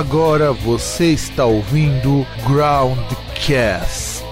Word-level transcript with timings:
Agora 0.00 0.50
você 0.50 1.12
está 1.12 1.44
ouvindo 1.44 2.26
Groundcast. 2.46 4.24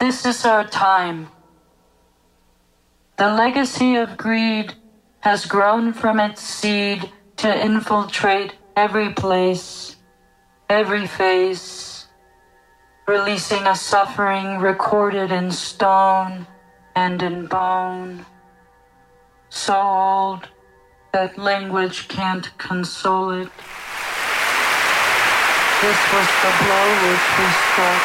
This 0.00 0.24
is 0.26 0.44
our 0.44 0.68
time. 0.68 1.28
The 3.18 3.28
legacy 3.36 3.94
of 3.94 4.16
greed 4.16 4.74
has 5.20 5.46
grown 5.46 5.92
from 5.92 6.18
its 6.18 6.42
seed 6.42 7.08
to 7.36 7.64
infiltrate 7.64 8.52
every 8.74 9.14
place, 9.14 9.94
every 10.68 11.06
face, 11.06 12.08
releasing 13.06 13.64
a 13.68 13.76
suffering 13.76 14.58
recorded 14.58 15.30
in 15.30 15.52
stone 15.52 16.48
and 16.96 17.22
in 17.22 17.46
bone, 17.46 18.26
so 19.54 19.78
old 19.78 20.48
that 21.12 21.38
language 21.38 22.08
can't 22.08 22.50
console 22.58 23.30
it. 23.30 23.50
This 25.78 26.00
was 26.10 26.28
the 26.42 26.52
blow 26.58 26.86
which 27.06 27.26
we 27.38 27.46
struck, 27.70 28.02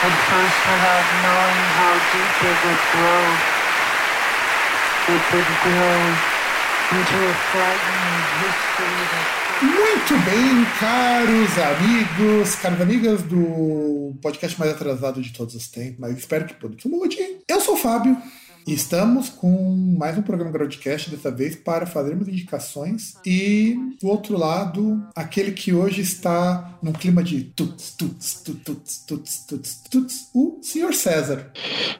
at 0.00 0.14
first 0.32 0.60
without 0.64 1.08
knowing 1.20 1.60
how 1.76 1.92
deep 2.08 2.36
it 2.40 2.58
would 2.64 2.82
grow. 2.96 3.24
It 5.12 5.24
would 5.28 5.52
grow 5.60 6.00
into 6.96 7.18
a 7.20 7.34
frightening 7.52 8.18
history 8.40 9.04
that 9.12 9.38
Muito 9.60 10.14
bem, 10.24 10.64
caros 10.78 11.58
amigos, 11.58 12.54
caras 12.54 12.80
amigas 12.80 13.22
do 13.24 14.16
podcast 14.22 14.58
mais 14.58 14.70
atrasado 14.70 15.20
de 15.20 15.32
todos 15.32 15.54
os 15.56 15.66
tempos, 15.66 15.98
mas 15.98 16.16
espero 16.16 16.46
que 16.46 16.54
tudo 16.54 16.76
mude. 16.88 17.18
Eu 17.48 17.60
sou 17.60 17.74
o 17.74 17.76
Fábio 17.76 18.16
estamos 18.72 19.30
com 19.30 19.74
mais 19.98 20.18
um 20.18 20.22
programa 20.22 20.52
Groundcast, 20.52 21.10
dessa 21.10 21.30
vez 21.30 21.56
para 21.56 21.86
fazermos 21.86 22.28
indicações. 22.28 23.14
E 23.24 23.76
do 24.00 24.08
outro 24.08 24.36
lado, 24.36 25.02
aquele 25.16 25.52
que 25.52 25.72
hoje 25.72 26.02
está 26.02 26.78
num 26.82 26.92
clima 26.92 27.22
de 27.22 27.44
tuts, 27.44 27.94
tuts, 27.96 28.42
tuts, 28.44 28.64
tuts, 28.64 29.04
tuts, 29.06 29.44
tuts, 29.46 29.82
tuts, 29.90 30.28
o 30.34 30.58
senhor 30.62 30.92
César. 30.92 31.50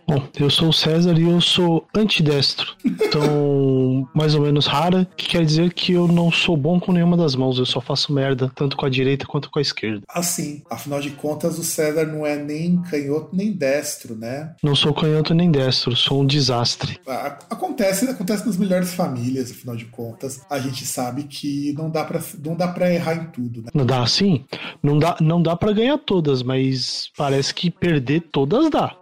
Bom, 0.06 0.22
eu 0.38 0.50
sou 0.50 0.68
o 0.68 0.72
César 0.72 1.18
e 1.18 1.22
eu 1.22 1.40
sou 1.40 1.86
antidestro. 1.94 2.76
Então, 2.84 4.08
mais 4.14 4.34
ou 4.34 4.42
menos 4.42 4.66
rara, 4.66 5.08
que 5.16 5.28
quer 5.28 5.44
dizer 5.44 5.72
que 5.72 5.92
eu 5.92 6.06
não 6.06 6.30
sou 6.30 6.56
bom 6.56 6.78
com 6.78 6.92
nenhuma 6.92 7.16
das 7.16 7.34
mãos, 7.34 7.58
eu 7.58 7.66
só 7.66 7.80
faço 7.80 8.12
merda, 8.12 8.52
tanto 8.54 8.76
com 8.76 8.84
a 8.84 8.90
direita 8.90 9.26
quanto 9.26 9.50
com 9.50 9.58
a 9.58 9.62
esquerda. 9.62 10.02
Assim, 10.08 10.62
afinal 10.70 11.00
de 11.00 11.10
contas, 11.10 11.58
o 11.58 11.64
César 11.64 12.04
não 12.04 12.26
é 12.26 12.36
nem 12.36 12.80
canhoto 12.82 13.34
nem 13.34 13.52
destro, 13.52 14.14
né? 14.14 14.54
Não 14.62 14.76
sou 14.76 14.92
canhoto 14.92 15.34
nem 15.34 15.50
destro, 15.50 15.96
sou 15.96 16.22
um 16.22 16.26
desastre. 16.26 16.57
A- 17.06 17.38
Acontece, 17.50 18.08
acontece 18.08 18.46
nas 18.46 18.56
melhores 18.56 18.92
famílias, 18.94 19.50
afinal 19.50 19.76
de 19.76 19.84
contas. 19.86 20.40
A 20.50 20.58
gente 20.58 20.84
sabe 20.86 21.24
que 21.24 21.72
não 21.76 21.90
dá 21.90 22.04
pra, 22.04 22.20
não 22.44 22.54
dá 22.56 22.68
pra 22.68 22.92
errar 22.92 23.14
em 23.14 23.26
tudo, 23.30 23.62
né? 23.62 23.68
Não 23.74 23.84
dá 23.86 24.02
assim? 24.02 24.44
Não 24.82 24.98
dá, 24.98 25.16
não 25.20 25.42
dá 25.42 25.54
para 25.56 25.72
ganhar 25.72 25.98
todas, 25.98 26.42
mas 26.42 27.10
parece 27.16 27.52
que 27.54 27.70
perder 27.70 28.20
todas 28.32 28.70
dá. 28.70 28.96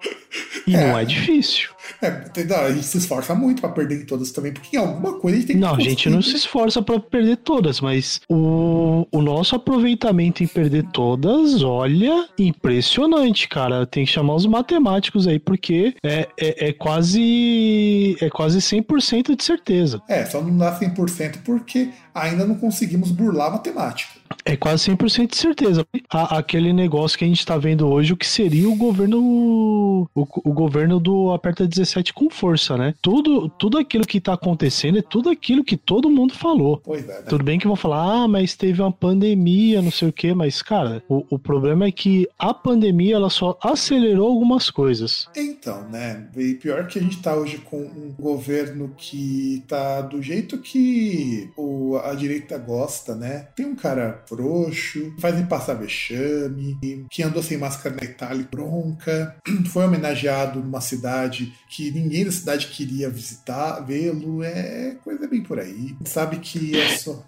E 0.67 0.75
É. 0.75 0.89
não 0.91 0.99
é 0.99 1.05
difícil. 1.05 1.71
É, 2.03 2.55
a 2.55 2.73
gente 2.73 2.87
se 2.87 2.99
esforça 2.99 3.35
muito 3.35 3.61
pra 3.61 3.71
perder 3.71 4.05
todas 4.07 4.31
também, 4.31 4.53
porque 4.53 4.77
em 4.77 4.81
alguma 4.81 5.19
coisa 5.19 5.37
a 5.37 5.41
gente 5.41 5.47
tem 5.49 5.57
que 5.57 5.63
Não, 5.63 5.75
a 5.75 5.81
gente 5.81 6.11
não 6.11 6.23
se 6.23 6.37
esforça 6.37 6.83
para 6.83 6.99
perder 7.01 7.37
todas, 7.39 7.81
mas 7.81 8.21
o, 8.29 9.07
o 9.11 9.23
nosso 9.23 9.55
aproveitamento 9.55 10.43
em 10.43 10.47
perder 10.47 10.85
todas, 10.93 11.63
olha, 11.63 12.29
impressionante, 12.39 13.49
cara. 13.49 13.87
Tem 13.87 14.05
que 14.05 14.11
chamar 14.11 14.35
os 14.35 14.47
matemáticos 14.47 15.27
aí, 15.27 15.39
porque 15.39 15.95
é, 16.03 16.29
é, 16.39 16.69
é 16.69 16.73
quase 16.73 18.17
é 18.21 18.31
quase 18.31 18.59
100% 18.59 19.37
de 19.37 19.45
certeza. 19.45 20.01
É, 20.09 20.25
só 20.25 20.43
não 20.43 20.57
dá 20.57 20.79
100% 20.79 21.39
porque 21.45 21.91
ainda 22.15 22.45
não 22.47 22.55
conseguimos 22.55 23.11
burlar 23.11 23.49
a 23.49 23.51
matemática. 23.51 24.26
É 24.45 24.57
quase 24.57 24.85
100% 24.91 25.31
de 25.31 25.37
certeza. 25.37 25.87
A- 26.11 26.39
aquele 26.39 26.73
negócio 26.73 27.19
que 27.19 27.25
a 27.25 27.29
gente 27.29 27.45
tá 27.45 27.57
vendo 27.59 27.87
hoje, 27.89 28.13
o 28.13 28.17
que 28.17 28.27
seria 28.27 28.69
o 28.69 28.77
governo 28.77 30.09
o, 30.15 30.27
o 30.45 30.53
governo 30.53 31.01
do 31.01 31.33
Aperta 31.33 31.67
17 31.67 32.13
com 32.13 32.31
força, 32.31 32.77
né? 32.77 32.95
Tudo, 33.03 33.49
tudo 33.49 33.79
aquilo 33.79 34.07
que 34.07 34.21
tá 34.21 34.35
acontecendo 34.35 34.99
é 34.99 35.03
tudo 35.03 35.29
aquilo 35.31 35.65
que 35.65 35.77
todo 35.77 36.11
mundo 36.11 36.35
falou. 36.35 36.81
É, 36.89 37.01
né? 37.01 37.15
Tudo 37.29 37.45
bem 37.45 37.59
que 37.59 37.67
vão 37.67 37.77
falar, 37.77 38.23
ah, 38.23 38.29
mas 38.29 38.55
teve 38.55 38.81
uma 38.81 38.93
pandemia, 38.93 39.83
não 39.83 39.91
sei 39.91 40.09
o 40.09 40.13
quê, 40.13 40.35
mas, 40.35 40.63
cara, 40.63 41.03
o, 41.09 41.25
o 41.31 41.39
problema 41.39 41.87
é 41.87 41.93
que 41.93 42.29
a 42.39 42.55
pandemia 42.55 43.17
ela 43.17 43.31
só 43.31 43.59
acelerou 43.63 44.29
algumas 44.29 44.71
coisas. 44.71 45.29
Então, 45.37 45.89
né? 45.89 46.29
E 46.37 46.55
pior 46.55 46.87
que 46.87 46.99
a 46.99 47.03
gente 47.03 47.21
tá 47.21 47.35
hoje 47.35 47.59
com 47.59 47.79
um 47.79 48.15
governo 48.19 48.95
que 48.97 49.63
tá 49.69 50.01
do 50.03 50.23
jeito 50.23 50.59
que 50.59 51.51
o, 51.57 51.97
a 52.05 52.15
direita 52.15 52.59
gosta, 52.59 53.15
né? 53.15 53.49
Tem 53.57 53.67
um 53.67 53.75
cara 53.75 54.16
frouxo, 54.27 55.13
fazem 55.19 55.47
passar 55.47 55.75
vexame, 55.75 56.77
que 57.11 57.23
andou 57.23 57.43
sem 57.43 57.59
máscara 57.59 57.97
na 58.01 58.05
Itália 58.05 58.47
bronca, 58.51 59.37
foi 59.73 59.85
homenageado 59.85 60.61
numa 60.61 60.81
cidade 60.81 61.53
que 61.69 61.91
ninguém 61.91 62.25
da 62.25 62.33
cidade 62.33 62.69
queria 62.69 63.09
visitar, 63.11 63.81
vê-lo, 63.81 64.43
é 64.43 64.97
coisa 65.05 65.27
bem 65.29 65.43
por 65.43 65.59
aí. 65.59 65.95
Sabe 66.05 66.37
que 66.39 66.77
é 66.77 66.89
só. 66.97 67.23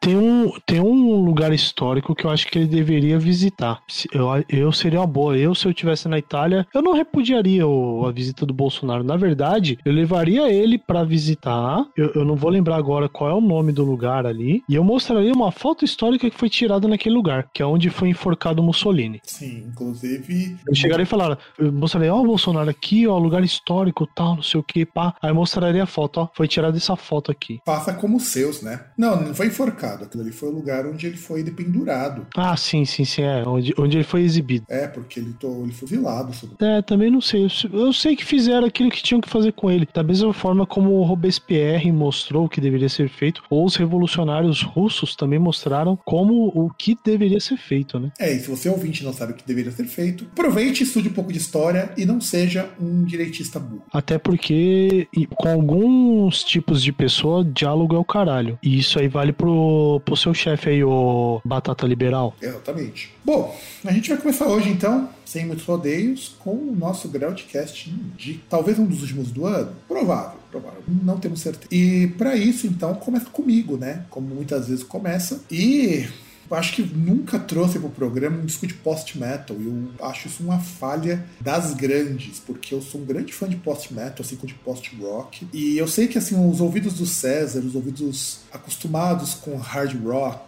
Tem 0.00 0.16
um, 0.16 0.50
tem 0.66 0.80
um 0.80 1.22
lugar 1.24 1.52
histórico 1.52 2.14
que 2.14 2.24
eu 2.24 2.30
acho 2.30 2.46
que 2.48 2.58
ele 2.58 2.66
deveria 2.66 3.18
visitar. 3.18 3.80
Eu, 4.12 4.26
eu 4.48 4.72
seria 4.72 5.00
uma 5.00 5.06
boa. 5.06 5.36
Eu, 5.36 5.54
se 5.54 5.66
eu 5.66 5.70
estivesse 5.70 6.08
na 6.08 6.18
Itália, 6.18 6.66
eu 6.74 6.82
não 6.82 6.92
repudiaria 6.92 7.66
o- 7.66 8.04
a 8.06 8.12
visita 8.12 8.44
do 8.44 8.52
Bolsonaro. 8.52 9.04
Na 9.04 9.16
verdade, 9.16 9.78
eu 9.84 9.92
levaria 9.92 10.52
ele 10.52 10.76
pra 10.78 11.04
visitar. 11.04 11.86
Eu, 11.96 12.10
eu 12.14 12.24
não 12.24 12.34
vou 12.36 12.50
lembrar 12.50 12.76
agora 12.76 13.08
qual 13.08 13.30
é 13.30 13.34
o 13.34 13.40
nome 13.40 13.72
do 13.72 13.84
lugar 13.84 14.26
ali. 14.26 14.62
E 14.68 14.74
eu 14.74 14.82
mostraria 14.84 15.32
uma 15.32 15.52
foto 15.52 15.84
histórica 15.84 16.11
que 16.18 16.30
foi 16.30 16.48
tirada 16.48 16.86
naquele 16.88 17.14
lugar, 17.14 17.48
que 17.52 17.62
é 17.62 17.66
onde 17.66 17.90
foi 17.90 18.08
enforcado 18.08 18.62
Mussolini. 18.62 19.20
Sim, 19.24 19.64
inclusive. 19.68 20.56
Eu 20.66 20.74
chegaria 20.74 21.02
e 21.04 21.06
falaria, 21.06 21.38
eu 21.58 21.72
mostraria, 21.72 22.14
ó, 22.14 22.20
o 22.20 22.26
Bolsonaro 22.26 22.68
aqui, 22.70 23.06
ó, 23.06 23.18
lugar 23.18 23.42
histórico, 23.42 24.06
tal, 24.14 24.36
não 24.36 24.42
sei 24.42 24.60
o 24.60 24.62
que, 24.62 24.84
pá. 24.84 25.14
Aí 25.22 25.32
mostraria 25.32 25.82
a 25.82 25.86
foto, 25.86 26.18
ó, 26.20 26.28
foi 26.34 26.48
tirada 26.48 26.76
essa 26.76 26.96
foto 26.96 27.30
aqui. 27.30 27.60
Faça 27.64 27.92
como 27.94 28.18
seus, 28.20 28.62
né? 28.62 28.80
Não, 28.96 29.20
não 29.20 29.34
foi 29.34 29.46
enforcado. 29.46 30.04
Aquilo 30.04 30.22
ali 30.22 30.32
foi 30.32 30.48
o 30.48 30.52
lugar 30.52 30.86
onde 30.86 31.06
ele 31.06 31.16
foi 31.16 31.42
pendurado. 31.44 32.26
Ah, 32.36 32.56
sim, 32.56 32.84
sim, 32.84 33.04
sim, 33.04 33.22
é, 33.22 33.42
onde, 33.46 33.74
onde 33.78 33.96
ele 33.96 34.04
foi 34.04 34.22
exibido. 34.22 34.64
É, 34.68 34.86
porque 34.86 35.20
ele, 35.20 35.32
to- 35.34 35.62
ele 35.64 35.72
foi 35.72 35.88
vilado. 35.88 36.32
sobre- 36.34 36.56
É, 36.60 36.80
também 36.82 37.10
não 37.10 37.20
sei. 37.20 37.44
Eu 37.44 37.48
se- 37.50 37.68
Eu 37.72 37.92
sei 37.92 38.14
que 38.16 38.24
fizeram 38.24 38.66
aquilo 38.66 38.90
que 38.90 39.02
tinham 39.02 39.20
que 39.20 39.28
fazer 39.28 39.52
com 39.52 39.70
ele. 39.70 39.88
Da 39.92 40.02
mesma 40.02 40.32
forma 40.32 40.66
como 40.66 40.90
o 40.92 41.02
Robespierre 41.02 41.90
mostrou 41.92 42.44
o 42.44 42.48
que 42.48 42.60
deveria 42.60 42.88
ser 42.88 43.08
feito, 43.08 43.42
ou 43.50 43.64
os 43.64 43.76
revolucionários 43.76 44.62
russos 44.62 45.14
também 45.16 45.38
mostraram 45.38 45.98
como 46.04 46.48
o 46.54 46.70
que 46.70 46.96
deveria 47.04 47.40
ser 47.40 47.56
feito, 47.56 47.98
né? 47.98 48.10
É, 48.18 48.32
e 48.32 48.40
se 48.40 48.48
você 48.48 48.68
ouvinte 48.68 49.04
não 49.04 49.12
sabe 49.12 49.32
o 49.32 49.34
que 49.34 49.46
deveria 49.46 49.72
ser 49.72 49.84
feito, 49.84 50.24
aproveite, 50.32 50.82
estude 50.82 51.08
um 51.08 51.12
pouco 51.12 51.32
de 51.32 51.38
história 51.38 51.92
e 51.96 52.04
não 52.04 52.20
seja 52.20 52.70
um 52.80 53.04
direitista 53.04 53.58
burro. 53.58 53.84
Até 53.92 54.18
porque 54.18 55.08
com 55.36 55.48
alguns 55.48 56.44
tipos 56.44 56.82
de 56.82 56.92
pessoa, 56.92 57.44
diálogo 57.44 57.94
é 57.94 57.98
o 57.98 58.04
caralho. 58.04 58.58
E 58.62 58.78
isso 58.78 58.98
aí 58.98 59.08
vale 59.08 59.32
pro, 59.32 60.00
pro 60.04 60.16
seu 60.16 60.34
chefe 60.34 60.70
aí, 60.70 60.84
o 60.84 61.40
Batata 61.44 61.86
Liberal. 61.86 62.34
Exatamente. 62.40 63.12
Bom, 63.24 63.56
a 63.84 63.92
gente 63.92 64.08
vai 64.08 64.18
começar 64.18 64.46
hoje 64.46 64.68
então, 64.68 65.08
sem 65.24 65.46
muitos 65.46 65.64
rodeios, 65.64 66.36
com 66.38 66.54
o 66.54 66.76
nosso 66.76 67.08
Groundcast 67.08 67.90
de 68.16 68.34
talvez 68.48 68.78
um 68.78 68.86
dos 68.86 69.02
últimos 69.02 69.30
do 69.30 69.46
ano. 69.46 69.72
Provável, 69.88 70.38
Não 70.86 71.18
temos 71.18 71.40
certeza. 71.40 71.68
E 71.70 72.08
para 72.18 72.36
isso, 72.36 72.66
então, 72.66 72.94
começa 72.94 73.26
comigo, 73.26 73.76
né? 73.76 74.04
Como 74.10 74.34
muitas 74.34 74.68
vezes 74.68 74.84
começa. 74.84 75.40
E 75.50 76.06
acho 76.54 76.74
que 76.74 76.82
nunca 76.82 77.38
trouxe 77.38 77.78
pro 77.78 77.88
programa 77.88 78.38
um 78.38 78.44
disco 78.44 78.66
de 78.66 78.74
post-metal. 78.74 79.56
E 79.58 79.66
eu 79.66 80.06
acho 80.06 80.28
isso 80.28 80.42
uma 80.42 80.58
falha 80.58 81.24
das 81.40 81.74
grandes, 81.74 82.38
porque 82.40 82.74
eu 82.74 82.82
sou 82.82 83.00
um 83.00 83.04
grande 83.04 83.32
fã 83.32 83.48
de 83.48 83.56
post-metal, 83.56 84.18
assim 84.20 84.36
como 84.36 84.48
de 84.48 84.54
post-rock. 84.54 85.46
E 85.52 85.78
eu 85.78 85.88
sei 85.88 86.08
que 86.08 86.18
assim, 86.18 86.36
os 86.48 86.60
ouvidos 86.60 86.94
do 86.94 87.06
César, 87.06 87.60
os 87.60 87.74
ouvidos 87.74 88.40
acostumados 88.52 89.34
com 89.34 89.56
hard 89.56 89.94
rock, 90.04 90.40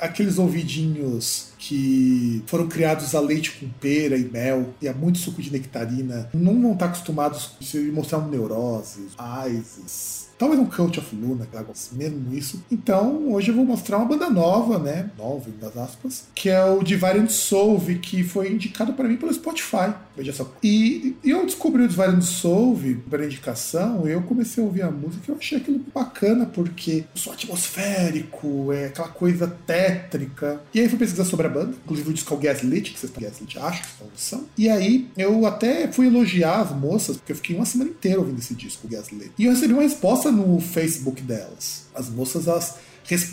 aqueles 0.00 0.38
ouvidinhos 0.38 1.50
que 1.58 2.42
foram 2.46 2.66
criados 2.66 3.14
a 3.14 3.20
leite 3.20 3.52
com 3.52 3.68
pera 3.68 4.16
e 4.16 4.24
mel 4.24 4.72
e 4.80 4.88
a 4.88 4.94
muito 4.94 5.18
suco 5.18 5.42
de 5.42 5.52
nectarina, 5.52 6.30
não 6.32 6.60
vão 6.60 6.72
estar 6.72 6.86
acostumados 6.86 7.50
a 7.60 7.92
mostrar 7.92 8.18
um 8.18 8.28
neurose, 8.28 9.08
ISIS, 9.48 10.29
talvez 10.40 10.58
um 10.58 10.64
Cult 10.64 10.98
of 10.98 11.14
Luna, 11.14 11.46
mesmo 11.92 12.32
isso. 12.32 12.64
Então, 12.72 13.30
hoje 13.30 13.50
eu 13.50 13.54
vou 13.54 13.66
mostrar 13.66 13.98
uma 13.98 14.06
banda 14.06 14.30
nova, 14.30 14.78
né? 14.78 15.10
Nova, 15.18 15.50
das 15.60 15.76
aspas, 15.76 16.24
que 16.34 16.48
é 16.48 16.64
o 16.64 16.82
Divine 16.82 17.28
Solve, 17.28 17.98
que 17.98 18.24
foi 18.24 18.50
indicado 18.50 18.94
para 18.94 19.06
mim 19.06 19.18
pelo 19.18 19.34
Spotify. 19.34 19.92
Veja 20.20 20.34
só. 20.34 20.52
E, 20.62 21.16
e 21.24 21.30
eu 21.30 21.46
descobri 21.46 21.82
o 21.82 21.88
Divine 21.88 22.20
Solve 22.20 22.96
pela 23.08 23.24
indicação, 23.24 24.06
eu 24.06 24.20
comecei 24.20 24.62
a 24.62 24.66
ouvir 24.66 24.82
a 24.82 24.90
música 24.90 25.24
e 25.26 25.30
eu 25.30 25.38
achei 25.38 25.56
aquilo 25.56 25.80
bacana, 25.94 26.44
porque 26.44 27.06
o 27.14 27.18
som 27.18 27.32
atmosférico, 27.32 28.70
é 28.70 28.86
aquela 28.86 29.08
coisa 29.08 29.48
tétrica. 29.66 30.60
E 30.74 30.80
aí 30.80 30.90
fui 30.90 30.98
pesquisar 30.98 31.24
sobre 31.24 31.46
a 31.46 31.48
banda, 31.48 31.74
inclusive 31.84 32.10
o 32.10 32.12
disco 32.12 32.34
é 32.34 32.36
Gaslit, 32.36 32.92
que 32.92 33.00
vocês 33.00 33.10
estão 33.10 33.22
Gaslit, 33.22 33.58
acho 33.58 33.82
que 33.82 33.88
são. 34.16 34.44
E 34.58 34.68
aí 34.68 35.08
eu 35.16 35.46
até 35.46 35.90
fui 35.90 36.08
elogiar 36.08 36.60
as 36.60 36.76
moças, 36.76 37.16
porque 37.16 37.32
eu 37.32 37.36
fiquei 37.36 37.56
uma 37.56 37.64
semana 37.64 37.88
inteira 37.88 38.20
ouvindo 38.20 38.38
esse 38.38 38.54
disco, 38.54 38.86
Gaslit. 38.86 39.32
E 39.38 39.46
eu 39.46 39.52
recebi 39.52 39.72
uma 39.72 39.82
resposta 39.82 40.30
no 40.30 40.60
Facebook 40.60 41.22
delas. 41.22 41.86
As 41.94 42.10
moças, 42.10 42.46
elas 42.46 42.76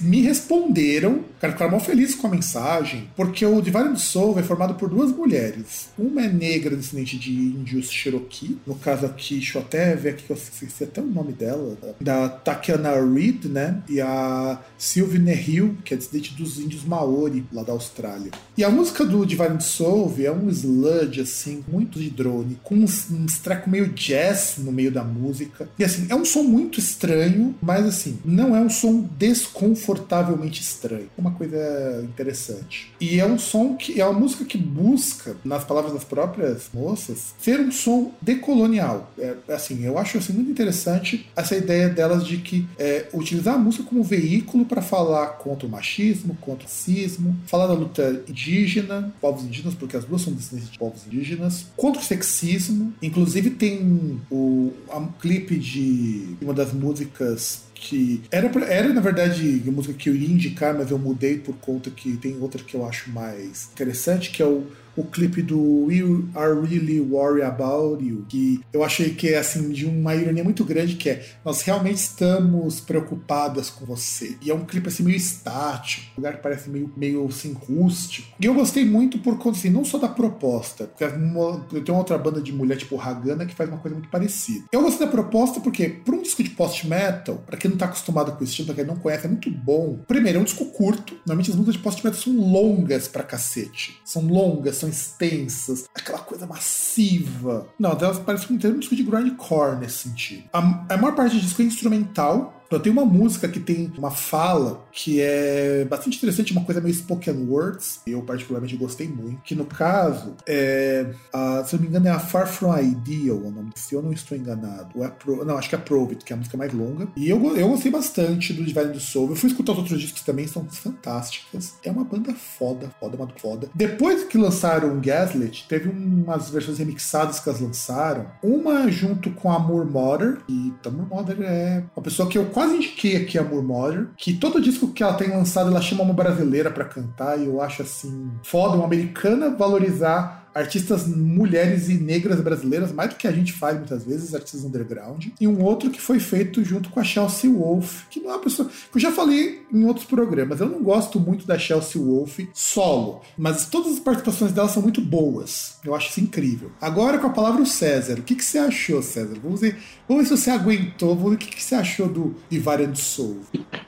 me 0.02 0.22
responderam, 0.22 1.24
cara, 1.40 1.54
ficaram 1.54 1.72
mal 1.72 1.80
felizes 1.80 2.16
com 2.16 2.28
a 2.28 2.32
mensagem, 2.32 3.10
porque 3.16 3.46
o 3.46 3.62
Divine 3.62 3.98
Soul 3.98 4.40
é 4.40 4.44
formado 4.44 4.76
por 4.76 4.90
duas 4.90 5.12
mulheres. 5.12 5.90
Uma 5.98 6.24
é 6.24 6.28
negra, 6.28 6.76
descendente 6.76 7.18
de 7.18 7.32
índios 7.32 7.92
Cherokee, 7.92 8.58
no 8.66 8.76
caso 8.76 9.06
aqui, 9.06 9.36
deixa 9.36 9.58
eu 9.58 9.62
até 9.62 9.96
ver 9.96 10.10
aqui 10.10 10.24
que 10.24 10.32
eu 10.32 10.36
esqueci 10.36 10.84
até 10.84 11.02
o 11.02 11.06
nome 11.06 11.34
dela, 11.34 11.78
da 12.02 12.28
Takiana 12.28 12.92
Reed, 12.92 13.46
né? 13.46 13.82
E 13.88 14.02
a 14.02 14.60
Sylvie 14.78 15.20
Nehill, 15.20 15.78
que 15.84 15.94
é 15.94 15.98
descendente 15.98 16.34
dos 16.34 16.60
índios 16.60 16.84
Maori, 16.84 17.46
lá 17.54 17.64
da 17.64 17.74
Austrália. 17.74 18.32
E 18.58 18.64
a 18.64 18.70
música 18.70 19.06
do 19.06 19.26
Divine 19.26 19.62
Soul 19.62 20.14
é 20.20 20.32
um 20.32 20.50
sludge, 20.50 21.22
assim, 21.22 21.64
muito 21.68 22.00
de 22.00 22.10
drone, 22.10 22.58
com 22.64 22.76
uns, 22.76 23.12
uns 23.12 23.38
treco 23.38 23.70
meio 23.70 23.90
jazz 23.90 24.56
no 24.58 24.72
meio 24.72 24.92
da 24.92 25.04
música. 25.04 25.70
E 25.78 25.84
assim, 25.84 26.08
é 26.10 26.16
um 26.16 26.26
som 26.26 26.44
muito 26.44 26.80
estranho, 26.80 27.56
mas 27.62 27.86
assim, 27.86 28.18
não 28.26 28.56
é 28.56 28.60
um 28.60 28.70
som 28.70 29.08
desconhecido 29.18 29.67
confortavelmente 29.68 30.62
estranho. 30.62 31.10
Uma 31.18 31.32
coisa 31.32 32.02
interessante. 32.04 32.94
E 33.02 33.20
é 33.20 33.26
um 33.26 33.38
som 33.38 33.76
que 33.76 34.00
é 34.00 34.06
uma 34.06 34.18
música 34.18 34.46
que 34.46 34.58
busca, 34.58 35.36
nas 35.44 35.64
palavras 35.66 35.94
das 35.94 36.06
próprias 36.06 36.70
moças, 36.74 37.34
ser 37.40 37.60
um 37.60 37.72
som 37.72 38.12
decolonial. 38.22 39.12
É, 39.20 39.36
assim, 39.50 39.84
eu 39.84 39.98
acho 39.98 40.18
assim, 40.18 40.32
muito 40.32 40.52
interessante 40.52 41.30
essa 41.36 41.56
ideia 41.56 41.90
delas 41.90 42.26
de 42.26 42.38
que 42.38 42.66
é, 42.78 43.08
utilizar 43.14 43.56
a 43.56 43.58
música 43.58 43.84
como 43.84 44.04
veículo 44.04 44.66
para 44.66 44.82
falar 44.82 45.28
contra 45.38 45.68
o 45.68 45.70
machismo, 45.70 46.38
contra 46.40 46.66
o 46.66 46.68
racismo, 46.68 47.36
falar 47.46 47.68
da 47.68 47.74
luta 47.74 48.24
indígena, 48.28 49.14
povos 49.20 49.44
indígenas, 49.44 49.76
porque 49.76 49.98
as 49.98 50.06
duas 50.06 50.22
são 50.22 50.34
descendentes 50.34 50.72
de 50.72 50.80
povos 50.80 51.06
indígenas, 51.06 51.66
contra 51.76 52.02
o 52.02 52.06
sexismo. 52.06 52.94
Inclusive 53.02 53.50
tem 53.52 54.22
o 54.32 54.72
um 54.94 55.08
clipe 55.20 55.58
de 55.58 56.38
uma 56.42 56.54
das 56.54 56.72
músicas 56.74 57.67
que 57.80 58.22
era, 58.32 58.50
era 58.66 58.94
na 58.94 59.02
verdade 59.02 59.64
a 59.68 59.72
música 59.72 59.94
que 59.94 60.10
eu 60.10 60.16
ia 60.16 60.28
indicar, 60.28 60.74
mas 60.74 60.92
eu 60.92 60.98
mudei 60.98 61.38
por 61.38 61.56
conta 61.56 61.90
que 61.90 62.18
tem 62.18 62.38
outra 62.40 62.64
que 62.64 62.76
eu 62.76 62.86
acho 62.86 63.12
mais 63.12 63.70
interessante, 63.74 64.32
que 64.32 64.42
é 64.42 64.46
o 64.46 64.66
o 64.98 65.04
clipe 65.04 65.42
do 65.42 65.86
We 65.86 66.02
Are 66.36 66.60
Really 66.60 67.00
Worried 67.00 67.46
About 67.46 68.04
You, 68.04 68.26
que 68.28 68.60
eu 68.74 68.84
achei 68.84 69.12
que 69.12 69.30
é 69.30 69.38
assim 69.38 69.70
de 69.70 69.86
uma 69.86 70.16
ironia 70.16 70.44
muito 70.44 70.66
grande, 70.66 70.96
que 70.96 71.10
é 71.10 71.26
nós 71.46 71.62
realmente 71.62 71.98
estamos 71.98 72.82
preocupadas 72.82 73.70
com 73.70 73.86
você. 73.86 74.36
E 74.42 74.50
é 74.50 74.54
um 74.54 74.66
clipe 74.66 74.88
assim 74.88 75.04
meio 75.04 75.18
estático, 75.18 76.08
um 76.14 76.22
lugar 76.22 76.38
que 76.38 76.44
parece 76.44 76.70
meio, 76.70 76.92
meio 76.98 77.26
assim 77.28 77.54
rústico. 77.54 78.28
E 78.40 78.46
eu 78.46 78.54
gostei 78.54 78.84
muito 78.84 79.20
por 79.20 79.38
conta 79.38 79.58
assim, 79.58 79.70
não 79.70 79.86
só 79.86 79.98
da 79.98 80.08
proposta, 80.08 80.86
porque 80.86 81.04
eu 81.04 81.84
tenho 81.84 81.98
outra 81.98 82.18
banda 82.18 82.42
de 82.42 82.52
mulher 82.52 82.78
tipo 82.78 83.00
Hagana 83.00 83.46
que 83.46 83.54
faz 83.54 83.70
uma 83.70 83.78
coisa 83.78 83.96
muito 83.96 84.10
parecida. 84.10 84.66
Eu 84.72 84.82
gostei 84.82 85.06
da 85.06 85.12
proposta 85.12 85.60
porque, 85.60 85.88
por 85.90 86.16
um 86.16 86.22
disco 86.22 86.42
de 86.44 86.50
post-metal, 86.50 87.44
para 87.46 87.58
quem 87.58 87.70
não 87.70 87.78
tá 87.78 87.86
acostumado 87.86 88.32
com 88.32 88.44
esse 88.44 88.52
estilo, 88.52 88.68
pra 88.68 88.76
quem 88.76 88.86
não 88.86 88.96
conhece, 88.96 89.26
é 89.26 89.30
muito 89.30 89.52
bom. 89.52 90.00
Primeiro, 90.08 90.40
é 90.40 90.42
um 90.42 90.46
disco 90.46 90.66
curto. 90.66 91.14
Normalmente 91.26 91.52
as 91.52 91.56
músicas 91.56 91.76
de 91.76 91.82
post-metal 91.84 92.20
são 92.20 92.34
longas 92.34 93.08
pra 93.08 93.24
cacete. 93.24 94.00
São 94.04 94.26
longas, 94.26 94.76
são 94.76 94.87
extensas, 94.88 95.86
aquela 95.94 96.20
coisa 96.20 96.46
massiva. 96.46 97.68
Não, 97.78 97.96
delas 97.96 98.20
parece 98.20 98.52
um 98.52 98.58
disco 98.58 98.96
de 98.96 99.04
grindcore 99.04 99.78
nesse 99.78 100.10
sentido. 100.10 100.44
A, 100.52 100.60
a 100.60 100.98
maior 100.98 101.16
parte 101.16 101.36
do 101.36 101.42
disco 101.42 101.62
é 101.62 101.66
instrumental, 101.66 102.57
então 102.68 102.80
tem 102.80 102.92
uma 102.92 103.06
música 103.06 103.48
que 103.48 103.60
tem 103.60 103.92
uma 103.98 104.12
fala 104.12 104.86
que 104.92 105.22
é 105.22 105.86
bastante 105.86 106.18
interessante, 106.18 106.52
uma 106.52 106.64
coisa 106.64 106.82
meio 106.82 106.94
spoken 106.94 107.48
words, 107.48 108.02
eu 108.06 108.22
particularmente 108.22 108.76
gostei 108.76 109.08
muito, 109.08 109.42
que 109.42 109.56
no 109.56 109.66
caso, 109.66 110.36
é, 110.46 111.08
a, 111.34 111.64
se 111.64 111.76
eu 111.76 111.78
não 111.78 111.84
me 111.84 111.90
engano 111.90 112.08
é 112.08 112.12
a 112.12 112.20
Far 112.20 112.48
From 112.48 112.78
Ideal, 112.78 113.38
o 113.38 113.52
nome, 113.52 113.72
se 113.76 113.96
eu 113.96 114.02
não 114.02 114.12
estou 114.12 114.38
enganado, 114.38 114.90
ou 114.96 115.06
é 115.06 115.10
Pro, 115.10 115.46
não, 115.46 115.58
acho 115.58 115.70
que 115.70 115.76
é 115.76 115.78
Prove 115.78 116.14
It, 116.14 116.26
que 116.26 116.34
é 116.34 116.36
a 116.36 116.38
música 116.38 116.58
mais 116.58 116.74
longa, 116.74 117.08
e 117.16 117.30
eu, 117.30 117.56
eu 117.56 117.70
gostei 117.70 117.92
bastante 117.92 118.54
do 118.54 118.64
Divine 118.64 118.92
do 118.92 119.00
Soul, 119.00 119.30
eu 119.30 119.36
fui 119.36 119.50
escutar 119.50 119.72
os 119.72 119.80
outros 119.80 120.00
discos 120.00 120.22
também, 120.22 120.48
são 120.48 120.66
fantásticas, 120.66 121.76
é 121.84 121.92
uma 121.92 122.04
banda 122.04 122.34
foda, 122.34 122.92
foda, 123.00 123.16
uma 123.16 123.28
foda. 123.38 123.70
Depois 123.74 124.26
que 124.26 124.38
lançaram 124.38 125.00
Gaslit, 125.00 125.68
teve 125.68 125.90
umas 125.90 126.50
versões 126.50 126.78
remixadas 126.80 127.40
que 127.40 127.48
elas 127.48 127.62
lançaram, 127.62 128.28
uma 128.44 128.90
junto 128.90 129.32
com 129.32 129.52
a 129.52 129.60
Moore 129.60 129.90
Mother, 129.90 130.38
e 130.50 130.74
Moore 130.86 131.10
Mother 131.10 131.38
é 131.42 131.84
uma 131.96 132.04
pessoa 132.04 132.28
que 132.28 132.38
eu 132.38 132.46
quase 132.58 132.76
indiquei 132.76 133.16
aqui 133.18 133.38
a 133.38 133.44
Murmur, 133.44 134.08
que 134.18 134.34
todo 134.34 134.60
disco 134.60 134.92
que 134.92 135.04
ela 135.04 135.14
tem 135.14 135.30
lançado 135.30 135.70
ela 135.70 135.80
chama 135.80 136.02
uma 136.02 136.14
brasileira 136.16 136.72
para 136.72 136.86
cantar, 136.86 137.40
e 137.40 137.46
eu 137.46 137.62
acho 137.62 137.84
assim 137.84 138.32
foda 138.42 138.76
uma 138.76 138.86
americana 138.86 139.52
valorizar 139.52 140.48
artistas 140.58 141.08
mulheres 141.08 141.88
e 141.88 141.94
negras 141.94 142.42
brasileiras, 142.42 142.92
mais 142.92 143.12
do 143.12 143.16
que 143.16 143.28
a 143.28 143.32
gente 143.32 143.54
faz 143.54 143.78
muitas 143.78 144.04
vezes, 144.04 144.34
artistas 144.34 144.64
underground. 144.64 145.28
E 145.40 145.48
um 145.48 145.64
outro 145.64 145.92
que 145.92 146.02
foi 146.02 146.20
feito 146.20 146.64
junto 146.64 146.90
com 146.90 147.00
a 147.00 147.04
Chelsea 147.04 147.52
Wolf, 147.52 148.06
que 148.10 148.20
não 148.20 148.32
é 148.32 148.34
uma 148.34 148.42
pessoa. 148.42 148.68
que 148.68 148.98
eu 148.98 149.02
já 149.02 149.12
falei 149.12 149.62
em 149.72 149.86
outros 149.86 150.08
programas. 150.08 150.60
Eu 150.60 150.68
não 150.68 150.82
gosto 150.82 151.20
muito 151.20 151.46
da 151.46 151.60
Chelsea 151.60 152.02
Wolf 152.02 152.40
solo, 152.54 153.22
mas 153.38 153.68
todas 153.68 153.94
as 153.94 154.00
participações 154.00 154.52
dela 154.52 154.68
são 154.68 154.82
muito 154.82 155.00
boas. 155.00 155.77
Eu 155.88 155.96
acho 155.96 156.10
isso 156.10 156.20
incrível. 156.20 156.72
Agora 156.82 157.18
com 157.18 157.28
a 157.28 157.32
palavra 157.32 157.62
o 157.62 157.66
César. 157.66 158.20
O 158.20 158.24
que, 158.24 158.36
que 158.36 158.44
você 158.44 158.58
achou, 158.58 159.02
César? 159.02 159.38
Vamos 159.42 159.62
ver, 159.62 159.78
vamos 160.08 160.24
ver 160.24 160.36
se 160.36 160.44
você 160.44 160.50
aguentou. 160.50 161.16
Vamos 161.16 161.30
ver 161.30 161.36
o 161.36 161.40
que, 161.40 161.48
que 161.48 161.64
você 161.64 161.76
achou 161.76 162.08
do 162.08 162.36
Divariant 162.50 162.96
Soul. 162.96 163.42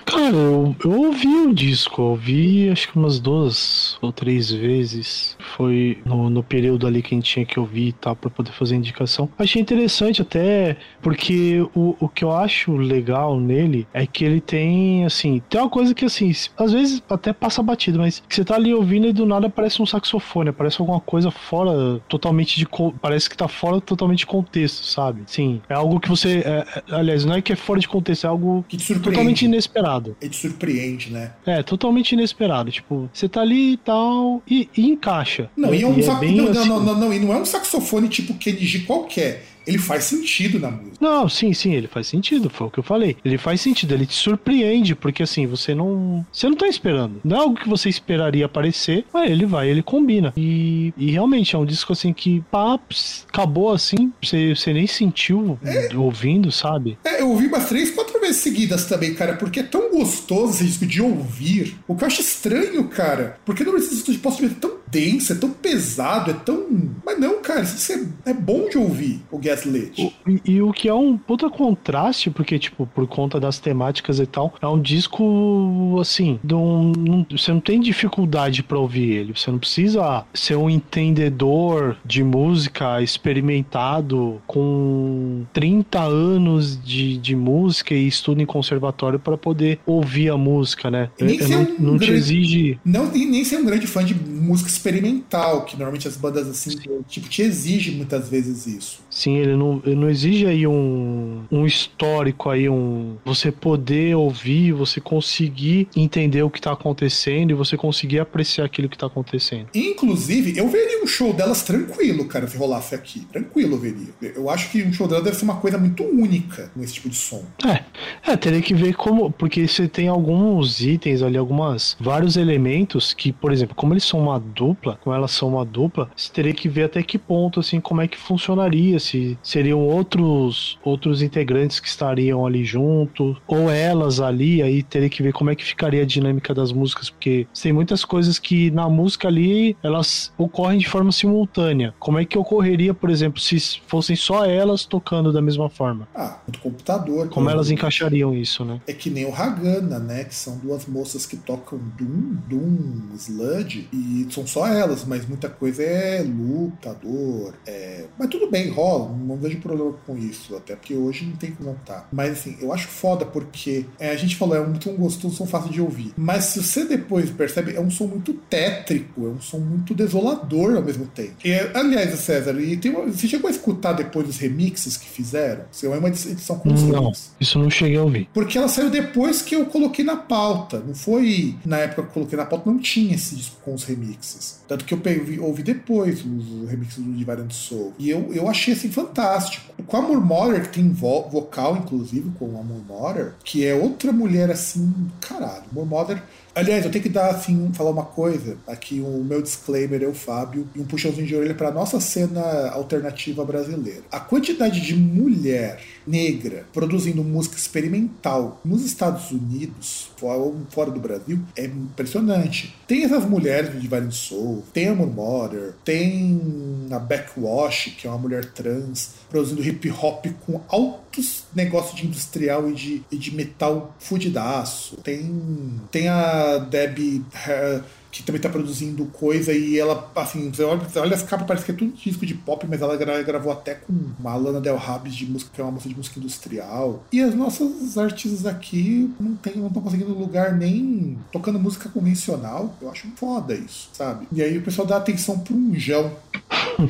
Cara, 0.05 0.35
eu, 0.35 0.75
eu 0.83 0.91
ouvi 0.91 1.27
o 1.27 1.53
disco, 1.53 2.01
ouvi 2.01 2.69
acho 2.69 2.91
que 2.91 2.97
umas 2.97 3.19
duas 3.19 3.97
ou 4.01 4.11
três 4.11 4.49
vezes. 4.49 5.37
Foi 5.55 5.99
no, 6.05 6.29
no 6.29 6.43
período 6.43 6.87
ali 6.87 7.01
que 7.01 7.13
a 7.13 7.17
gente 7.17 7.31
tinha 7.31 7.45
que 7.45 7.59
ouvir 7.59 7.89
e 7.89 7.93
tal, 7.93 8.15
pra 8.15 8.29
poder 8.29 8.51
fazer 8.51 8.75
indicação. 8.75 9.29
Achei 9.37 9.61
interessante 9.61 10.21
até, 10.21 10.77
porque 11.01 11.61
o, 11.75 11.95
o 11.99 12.07
que 12.09 12.23
eu 12.23 12.31
acho 12.31 12.75
legal 12.75 13.39
nele 13.39 13.87
é 13.93 14.05
que 14.05 14.23
ele 14.23 14.41
tem, 14.41 15.05
assim, 15.05 15.41
tem 15.49 15.59
uma 15.59 15.69
coisa 15.69 15.93
que, 15.93 16.05
assim, 16.05 16.31
às 16.57 16.71
vezes 16.71 17.03
até 17.09 17.33
passa 17.33 17.61
batido, 17.61 17.99
mas 17.99 18.23
você 18.27 18.43
tá 18.43 18.55
ali 18.55 18.73
ouvindo 18.73 19.07
e 19.07 19.13
do 19.13 19.25
nada 19.25 19.49
parece 19.49 19.81
um 19.81 19.85
saxofone, 19.85 20.51
parece 20.51 20.81
alguma 20.81 20.99
coisa 20.99 21.31
fora, 21.31 21.88
totalmente 22.07 22.57
de. 22.57 22.67
Parece 23.01 23.29
que 23.29 23.35
tá 23.35 23.47
fora 23.47 23.81
totalmente 23.81 24.19
de 24.19 24.27
contexto, 24.27 24.85
sabe? 24.85 25.23
Sim, 25.25 25.61
é 25.69 25.73
algo 25.73 25.99
que 25.99 26.09
você. 26.09 26.39
É, 26.45 26.65
é 26.91 26.95
aliás, 26.95 27.25
não 27.25 27.35
é 27.35 27.41
que 27.41 27.53
é 27.53 27.55
fora 27.55 27.79
de 27.79 27.87
contexto, 27.87 28.25
é 28.25 28.29
algo 28.29 28.65
totalmente 29.03 29.45
inesperado. 29.45 30.15
Ele 30.21 30.29
te 30.29 30.37
surpreende, 30.37 31.11
né? 31.11 31.33
É, 31.45 31.63
totalmente 31.63 32.11
inesperado. 32.11 32.71
Tipo, 32.71 33.09
você 33.13 33.27
tá 33.27 33.41
ali 33.41 33.73
e 33.73 33.77
tal, 33.77 34.41
e, 34.49 34.69
e 34.75 34.87
encaixa. 34.87 35.49
Não, 35.55 35.73
e, 35.73 35.81
é 35.81 35.87
um 35.87 35.97
e 35.97 36.03
é 36.03 36.31
não, 36.31 36.53
não, 36.53 36.79
não, 36.83 36.99
não, 36.99 37.13
e 37.13 37.19
não 37.19 37.33
é 37.33 37.37
um 37.37 37.45
saxofone 37.45 38.09
tipo 38.09 38.33
Kenji 38.35 38.79
qualquer 38.79 39.45
ele 39.65 39.77
faz 39.77 40.05
sentido 40.05 40.59
na 40.59 40.71
música. 40.71 40.97
Não, 40.99 41.29
sim, 41.29 41.53
sim, 41.53 41.73
ele 41.73 41.87
faz 41.87 42.07
sentido, 42.07 42.49
foi 42.49 42.67
o 42.67 42.69
que 42.69 42.79
eu 42.79 42.83
falei. 42.83 43.15
Ele 43.23 43.37
faz 43.37 43.61
sentido, 43.61 43.93
ele 43.93 44.05
te 44.05 44.15
surpreende, 44.15 44.95
porque 44.95 45.23
assim, 45.23 45.47
você 45.47 45.73
não. 45.73 46.25
Você 46.31 46.49
não 46.49 46.55
tá 46.55 46.67
esperando. 46.67 47.21
Não 47.23 47.37
é 47.37 47.39
algo 47.39 47.55
que 47.55 47.69
você 47.69 47.89
esperaria 47.89 48.45
aparecer, 48.45 49.05
mas 49.13 49.29
ele 49.29 49.45
vai, 49.45 49.69
ele 49.69 49.81
combina. 49.81 50.33
E, 50.35 50.93
e 50.97 51.11
realmente 51.11 51.55
é 51.55 51.59
um 51.59 51.65
disco 51.65 51.93
assim 51.93 52.13
que 52.13 52.41
pá, 52.51 52.79
acabou 53.27 53.71
assim, 53.71 54.11
você, 54.21 54.55
você 54.55 54.73
nem 54.73 54.87
sentiu 54.87 55.57
é, 55.63 55.95
ouvindo, 55.95 56.51
sabe? 56.51 56.97
É, 57.03 57.21
eu 57.21 57.29
ouvi 57.29 57.47
umas 57.47 57.67
três, 57.69 57.91
quatro 57.91 58.18
seguidas 58.37 58.85
também, 58.85 59.13
cara, 59.13 59.35
porque 59.35 59.59
é 59.59 59.63
tão 59.63 59.91
gostoso 59.91 60.53
esse 60.53 60.65
disco 60.65 60.85
de 60.85 61.01
ouvir. 61.01 61.75
O 61.87 61.95
que 61.95 62.03
eu 62.03 62.07
acho 62.07 62.21
estranho, 62.21 62.87
cara, 62.87 63.37
porque 63.45 63.63
não 63.63 63.75
disco 63.77 64.11
de 64.11 64.17
posso 64.17 64.41
ver 64.41 64.53
tão 64.55 64.79
denso, 64.89 65.33
é 65.33 65.35
tão 65.35 65.51
pesado, 65.51 66.31
é 66.31 66.33
tão. 66.33 66.65
Mas 67.05 67.19
não, 67.19 67.41
cara, 67.41 67.61
isso 67.61 67.91
é, 67.91 68.31
é 68.31 68.33
bom 68.33 68.67
de 68.69 68.77
ouvir 68.77 69.21
o 69.31 69.37
Gaslit. 69.37 70.13
E, 70.27 70.41
e, 70.45 70.61
o 70.61 70.71
que 70.71 70.89
é 70.89 70.93
um 70.93 71.17
puta 71.17 71.49
contraste, 71.49 72.29
porque, 72.29 72.57
tipo, 72.57 72.87
por 72.87 73.07
conta 73.07 73.39
das 73.39 73.59
temáticas 73.59 74.19
e 74.19 74.25
tal, 74.25 74.53
é 74.61 74.67
um 74.67 74.81
disco, 74.81 75.97
assim, 75.99 76.39
um, 76.51 77.25
você 77.29 77.51
não 77.51 77.59
tem 77.59 77.79
dificuldade 77.79 78.63
para 78.63 78.77
ouvir 78.77 79.11
ele. 79.11 79.33
Você 79.35 79.51
não 79.51 79.59
precisa 79.59 80.25
ser 80.33 80.55
um 80.55 80.69
entendedor 80.69 81.97
de 82.05 82.23
música 82.23 83.01
experimentado 83.01 84.41
com 84.47 85.45
30 85.53 85.99
anos 86.01 86.81
de, 86.83 87.17
de 87.17 87.35
música 87.35 87.93
e 87.93 88.07
estudo 88.19 88.41
em 88.41 88.45
conservatório 88.45 89.19
para 89.19 89.37
poder 89.37 89.79
ouvir 89.85 90.29
a 90.29 90.37
música, 90.37 90.89
né? 90.91 91.09
nem 91.19 91.37
eu, 91.37 91.41
eu 91.41 91.49
não, 91.49 91.61
um 91.61 91.65
não 91.79 91.97
grande, 91.97 92.05
te 92.05 92.11
exige. 92.11 92.79
Não, 92.85 93.11
nem 93.11 93.43
ser 93.43 93.57
um 93.57 93.65
grande 93.65 93.87
fã 93.87 94.03
de 94.03 94.13
música 94.13 94.69
experimental, 94.69 95.65
que 95.65 95.75
normalmente 95.75 96.07
as 96.07 96.17
bandas 96.17 96.47
assim, 96.47 96.71
Sim. 96.71 97.03
tipo, 97.07 97.29
te 97.29 97.41
exigem 97.41 97.95
muitas 97.95 98.29
vezes 98.29 98.67
isso. 98.67 99.01
Sim, 99.09 99.37
ele 99.37 99.55
não, 99.55 99.81
ele 99.85 99.95
não 99.95 100.09
exige 100.09 100.45
aí 100.45 100.67
um, 100.67 101.43
um 101.51 101.65
histórico 101.65 102.49
aí, 102.49 102.69
um 102.69 103.17
você 103.25 103.51
poder 103.51 104.15
ouvir, 104.15 104.71
você 104.71 104.99
conseguir 104.99 105.87
entender 105.95 106.43
o 106.43 106.49
que 106.49 106.61
tá 106.61 106.71
acontecendo 106.71 107.51
e 107.51 107.53
você 107.53 107.77
conseguir 107.77 108.19
apreciar 108.19 108.65
aquilo 108.65 108.89
que 108.89 108.97
tá 108.97 109.07
acontecendo. 109.07 109.67
Inclusive, 109.73 110.57
eu 110.57 110.67
veria 110.67 111.03
um 111.03 111.07
show 111.07 111.33
delas 111.33 111.63
tranquilo, 111.63 112.25
cara, 112.25 112.47
se 112.47 112.57
rolasse 112.57 112.95
aqui. 112.95 113.25
Tranquilo 113.31 113.75
eu 113.75 113.79
veria. 113.79 114.07
Eu 114.21 114.49
acho 114.49 114.71
que 114.71 114.83
um 114.83 114.93
show 114.93 115.07
delas 115.07 115.23
deve 115.23 115.37
ser 115.37 115.45
uma 115.45 115.57
coisa 115.57 115.77
muito 115.77 116.03
única 116.03 116.71
com 116.73 116.83
esse 116.83 116.93
tipo 116.93 117.09
de 117.09 117.15
som. 117.15 117.43
É, 117.65 117.83
é, 118.25 118.35
teria 118.35 118.61
que 118.61 118.73
ver 118.73 118.95
como, 118.95 119.31
porque 119.31 119.67
você 119.67 119.87
tem 119.87 120.07
alguns 120.07 120.81
itens 120.81 121.21
ali, 121.21 121.37
algumas, 121.37 121.95
vários 121.99 122.37
elementos 122.37 123.13
que, 123.13 123.31
por 123.31 123.51
exemplo, 123.51 123.75
como 123.75 123.93
eles 123.93 124.03
são 124.03 124.19
uma 124.19 124.39
dupla, 124.39 124.97
como 125.01 125.15
elas 125.15 125.31
são 125.31 125.49
uma 125.49 125.65
dupla, 125.65 126.09
você 126.15 126.31
teria 126.31 126.53
que 126.53 126.69
ver 126.69 126.83
até 126.83 127.01
que 127.03 127.17
ponto, 127.17 127.59
assim, 127.59 127.79
como 127.79 128.01
é 128.01 128.07
que 128.07 128.17
funcionaria, 128.17 128.99
se 128.99 129.37
seriam 129.41 129.79
outros, 129.79 130.77
outros 130.83 131.21
integrantes 131.21 131.79
que 131.79 131.87
estariam 131.87 132.45
ali 132.45 132.63
junto, 132.63 133.37
ou 133.47 133.69
elas 133.69 134.19
ali, 134.19 134.61
aí 134.61 134.83
teria 134.83 135.09
que 135.09 135.23
ver 135.23 135.33
como 135.33 135.49
é 135.49 135.55
que 135.55 135.63
ficaria 135.63 136.03
a 136.03 136.05
dinâmica 136.05 136.53
das 136.53 136.71
músicas, 136.71 137.09
porque 137.09 137.47
tem 137.61 137.73
muitas 137.73 138.03
coisas 138.05 138.39
que 138.39 138.71
na 138.71 138.89
música 138.89 139.27
ali, 139.27 139.75
elas 139.83 140.33
ocorrem 140.37 140.79
de 140.79 140.87
forma 140.87 141.11
simultânea. 141.11 141.93
Como 141.99 142.19
é 142.19 142.25
que 142.25 142.37
ocorreria, 142.37 142.93
por 142.93 143.09
exemplo, 143.09 143.39
se 143.39 143.59
fossem 143.87 144.15
só 144.15 144.45
elas 144.45 144.85
tocando 144.85 145.31
da 145.31 145.41
mesma 145.41 145.69
forma? 145.69 146.07
Ah, 146.15 146.39
do 146.47 146.57
computador. 146.59 147.29
Como 147.29 147.49
elas 147.49 147.69
encaixariam 147.89 148.33
isso, 148.33 148.63
né? 148.63 148.79
É 148.87 148.93
que 148.93 149.09
nem 149.09 149.25
o 149.25 149.33
Hagana, 149.33 149.99
né? 149.99 150.23
Que 150.23 150.35
são 150.35 150.57
duas 150.57 150.85
moças 150.85 151.25
que 151.25 151.35
tocam 151.35 151.79
Doom, 151.97 152.37
Doom, 152.47 153.15
Sludge, 153.17 153.89
e 153.91 154.27
são 154.31 154.45
só 154.45 154.67
elas, 154.67 155.03
mas 155.03 155.27
muita 155.27 155.49
coisa 155.49 155.83
é 155.83 156.21
lutador. 156.21 157.55
É... 157.65 158.05
Mas 158.17 158.29
tudo 158.29 158.49
bem, 158.49 158.69
rola, 158.69 159.09
não 159.13 159.35
vejo 159.35 159.59
problema 159.59 159.93
com 160.05 160.17
isso, 160.17 160.55
até 160.55 160.75
porque 160.75 160.93
hoje 160.93 161.25
não 161.25 161.35
tem 161.35 161.51
como 161.51 161.69
montar. 161.69 162.07
Mas 162.11 162.31
assim, 162.31 162.57
eu 162.61 162.71
acho 162.71 162.87
foda 162.87 163.25
porque 163.25 163.85
é, 163.99 164.11
a 164.11 164.15
gente 164.15 164.35
falou, 164.35 164.55
é 164.55 164.61
um 164.61 164.79
som 164.79 164.93
gostoso, 164.93 165.33
um 165.33 165.37
som 165.37 165.45
fácil 165.45 165.71
de 165.71 165.81
ouvir. 165.81 166.13
Mas 166.15 166.45
se 166.45 166.63
você 166.63 166.85
depois 166.85 167.29
percebe, 167.29 167.75
é 167.75 167.81
um 167.81 167.89
som 167.89 168.07
muito 168.07 168.33
tétrico, 168.33 169.25
é 169.25 169.29
um 169.29 169.41
som 169.41 169.59
muito 169.59 169.93
desolador 169.93 170.75
ao 170.75 170.83
mesmo 170.83 171.05
tempo. 171.07 171.35
E, 171.43 171.53
aliás, 171.73 172.17
César, 172.19 172.59
e 172.59 172.77
tem 172.77 172.91
uma... 172.91 173.05
você 173.05 173.27
chegou 173.27 173.47
a 173.47 173.51
escutar 173.51 173.93
depois 173.93 174.27
os 174.27 174.37
remixes 174.37 174.97
que 174.97 175.07
fizeram? 175.07 175.65
Você 175.71 175.87
é 175.87 175.89
uma 175.89 176.07
edição 176.07 176.57
com 176.59 176.73
os 176.73 176.83
Não, 176.83 177.11
isso 177.39 177.59
não 177.59 177.69
cheguei 177.79 177.97
a 177.97 178.03
ouvir. 178.03 178.29
Porque 178.33 178.57
ela 178.57 178.67
saiu 178.67 178.89
depois 178.89 179.41
que 179.41 179.55
eu 179.55 179.65
coloquei 179.65 180.03
na 180.03 180.15
pauta. 180.15 180.79
Não 180.85 180.93
foi 180.93 181.55
na 181.65 181.77
época 181.77 182.03
que 182.03 182.09
eu 182.09 182.13
coloquei 182.13 182.37
na 182.37 182.45
pauta, 182.45 182.69
não 182.69 182.79
tinha 182.79 183.15
esse 183.15 183.35
disco 183.35 183.57
com 183.63 183.73
os 183.73 183.83
remixes. 183.83 184.61
Tanto 184.67 184.85
que 184.85 184.93
eu 184.93 184.99
peguei, 184.99 185.39
ouvi 185.39 185.63
depois 185.63 186.23
os 186.23 186.69
remixes 186.69 187.03
do 187.03 187.11
Divine 187.11 187.51
Soul. 187.51 187.93
E 187.97 188.09
eu, 188.09 188.31
eu 188.33 188.47
achei 188.47 188.73
assim 188.73 188.89
fantástico. 188.89 189.73
Com 189.87 189.97
a 189.97 190.01
Murmurer, 190.01 190.63
que 190.63 190.79
tem 190.79 190.89
vo 190.89 191.27
vocal, 191.29 191.77
inclusive, 191.77 192.31
com 192.37 192.59
a 192.59 192.63
Murmurer, 192.63 193.33
que 193.43 193.65
é 193.65 193.73
outra 193.73 194.11
mulher 194.11 194.51
assim, 194.51 194.93
caralho. 195.19 195.63
Murmurer 195.71 196.21
Aliás, 196.53 196.83
eu 196.83 196.91
tenho 196.91 197.03
que 197.03 197.09
dar 197.09 197.29
assim, 197.29 197.71
falar 197.73 197.91
uma 197.91 198.05
coisa. 198.05 198.57
Aqui 198.67 198.99
o 198.99 199.23
meu 199.23 199.41
disclaimer 199.41 200.03
é 200.03 200.07
o 200.07 200.13
Fábio 200.13 200.67
e 200.75 200.79
um 200.79 200.85
puxãozinho 200.85 201.27
de 201.27 201.35
orelha 201.35 201.55
para 201.55 201.71
nossa 201.71 201.99
cena 201.99 202.69
alternativa 202.71 203.45
brasileira. 203.45 204.01
A 204.11 204.19
quantidade 204.19 204.81
de 204.81 204.95
mulher 204.95 205.81
negra 206.05 206.65
produzindo 206.73 207.23
música 207.23 207.55
experimental 207.55 208.59
nos 208.65 208.83
Estados 208.83 209.31
Unidos, 209.31 210.11
fora, 210.17 210.91
do 210.91 210.99
Brasil, 210.99 211.39
é 211.55 211.65
impressionante. 211.65 212.75
Tem 212.87 213.03
essas 213.03 213.23
mulheres 213.25 213.69
do 213.69 213.79
Divine 213.79 214.11
Soul, 214.11 214.63
tem 214.73 214.87
a 214.87 214.95
Murmurer, 214.95 215.73
tem 215.85 216.87
a 216.91 216.99
Backwash, 216.99 217.95
que 217.97 218.07
é 218.07 218.09
uma 218.09 218.17
mulher 218.17 218.45
trans, 218.45 219.11
produzindo 219.29 219.63
hip 219.63 219.89
hop 219.91 220.25
com 220.45 220.61
altos 220.67 221.43
negócios 221.53 221.95
de 221.95 222.07
industrial 222.07 222.69
e 222.69 222.73
de, 222.73 223.03
e 223.11 223.17
de 223.17 223.33
metal 223.33 223.95
fudidaço. 223.99 224.97
Tem, 224.97 225.79
tem 225.91 226.07
a 226.07 226.57
Debbie. 226.57 227.23
Uh, 227.47 227.98
que 228.11 228.23
também 228.23 228.41
tá 228.41 228.49
produzindo 228.49 229.05
coisa 229.05 229.53
e 229.53 229.77
ela, 229.77 230.11
assim, 230.15 230.51
você 230.51 230.63
olha, 230.63 230.79
você 230.79 230.99
olha 230.99 231.15
as 231.15 231.23
capas, 231.23 231.47
parece 231.47 231.65
que 231.65 231.71
é 231.71 231.75
tudo 231.75 231.93
disco 231.95 232.25
de 232.25 232.33
pop, 232.33 232.65
mas 232.67 232.81
ela 232.81 232.95
gravou 232.97 233.51
até 233.51 233.75
com 233.75 233.93
uma 234.19 234.35
Lana 234.35 234.59
Del 234.59 234.77
Rabis 234.77 235.15
de 235.15 235.25
música, 235.25 235.51
que 235.53 235.61
é 235.61 235.63
uma 235.63 235.71
música 235.71 235.89
de 235.89 235.95
música 235.95 236.19
industrial. 236.19 237.03
E 237.11 237.21
as 237.21 237.35
nossas 237.35 237.97
artistas 237.97 238.45
aqui 238.45 239.13
não 239.19 239.35
tem, 239.35 239.55
não 239.57 239.67
estão 239.67 239.81
conseguindo 239.81 240.13
lugar 240.13 240.53
nem 240.53 241.17
tocando 241.31 241.59
música 241.59 241.89
convencional. 241.89 242.75
Eu 242.81 242.89
acho 242.89 243.07
foda 243.15 243.53
isso, 243.53 243.89
sabe? 243.93 244.27
E 244.31 244.41
aí 244.41 244.57
o 244.57 244.61
pessoal 244.61 244.87
dá 244.87 244.97
atenção 244.97 245.39
pro 245.39 245.55
unjão. 245.55 246.11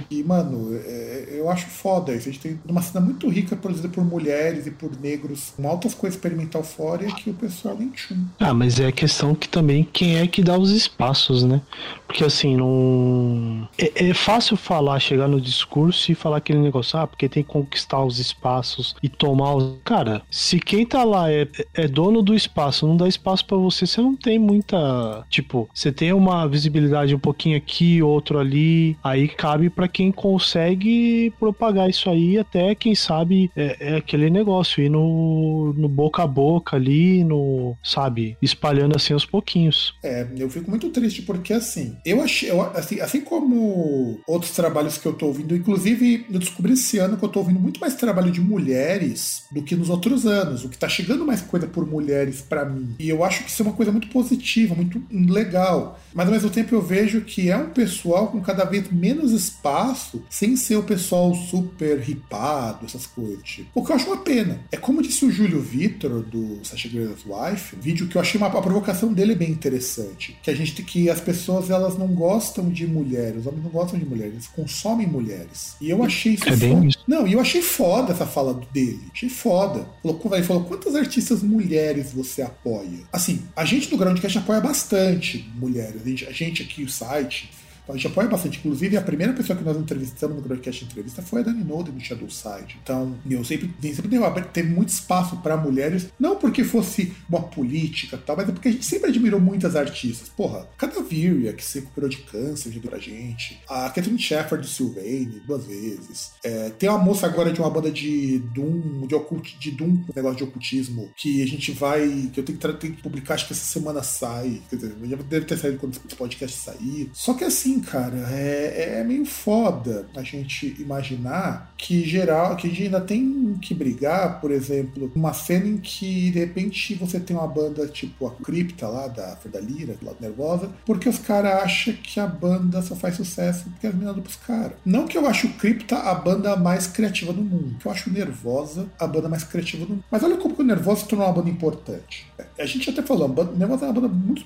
E, 0.09 0.23
mano, 0.23 0.75
é, 0.85 1.29
eu 1.31 1.49
acho 1.49 1.67
foda 1.67 2.13
isso. 2.13 2.29
A 2.29 2.31
gente 2.31 2.41
tem 2.41 2.59
uma 2.67 2.81
cena 2.81 3.03
muito 3.03 3.27
rica 3.27 3.55
produzida 3.55 3.89
por 3.89 4.03
mulheres 4.03 4.67
e 4.67 4.71
por 4.71 4.91
negros, 4.99 5.53
com 5.55 5.67
altas 5.67 5.93
coisas 5.93 6.15
experimental 6.15 6.63
fora 6.63 7.05
e 7.05 7.13
que 7.13 7.29
o 7.29 7.33
pessoal 7.33 7.75
nem 7.77 7.91
chum. 7.95 8.25
Ah, 8.39 8.53
mas 8.53 8.79
é 8.79 8.91
questão 8.91 9.33
que 9.33 9.49
também 9.49 9.87
quem 9.91 10.17
é 10.17 10.27
que 10.27 10.43
dá 10.43 10.57
os 10.57 10.71
espaços, 10.71 10.99
né? 11.43 11.61
Porque 12.07 12.23
assim, 12.23 12.57
não. 12.57 13.67
É, 13.77 14.09
é 14.09 14.13
fácil 14.13 14.57
falar, 14.57 14.99
chegar 14.99 15.27
no 15.27 15.39
discurso 15.39 16.11
e 16.11 16.15
falar 16.15 16.37
aquele 16.37 16.59
negócio, 16.59 16.97
ah, 16.97 17.05
porque 17.05 17.29
tem 17.29 17.43
que 17.43 17.49
conquistar 17.49 18.03
os 18.03 18.19
espaços 18.19 18.95
e 19.01 19.07
tomar 19.07 19.55
os. 19.55 19.75
Cara, 19.83 20.21
se 20.29 20.59
quem 20.59 20.85
tá 20.85 21.03
lá 21.03 21.31
é, 21.31 21.47
é 21.73 21.87
dono 21.87 22.21
do 22.21 22.33
espaço, 22.33 22.87
não 22.87 22.97
dá 22.97 23.07
espaço 23.07 23.45
para 23.45 23.57
você, 23.57 23.85
você 23.85 24.01
não 24.01 24.15
tem 24.15 24.39
muita. 24.39 25.25
Tipo, 25.29 25.69
você 25.73 25.91
tem 25.91 26.13
uma 26.13 26.47
visibilidade 26.47 27.13
um 27.13 27.19
pouquinho 27.19 27.57
aqui, 27.57 28.01
outro 28.01 28.39
ali, 28.39 28.97
aí 29.03 29.27
cabe 29.27 29.69
para 29.69 29.87
quem 29.87 30.11
consegue 30.11 31.31
propagar 31.39 31.89
isso 31.89 32.09
aí, 32.09 32.37
até 32.37 32.73
quem 32.73 32.95
sabe 32.95 33.51
é, 33.55 33.77
é, 33.79 33.95
aquele 33.97 34.29
negócio, 34.29 34.83
ir 34.83 34.89
no, 34.89 35.73
no 35.77 35.87
boca 35.87 36.23
a 36.23 36.27
boca 36.27 36.75
ali, 36.75 37.23
no, 37.23 37.77
sabe, 37.83 38.37
espalhando 38.41 38.95
assim 38.95 39.13
aos 39.13 39.25
pouquinhos. 39.25 39.93
É, 40.03 40.27
eu 40.37 40.49
fico 40.49 40.69
muito 40.69 40.89
triste 40.89 40.98
porque 41.21 41.53
assim, 41.53 41.97
eu 42.05 42.21
achei, 42.21 42.49
eu, 42.49 42.61
assim, 42.61 42.99
assim 42.99 43.21
como 43.21 44.19
outros 44.27 44.51
trabalhos 44.51 44.97
que 44.97 45.05
eu 45.05 45.13
tô 45.13 45.27
ouvindo, 45.27 45.55
inclusive 45.55 46.25
eu 46.31 46.39
descobri 46.39 46.73
esse 46.73 46.97
ano 46.97 47.17
que 47.17 47.23
eu 47.23 47.29
tô 47.29 47.39
ouvindo 47.39 47.59
muito 47.59 47.79
mais 47.79 47.95
trabalho 47.95 48.31
de 48.31 48.41
mulheres 48.41 49.43
do 49.51 49.63
que 49.63 49.75
nos 49.75 49.89
outros 49.89 50.25
anos, 50.25 50.63
o 50.63 50.69
que 50.69 50.77
tá 50.77 50.89
chegando 50.89 51.25
mais 51.25 51.41
coisa 51.41 51.67
por 51.67 51.85
mulheres 51.85 52.41
para 52.41 52.65
mim. 52.65 52.95
E 52.99 53.09
eu 53.09 53.23
acho 53.23 53.43
que 53.43 53.49
isso 53.49 53.61
é 53.61 53.65
uma 53.65 53.75
coisa 53.75 53.91
muito 53.91 54.07
positiva, 54.09 54.75
muito 54.75 55.01
legal. 55.11 55.99
Mas 56.13 56.27
ao 56.27 56.33
mesmo 56.33 56.49
tempo 56.49 56.75
eu 56.75 56.81
vejo 56.81 57.21
que 57.21 57.49
é 57.49 57.57
um 57.57 57.69
pessoal 57.69 58.27
com 58.27 58.41
cada 58.41 58.65
vez 58.65 58.91
menos 58.91 59.31
espaço, 59.31 60.23
sem 60.29 60.55
ser 60.55 60.75
o 60.75 60.83
pessoal 60.83 61.33
super 61.33 61.99
ripado, 61.99 62.85
essas 62.85 63.05
coisas. 63.05 63.41
Tipo. 63.43 63.69
O 63.73 63.85
que 63.85 63.91
eu 63.91 63.95
acho 63.95 64.07
uma 64.07 64.17
pena. 64.17 64.59
É 64.71 64.77
como 64.77 65.01
disse 65.01 65.25
o 65.25 65.31
Júlio 65.31 65.61
Vitor, 65.61 66.21
do 66.23 66.59
Sasha 66.63 66.89
Grey's 66.89 67.25
Wife, 67.25 67.75
um 67.75 67.79
vídeo 67.79 68.07
que 68.07 68.15
eu 68.15 68.21
achei 68.21 68.39
uma 68.39 68.49
a 68.49 68.61
provocação 68.61 69.13
dele 69.13 69.35
bem 69.35 69.51
interessante. 69.51 70.37
Que 70.41 70.49
a 70.49 70.55
gente 70.55 70.75
tem 70.75 70.85
que 70.89 71.07
as 71.07 71.21
pessoas 71.21 71.69
elas 71.69 71.95
não 71.99 72.07
gostam 72.07 72.67
de 72.67 72.87
mulheres, 72.87 73.41
os 73.41 73.45
homens 73.45 73.63
não 73.63 73.69
gostam 73.69 73.99
de 73.99 74.05
mulheres, 74.05 74.33
eles 74.33 74.47
consomem 74.47 75.05
mulheres. 75.05 75.75
E 75.79 75.87
eu 75.87 76.03
achei 76.03 76.33
isso. 76.33 76.49
É 76.49 76.55
bem 76.55 76.87
isso. 76.87 76.97
Não, 77.07 77.27
e 77.27 77.33
eu 77.33 77.39
achei 77.39 77.61
foda 77.61 78.11
essa 78.11 78.25
fala 78.25 78.59
dele. 78.73 78.99
Achei 79.13 79.29
foda. 79.29 79.87
Falou, 80.01 80.19
ele 80.33 80.43
falou: 80.43 80.63
quantas 80.63 80.95
artistas 80.95 81.43
mulheres 81.43 82.11
você 82.11 82.41
apoia? 82.41 83.01
Assim, 83.13 83.43
a 83.55 83.63
gente 83.65 83.87
do 83.87 83.97
Groundcast 83.97 84.39
apoia 84.39 84.59
bastante 84.59 85.47
mulheres. 85.55 86.01
A 86.01 86.09
gente, 86.09 86.25
a 86.25 86.31
gente 86.31 86.63
aqui, 86.63 86.83
o 86.83 86.89
site, 86.89 87.51
gente 87.95 88.07
apoia 88.07 88.27
bastante. 88.27 88.59
Inclusive, 88.59 88.97
a 88.97 89.01
primeira 89.01 89.33
pessoa 89.33 89.57
que 89.57 89.63
nós 89.63 89.77
entrevistamos 89.77 90.35
no 90.35 90.41
Broadcast 90.41 90.85
Entrevista 90.85 91.21
foi 91.21 91.41
a 91.41 91.43
Dani 91.43 91.63
Noden 91.63 91.93
do 91.93 91.99
Shadow 91.99 92.29
Side. 92.29 92.77
Então, 92.83 93.15
eu 93.29 93.43
sempre, 93.43 93.71
sempre 93.93 94.07
deu, 94.07 94.23
teve 94.53 94.69
muito 94.69 94.89
espaço 94.89 95.37
para 95.37 95.57
mulheres, 95.57 96.09
não 96.19 96.35
porque 96.35 96.63
fosse 96.63 97.13
uma 97.29 97.41
política 97.41 98.17
tal, 98.17 98.37
mas 98.37 98.49
é 98.49 98.51
porque 98.51 98.67
a 98.67 98.71
gente 98.71 98.85
sempre 98.85 99.09
admirou 99.09 99.39
muitas 99.39 99.75
artistas. 99.75 100.29
Porra, 100.29 100.67
cada 100.77 101.01
Viria 101.01 101.53
que 101.53 101.63
se 101.63 101.79
recuperou 101.79 102.09
de 102.09 102.17
câncer 102.17 102.69
ajudou 102.69 102.91
pra 102.91 102.99
gente. 102.99 103.59
A 103.67 103.89
Catherine 103.89 104.19
Shepard 104.19 104.65
do 104.65 104.69
Sylvain, 104.69 105.41
duas 105.45 105.65
vezes. 105.65 106.31
É, 106.43 106.69
tem 106.71 106.89
uma 106.89 106.99
moça 106.99 107.25
agora 107.25 107.51
de 107.51 107.59
uma 107.59 107.69
banda 107.69 107.91
de 107.91 108.39
Doom, 108.53 109.07
de, 109.07 109.15
ocult, 109.15 109.57
de 109.59 109.71
Doom, 109.71 109.89
um 109.89 110.05
negócio 110.15 110.37
de 110.37 110.43
ocultismo, 110.43 111.09
que 111.15 111.41
a 111.41 111.47
gente 111.47 111.71
vai. 111.71 112.29
que 112.33 112.39
eu 112.39 112.43
tenho 112.43 112.57
que, 112.57 112.73
tenho 112.73 112.95
que 112.95 113.01
publicar, 113.01 113.35
acho 113.35 113.47
que 113.47 113.53
essa 113.53 113.65
semana 113.65 114.03
sai. 114.03 114.61
Quer 114.69 114.75
dizer, 114.75 114.95
deve 115.29 115.45
ter 115.45 115.57
saído 115.57 115.77
quando 115.77 115.93
esse 115.93 116.15
podcast 116.15 116.57
sair. 116.57 117.09
Só 117.13 117.33
que 117.33 117.43
assim, 117.43 117.78
cara, 117.81 118.17
é, 118.31 118.99
é 118.99 119.03
meio 119.03 119.25
foda 119.25 120.07
a 120.15 120.23
gente 120.23 120.75
imaginar 120.79 121.73
que 121.77 122.03
geral, 122.03 122.55
que 122.55 122.67
a 122.67 122.69
gente 122.69 122.83
ainda 122.83 123.01
tem 123.01 123.57
que 123.61 123.73
brigar, 123.73 124.41
por 124.41 124.51
exemplo, 124.51 125.11
uma 125.15 125.33
cena 125.33 125.67
em 125.67 125.77
que 125.77 126.29
de 126.31 126.39
repente 126.39 126.93
você 126.95 127.19
tem 127.19 127.35
uma 127.35 127.47
banda 127.47 127.87
tipo 127.87 128.27
a 128.27 128.31
Cripta 128.31 128.87
lá 128.87 129.07
da 129.07 129.35
Ferda 129.37 129.59
Lira, 129.59 129.93
do 129.93 130.05
lado 130.05 130.17
nervosa, 130.19 130.69
porque 130.85 131.07
os 131.07 131.19
caras 131.19 131.63
acham 131.63 131.93
que 131.93 132.19
a 132.19 132.27
banda 132.27 132.81
só 132.81 132.95
faz 132.95 133.15
sucesso 133.15 133.69
porque 133.69 133.87
as 133.87 133.93
meninas 133.93 134.17
pros 134.19 134.35
caras. 134.35 134.73
Não 134.85 135.07
que 135.07 135.17
eu 135.17 135.25
acho 135.25 135.49
Cripta 135.53 135.97
a 135.97 136.15
banda 136.15 136.55
mais 136.55 136.87
criativa 136.87 137.31
do 137.31 137.41
mundo, 137.41 137.77
que 137.79 137.85
eu 137.85 137.91
acho 137.91 138.09
Nervosa 138.09 138.87
a 138.99 139.07
banda 139.07 139.29
mais 139.29 139.43
criativa 139.43 139.85
do 139.85 139.91
mundo. 139.91 140.03
Mas 140.11 140.23
olha 140.23 140.37
como 140.37 140.55
que 140.55 140.61
o 140.61 140.65
Nervosa 140.65 141.01
se 141.01 141.07
tornou 141.07 141.27
uma 141.27 141.33
banda 141.33 141.49
importante. 141.49 142.27
A 142.57 142.65
gente 142.65 142.89
até 142.89 143.01
falou, 143.01 143.25
a 143.25 143.27
banda, 143.27 143.51
Nervosa 143.53 143.85
é 143.85 143.87
uma 143.89 144.01
banda 144.01 144.07
muito 144.07 144.43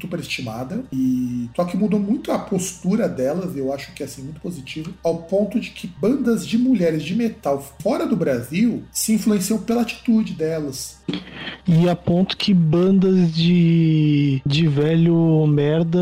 superestimada 0.00 0.84
e 0.92 1.48
só 1.54 1.64
que 1.64 1.76
mudou 1.76 2.00
muito 2.00 2.32
a 2.32 2.38
postura 2.48 3.08
delas, 3.08 3.56
eu 3.56 3.72
acho 3.72 3.92
que 3.94 4.02
é 4.02 4.06
assim, 4.06 4.22
muito 4.22 4.40
positivo, 4.40 4.92
ao 5.02 5.22
ponto 5.22 5.60
de 5.60 5.70
que 5.70 5.86
bandas 5.86 6.46
de 6.46 6.56
mulheres 6.56 7.02
de 7.02 7.14
metal 7.14 7.62
fora 7.80 8.06
do 8.06 8.16
Brasil 8.16 8.84
se 8.92 9.12
influenciam 9.12 9.58
pela 9.58 9.82
atitude 9.82 10.32
delas. 10.34 10.97
E 11.66 11.86
a 11.86 11.94
ponto 11.94 12.34
que 12.36 12.54
bandas 12.54 13.30
de, 13.34 14.40
de 14.44 14.66
velho 14.66 15.46
merda 15.46 16.00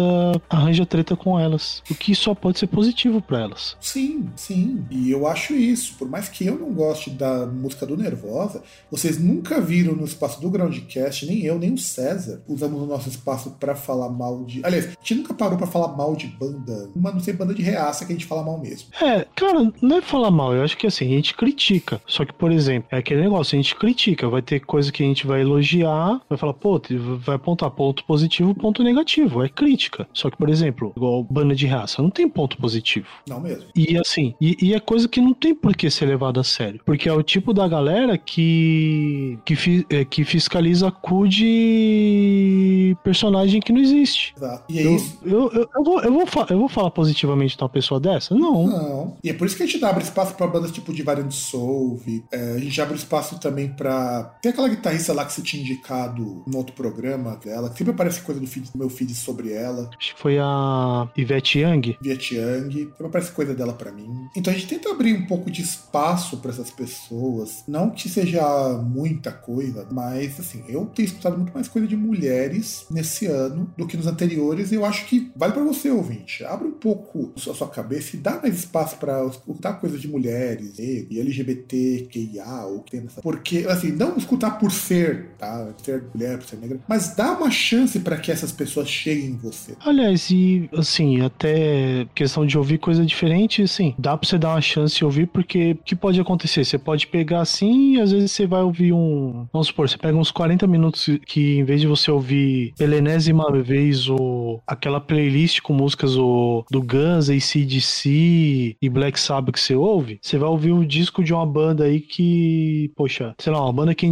arranja 0.48 0.86
treta 0.86 1.16
com 1.16 1.38
elas. 1.38 1.82
O 1.90 1.94
que 1.94 2.14
só 2.14 2.36
pode 2.36 2.60
ser 2.60 2.68
positivo 2.68 3.20
para 3.20 3.40
elas. 3.40 3.76
Sim, 3.80 4.28
sim. 4.36 4.84
E 4.90 5.10
eu 5.10 5.26
acho 5.26 5.54
isso. 5.54 5.94
Por 5.98 6.08
mais 6.08 6.28
que 6.28 6.46
eu 6.46 6.56
não 6.56 6.72
goste 6.72 7.10
da 7.10 7.46
música 7.46 7.84
do 7.84 7.96
Nervosa, 7.96 8.62
vocês 8.88 9.18
nunca 9.18 9.60
viram 9.60 9.96
no 9.96 10.04
espaço 10.04 10.40
do 10.40 10.48
Groundcast, 10.48 11.26
nem 11.26 11.44
eu, 11.44 11.58
nem 11.58 11.72
o 11.72 11.78
César, 11.78 12.42
usamos 12.46 12.80
o 12.80 12.86
nosso 12.86 13.08
espaço 13.08 13.56
para 13.58 13.75
falar 13.75 14.08
mal 14.08 14.44
de. 14.44 14.64
Aliás, 14.64 14.86
a 14.86 14.90
gente 15.00 15.16
nunca 15.16 15.34
parou 15.34 15.58
para 15.58 15.66
falar 15.66 15.88
mal 15.96 16.14
de 16.14 16.28
banda. 16.28 16.90
Uma 16.94 17.10
não 17.10 17.20
sei 17.20 17.34
banda 17.34 17.52
de 17.52 17.62
reaça 17.62 18.04
que 18.04 18.12
a 18.12 18.14
gente 18.14 18.26
fala 18.26 18.44
mal 18.44 18.58
mesmo. 18.58 18.88
É, 19.02 19.26
cara, 19.34 19.72
não 19.82 19.96
é 19.96 20.00
falar 20.00 20.30
mal. 20.30 20.54
Eu 20.54 20.62
acho 20.62 20.76
que 20.76 20.86
assim, 20.86 21.06
a 21.06 21.16
gente 21.16 21.34
critica. 21.34 22.00
Só 22.06 22.25
que, 22.25 22.32
por 22.32 22.52
exemplo, 22.52 22.88
é 22.92 22.98
aquele 22.98 23.22
negócio, 23.22 23.58
a 23.58 23.60
gente 23.60 23.75
critica. 23.75 24.28
Vai 24.28 24.42
ter 24.42 24.60
coisa 24.60 24.92
que 24.92 24.96
a 25.03 25.07
gente 25.07 25.26
vai 25.26 25.41
elogiar, 25.41 26.21
vai 26.29 26.38
falar, 26.38 26.55
pô, 26.55 26.81
vai 27.19 27.37
apontar 27.37 27.71
ponto 27.71 28.05
positivo, 28.05 28.55
ponto 28.55 28.83
negativo. 28.83 29.43
É 29.43 29.49
crítica. 29.49 30.07
Só 30.12 30.31
que, 30.31 30.37
por 30.37 30.49
exemplo, 30.49 30.93
igual 30.97 31.23
banda 31.25 31.55
de 31.55 31.67
raça, 31.67 32.03
não 32.03 32.11
tem 32.11 32.29
ponto 32.29 32.57
positivo. 32.59 33.07
Não 33.29 33.41
mesmo. 33.41 33.65
E 33.75 33.97
assim, 33.99 34.35
e, 34.41 34.57
e 34.61 34.75
é 34.75 34.81
coisa 34.81 35.09
que 35.09 35.21
não 35.21 35.33
tem 35.35 35.55
por 35.55 35.75
que 35.76 35.91
ser 35.91 36.07
levada 36.07 36.41
a 36.41 36.45
sério. 36.45 36.81
Porque 36.85 37.09
é 37.09 37.12
o 37.12 37.23
tipo 37.23 37.53
da 37.53 37.67
galera 37.69 38.17
que, 38.19 39.38
que, 39.45 39.57
fi, 39.57 39.87
é, 39.91 40.05
que 40.05 40.25
fiscaliza 40.25 40.91
cu 40.91 41.26
de 41.29 42.97
personagem 43.03 43.61
que 43.61 43.73
não 43.73 43.81
existe. 43.81 44.35
Exato. 44.37 44.65
E 44.69 44.79
é 44.79 44.87
Eu, 44.87 44.97
isso. 44.97 45.19
eu, 45.25 45.50
eu, 45.53 45.69
eu 45.76 45.85
vou, 45.85 46.00
eu, 46.03 46.12
vou, 46.12 46.25
eu 46.50 46.59
vou 46.59 46.69
falar 46.69 46.91
positivamente 46.91 47.57
de 47.57 47.62
uma 47.62 47.69
pessoa 47.69 48.00
dessa? 48.00 48.35
Não. 48.35 48.67
Não. 48.67 49.17
E 49.23 49.31
é 49.31 49.35
por 49.35 49.47
isso 49.47 49.57
que 49.57 49.62
a 49.62 49.67
gente 49.67 49.85
abre 49.85 50.03
espaço 50.05 50.35
pra 50.35 50.47
bandas 50.47 50.71
tipo 50.73 50.93
Divariant 50.93 51.31
Solve. 51.33 52.25
É, 52.33 52.53
a 52.53 52.59
gente 52.59 52.81
abre 52.81 52.97
espaço 52.97 53.38
também 53.38 53.69
pra. 53.69 54.37
Tem 54.43 54.50
aquela 54.50 54.69
guitarrista 54.87 55.12
lá 55.12 55.25
que 55.25 55.33
você 55.33 55.43
tinha 55.43 55.62
indicado 55.62 56.43
no 56.47 56.57
outro 56.57 56.75
programa 56.75 57.37
dela, 57.37 57.71
que 57.71 57.78
sempre 57.78 57.93
aparece 57.93 58.21
coisa 58.21 58.40
do, 58.40 58.47
feed, 58.47 58.71
do 58.71 58.78
meu 58.78 58.88
feed 58.88 59.14
sobre 59.14 59.52
ela. 59.52 59.90
Acho 59.99 60.14
que 60.14 60.21
foi 60.21 60.38
a 60.38 61.09
Ivete 61.16 61.61
Young. 61.61 61.97
Viet 62.00 62.35
Yang, 62.35 62.75
sempre 62.75 63.07
aparece 63.07 63.33
coisa 63.33 63.55
dela 63.55 63.73
pra 63.73 63.93
mim. 63.93 64.28
Então 64.37 64.52
a 64.52 64.57
gente 64.57 64.69
tenta 64.69 64.90
abrir 64.90 65.14
um 65.14 65.26
pouco 65.26 65.50
de 65.50 65.62
espaço 65.62 66.37
pra 66.38 66.50
essas 66.50 66.71
pessoas. 66.71 67.64
Não 67.66 67.90
que 67.90 68.09
seja 68.09 68.43
muita 68.83 69.33
coisa, 69.33 69.87
mas 69.90 70.38
assim, 70.38 70.64
eu 70.69 70.87
tenho 70.87 71.07
escutado 71.07 71.37
muito 71.37 71.52
mais 71.52 71.69
coisa 71.69 71.88
de 71.88 71.97
mulheres 71.97 72.87
nesse 72.90 73.26
ano 73.26 73.73
do 73.76 73.87
que 73.87 73.97
nos 73.97 74.07
anteriores. 74.07 74.71
E 74.71 74.76
eu 74.76 74.85
acho 74.85 75.07
que 75.07 75.33
vale 75.35 75.52
pra 75.52 75.64
você, 75.64 75.90
ouvinte. 75.90 76.45
Abre 76.45 76.69
um 76.69 76.73
pouco 76.73 77.33
a 77.37 77.40
sua 77.40 77.69
cabeça 77.69 78.16
e 78.16 78.19
dá 78.19 78.40
mais 78.40 78.57
espaço 78.59 78.97
pra 78.97 79.25
escutar 79.26 79.75
coisas 79.75 80.00
de 80.00 80.09
mulheres 80.09 80.78
e 80.78 81.07
LGBTQIA 81.19 82.64
ou 82.66 82.83
que 82.83 82.93
tem 82.93 83.00
nessa. 83.00 83.21
Porque, 83.21 83.66
assim, 83.69 83.90
não 83.93 84.16
escutar 84.16 84.59
por 84.59 84.71
ser, 84.76 85.30
tá? 85.38 85.68
Ser 85.83 86.04
mulher, 86.14 86.42
ser 86.42 86.56
negra, 86.56 86.78
mas 86.88 87.14
dá 87.14 87.33
uma 87.33 87.50
chance 87.50 87.99
pra 88.00 88.16
que 88.16 88.30
essas 88.30 88.52
pessoas 88.52 88.88
cheguem 88.88 89.30
em 89.30 89.37
você. 89.37 89.76
Aliás, 89.80 90.30
e 90.30 90.68
assim, 90.76 91.21
até 91.21 92.06
questão 92.14 92.47
de 92.47 92.56
ouvir 92.56 92.78
coisa 92.78 93.04
diferente, 93.04 93.62
assim, 93.62 93.95
dá 93.99 94.16
pra 94.16 94.28
você 94.28 94.38
dar 94.38 94.50
uma 94.50 94.61
chance 94.61 94.97
de 94.97 95.04
ouvir, 95.04 95.26
porque 95.26 95.73
o 95.73 95.85
que 95.85 95.97
pode 95.97 96.21
acontecer? 96.21 96.64
Você 96.64 96.78
pode 96.78 97.06
pegar 97.06 97.40
assim 97.40 97.95
e 97.95 98.00
às 98.00 98.12
vezes 98.12 98.33
você 98.33 98.47
vai 98.47 98.62
ouvir 98.62 98.92
um. 98.92 99.47
Vamos 99.52 99.68
supor, 99.68 99.88
você 99.88 99.99
pega 99.99 100.16
uns 100.16 100.30
40 100.30 100.66
minutos 100.66 101.18
que 101.26 101.59
em 101.59 101.64
vez 101.64 101.80
de 101.80 101.87
você 101.87 102.11
ouvir 102.11 102.75
pela 102.76 102.97
enésima 102.97 103.47
vez 103.62 104.09
o, 104.09 104.61
aquela 104.66 105.00
playlist 105.00 105.61
com 105.61 105.73
músicas 105.73 106.16
o, 106.16 106.64
do 106.71 106.83
Guns, 106.83 107.30
ACDC 107.30 108.76
e 108.80 108.88
Black 108.88 109.18
Sabbath 109.18 109.54
que 109.54 109.61
você 109.61 109.75
ouve, 109.75 110.18
você 110.21 110.38
vai 110.38 110.49
ouvir 110.49 110.73
o 110.73 110.85
disco 110.85 111.23
de 111.23 111.33
uma 111.33 111.47
banda 111.47 111.85
aí 111.85 112.00
que, 112.00 112.90
poxa, 112.97 113.35
sei 113.38 113.52
lá, 113.52 113.62
uma 113.62 113.73
banda 113.73 113.95
que 113.95 114.04
a 114.04 114.09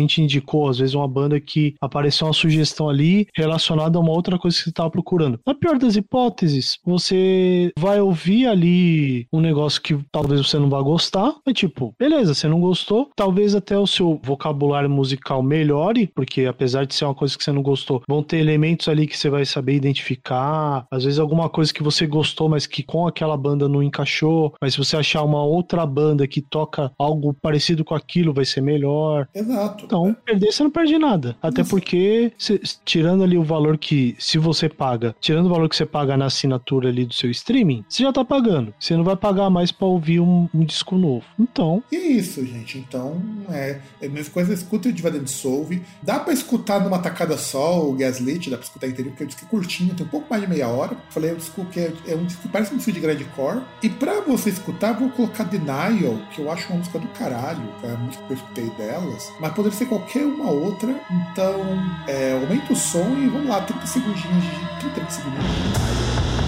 indicou, 0.00 0.68
às 0.68 0.78
vezes 0.78 0.94
uma 0.94 1.08
banda 1.08 1.40
que 1.40 1.74
apareceu 1.80 2.26
uma 2.26 2.32
sugestão 2.32 2.88
ali 2.88 3.26
relacionada 3.34 3.98
a 3.98 4.00
uma 4.00 4.12
outra 4.12 4.38
coisa 4.38 4.56
que 4.56 4.64
você 4.64 4.70
estava 4.70 4.90
procurando. 4.90 5.38
Na 5.46 5.54
pior 5.54 5.78
das 5.78 5.96
hipóteses, 5.96 6.78
você 6.84 7.70
vai 7.78 8.00
ouvir 8.00 8.46
ali 8.46 9.26
um 9.32 9.40
negócio 9.40 9.80
que 9.80 9.98
talvez 10.10 10.40
você 10.46 10.58
não 10.58 10.68
vá 10.68 10.80
gostar, 10.80 11.34
mas 11.44 11.54
tipo, 11.54 11.94
beleza, 11.98 12.34
você 12.34 12.48
não 12.48 12.60
gostou, 12.60 13.10
talvez 13.14 13.54
até 13.54 13.78
o 13.78 13.86
seu 13.86 14.20
vocabulário 14.22 14.88
musical 14.88 15.42
melhore, 15.42 16.10
porque 16.14 16.46
apesar 16.46 16.84
de 16.84 16.94
ser 16.94 17.04
uma 17.04 17.14
coisa 17.14 17.36
que 17.36 17.44
você 17.44 17.52
não 17.52 17.62
gostou, 17.62 18.02
vão 18.08 18.22
ter 18.22 18.38
elementos 18.38 18.88
ali 18.88 19.06
que 19.06 19.16
você 19.16 19.28
vai 19.28 19.44
saber 19.44 19.74
identificar, 19.74 20.86
às 20.90 21.04
vezes 21.04 21.18
alguma 21.18 21.48
coisa 21.48 21.72
que 21.72 21.82
você 21.82 22.06
gostou, 22.06 22.48
mas 22.48 22.66
que 22.66 22.82
com 22.82 23.06
aquela 23.06 23.36
banda 23.36 23.68
não 23.68 23.82
encaixou, 23.82 24.54
mas 24.60 24.74
se 24.74 24.78
você 24.78 24.96
achar 24.96 25.22
uma 25.22 25.42
outra 25.42 25.84
banda 25.86 26.26
que 26.26 26.40
toca 26.40 26.92
algo 26.98 27.34
parecido 27.34 27.84
com 27.84 27.94
aquilo, 27.94 28.32
vai 28.32 28.44
ser 28.44 28.60
melhor. 28.60 29.28
Exato. 29.34 29.86
Então, 29.90 30.16
perder 30.24 30.52
você 30.52 30.62
não 30.62 30.70
perde 30.70 30.96
nada. 30.98 31.36
Até 31.42 31.64
porque, 31.64 32.32
cê- 32.38 32.60
tirando 32.84 33.24
ali 33.24 33.36
o 33.36 33.42
valor 33.42 33.76
que, 33.76 34.14
se 34.18 34.38
você 34.38 34.68
paga, 34.68 35.14
tirando 35.20 35.46
o 35.46 35.48
valor 35.48 35.68
que 35.68 35.74
você 35.74 35.84
paga 35.84 36.16
na 36.16 36.26
assinatura 36.26 36.88
ali 36.88 37.04
do 37.04 37.12
seu 37.14 37.28
streaming, 37.30 37.84
você 37.88 38.04
já 38.04 38.12
tá 38.12 38.24
pagando. 38.24 38.72
Você 38.78 38.96
não 38.96 39.02
vai 39.04 39.16
pagar 39.16 39.50
mais 39.50 39.72
pra 39.72 39.86
ouvir 39.88 40.20
um, 40.20 40.48
um 40.54 40.64
disco 40.64 40.96
novo. 40.96 41.24
Então, 41.38 41.82
E 41.90 41.96
é 41.96 42.06
isso, 42.06 42.44
gente. 42.46 42.78
Então, 42.78 43.20
é, 43.50 43.80
é 44.00 44.06
a 44.06 44.10
mesma 44.10 44.32
coisa, 44.32 44.52
escuta 44.54 44.88
o 44.88 44.92
Diva 44.92 45.10
Solve. 45.26 45.82
Dá 46.02 46.20
pra 46.20 46.32
escutar 46.32 46.80
numa 46.82 46.98
tacada 47.00 47.36
só 47.36 47.84
o 47.84 47.92
Gaslit, 47.94 48.48
dá 48.48 48.56
pra 48.56 48.64
escutar 48.64 48.86
inteirinho, 48.86 49.10
porque 49.10 49.24
é 49.24 49.26
um 49.26 49.28
disco 49.28 49.46
curtinho, 49.46 49.94
tem 49.94 50.06
um 50.06 50.08
pouco 50.08 50.26
mais 50.30 50.40
de 50.42 50.48
meia 50.48 50.68
hora. 50.68 50.96
Falei, 51.10 51.30
é 51.30 51.32
um 51.34 51.36
disco 51.36 51.64
que 51.66 51.80
é, 51.80 51.92
é 52.06 52.14
um 52.14 52.24
disco 52.24 52.42
que 52.42 52.48
parece 52.48 52.72
um 52.72 52.76
disco 52.76 52.92
de 52.92 53.00
grindcore. 53.00 53.62
E 53.82 53.88
pra 53.88 54.20
você 54.20 54.50
escutar, 54.50 54.92
vou 54.92 55.10
colocar 55.10 55.44
Denial, 55.44 56.16
que 56.32 56.40
eu 56.40 56.50
acho 56.50 56.68
uma 56.68 56.78
música 56.78 56.98
do 56.98 57.08
caralho, 57.08 57.62
é 57.82 57.90
a 57.92 57.96
música 57.96 58.24
que 58.26 58.32
eu 58.32 58.36
escutei 58.36 58.70
delas, 58.70 59.32
mas 59.40 59.52
poderia 59.52 59.69
ser 59.72 59.86
qualquer 59.86 60.24
uma 60.24 60.50
outra. 60.50 60.94
Então, 61.10 61.60
é, 62.06 62.32
aumenta 62.32 62.72
o 62.72 62.76
som 62.76 63.16
e 63.16 63.28
vamos 63.28 63.48
lá, 63.48 63.60
30 63.62 63.86
segundinhos 63.86 64.44
de 64.80 64.90
30 64.90 65.10
segundinhos 65.10 66.39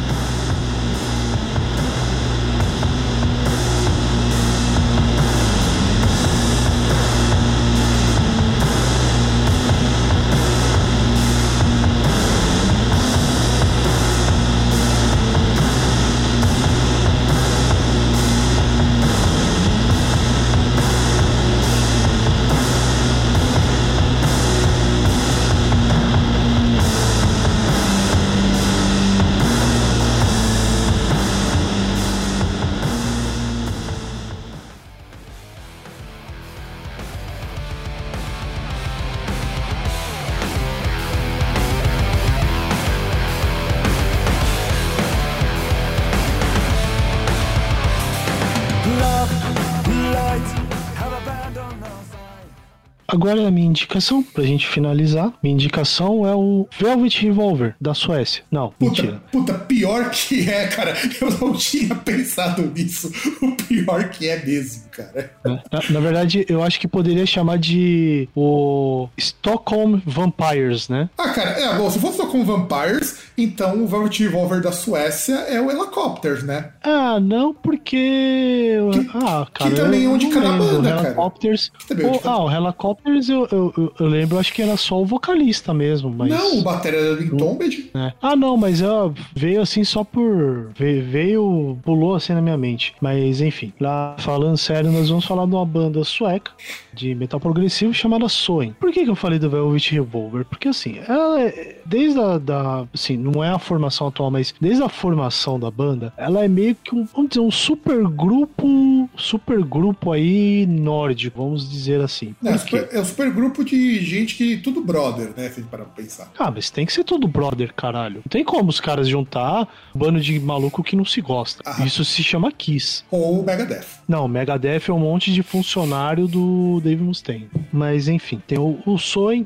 agora 53.33 53.49
a 53.49 53.51
minha 53.51 53.66
indicação, 53.66 54.23
pra 54.23 54.45
gente 54.45 54.66
finalizar. 54.66 55.33
Minha 55.42 55.55
indicação 55.55 56.27
é 56.27 56.35
o 56.35 56.68
Velvet 56.79 57.23
Revolver, 57.23 57.75
da 57.81 57.95
Suécia. 57.95 58.42
Não, 58.51 58.71
Puta, 58.71 58.85
mentira. 59.03 59.23
puta, 59.31 59.55
pior 59.55 60.11
que 60.11 60.49
é, 60.49 60.66
cara. 60.68 60.95
Eu 61.21 61.31
não 61.38 61.53
tinha 61.55 61.95
pensado 62.05 62.62
nisso. 62.75 63.11
O 63.40 63.53
pior 63.53 64.09
que 64.11 64.29
é 64.29 64.45
mesmo, 64.45 64.83
cara. 64.92 65.31
Na, 65.44 65.61
na 65.90 66.00
verdade, 66.00 66.44
eu 66.48 66.62
acho 66.62 66.78
que 66.78 66.87
poderia 66.87 67.26
chamar 67.26 67.59
de 67.59 68.28
o 68.37 69.09
Stockholm 69.16 70.00
Vampires, 70.07 70.88
né? 70.88 71.09
Ah, 71.18 71.31
cara, 71.31 71.50
é, 71.50 71.74
bom, 71.76 71.90
se 71.90 71.98
só 72.12 72.26
com 72.26 72.44
Vampires, 72.44 73.18
então 73.37 73.83
o 73.83 73.87
Velvet 73.87 74.22
Revolver 74.22 74.61
da 74.61 74.70
Suécia 74.72 75.35
é 75.48 75.61
o 75.61 75.70
Helicopters, 75.70 76.42
né? 76.42 76.70
Ah, 76.83 77.18
não, 77.20 77.55
porque. 77.55 78.76
ah, 79.14 79.46
cara. 79.52 79.74
também 79.74 80.02
é 80.02 80.07
eu 80.07 80.11
um 80.12 80.18
de 80.18 80.28
cada 80.28 80.52
banda, 80.52 80.90
cara. 80.90 81.07
Helicopters. 81.09 81.72
também 81.88 82.07
é 82.07 82.11
de 82.11 82.16
o- 82.16 82.20
cada- 82.20 82.35
ah, 82.37 82.44
o 82.44 82.50
Helicopters 82.50 83.28
eu, 83.28 83.48
eu, 83.50 83.74
eu- 83.76 83.94
eu 83.98 84.07
lembro, 84.07 84.38
acho 84.38 84.52
que 84.52 84.62
era 84.62 84.76
só 84.76 85.00
o 85.00 85.07
vocalista 85.07 85.72
mesmo, 85.72 86.11
mas. 86.11 86.28
Não, 86.31 86.59
o 86.59 86.62
Batera 86.62 86.96
era 86.96 87.16
do 87.16 87.22
Entombed. 87.24 87.90
É. 87.94 88.12
Ah, 88.20 88.37
não, 88.37 88.57
mas 88.57 88.83
ó, 88.83 89.12
veio 89.35 89.61
assim 89.62 89.85
só 89.85 90.05
por. 90.05 90.70
ve- 90.76 91.00
Veio, 91.02 91.78
pulou 91.83 92.14
assim 92.14 92.33
na 92.33 92.40
minha 92.42 92.57
mente. 92.57 92.94
Mas 93.00 93.40
enfim, 93.40 93.72
lá 93.81 94.14
falando 94.18 94.57
sério, 94.57 94.82
nós 94.90 95.09
vamos 95.09 95.25
falar 95.25 95.47
de 95.47 95.55
uma 95.55 95.66
banda 95.66 96.03
sueca 96.05 96.53
de 96.92 97.14
metal 97.14 97.40
progressivo 97.40 97.92
chamada 97.95 98.29
Soen. 98.29 98.75
Por 98.79 98.92
que, 98.92 99.05
que 99.05 99.11
eu 99.11 99.16
falei 99.16 99.38
do 99.38 99.49
Velvet 99.49 99.92
Revolver? 99.92 100.45
Porque 100.45 100.68
assim, 100.68 101.01
ela 101.07 101.40
é, 101.40 101.77
desde 101.85 102.21
a 102.21 102.38
da, 102.38 102.87
assim, 102.92 103.16
não 103.16 103.42
é 103.42 103.51
a 103.51 103.59
formação 103.59 104.09
atual, 104.09 104.31
mas 104.31 104.55
desde 104.61 104.83
a 104.83 104.88
formação 104.88 105.59
da 105.59 105.71
banda, 105.71 106.12
ela 106.16 106.45
é 106.45 106.49
meio 106.49 106.75
que 106.75 106.95
um, 106.95 107.05
vamos 107.05 107.31
dizer, 107.31 107.40
um 107.40 107.51
super 107.51 108.03
grupo, 108.05 109.09
super 109.16 109.62
grupo 109.62 110.12
aí 110.12 110.66
nórdico, 110.66 111.42
vamos 111.42 111.68
dizer 111.68 112.01
assim. 112.01 112.35
É, 112.45 112.59
super, 112.59 112.88
é 112.92 113.01
um 113.01 113.05
super 113.05 113.31
grupo 113.31 113.64
de 113.64 114.01
gente 114.05 114.35
que 114.35 114.59
tudo 114.59 114.83
brother, 114.83 115.29
né, 115.37 115.49
se 115.49 115.61
a 115.61 115.62
gente 115.62 115.68
parar 115.68 115.85
pra 115.85 116.03
pensar. 116.03 116.31
Ah, 116.38 116.51
mas 116.51 116.71
tem 116.71 116.85
que 116.85 116.92
ser 116.92 117.05
tudo 117.05 117.27
brother, 117.27 117.73
caralho. 117.75 118.16
Não 118.16 118.31
tem 118.31 118.45
como 118.45 118.68
os 118.68 118.81
caras 118.81 119.09
juntar 119.09 119.68
um 119.95 119.99
bando 119.99 120.21
de 120.21 120.38
maluco 120.38 120.83
que 120.83 120.97
não 120.97 121.05
se 121.05 121.21
gosta. 121.21 121.62
Ah. 121.64 121.85
Isso 121.85 122.05
se 122.05 122.23
chama 122.23 122.53
Kiss. 122.53 123.05
Ou 123.11 123.42
Megadeth. 123.42 123.87
Não, 124.09 124.29
Megadeth 124.29 124.71
é 124.90 124.94
um 124.94 124.98
monte 124.98 125.32
de 125.32 125.42
funcionário 125.42 126.26
do 126.26 126.80
Dave 126.82 127.02
Mustaine. 127.02 127.48
Mas 127.72 128.08
enfim, 128.08 128.40
tem 128.46 128.58
o, 128.58 128.78
o 128.87 128.98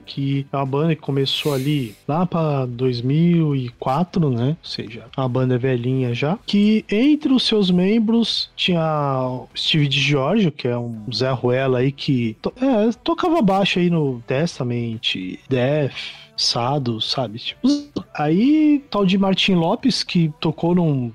que 0.05 0.47
é 0.53 0.57
uma 0.57 0.67
banda 0.67 0.95
que 0.95 1.01
começou 1.03 1.55
ali 1.55 1.95
lá 2.07 2.27
pra 2.27 2.67
2004, 2.67 4.31
né? 4.31 4.49
Ou 4.63 4.69
seja, 4.69 5.05
a 5.17 5.29
banda 5.29 5.55
é 5.55 5.59
velhinha 5.59 6.15
já. 6.15 6.39
Que 6.47 6.85
entre 6.91 7.33
os 7.33 7.45
seus 7.47 7.71
membros 7.71 8.51
tinha 8.57 8.81
o 9.29 9.49
Steve 9.57 9.89
DiGiorgio, 9.89 10.53
que 10.53 10.69
é 10.69 10.77
um 10.77 10.97
Zé 11.13 11.31
Ruela 11.31 11.79
aí 11.79 11.93
que 11.93 12.37
to- 12.43 12.53
é, 12.61 12.91
tocava 13.05 13.41
baixo 13.43 13.79
aí 13.79 13.91
no 13.91 14.23
Testament, 14.27 15.01
Death. 15.49 15.95
Sado, 16.37 17.01
sabe? 17.01 17.39
Tipo, 17.39 17.67
aí, 18.15 18.83
tal 18.91 19.07
de 19.07 19.17
Martin 19.19 19.55
Lopes, 19.55 20.03
que 20.03 20.33
tocou 20.41 20.75
num, 20.75 21.11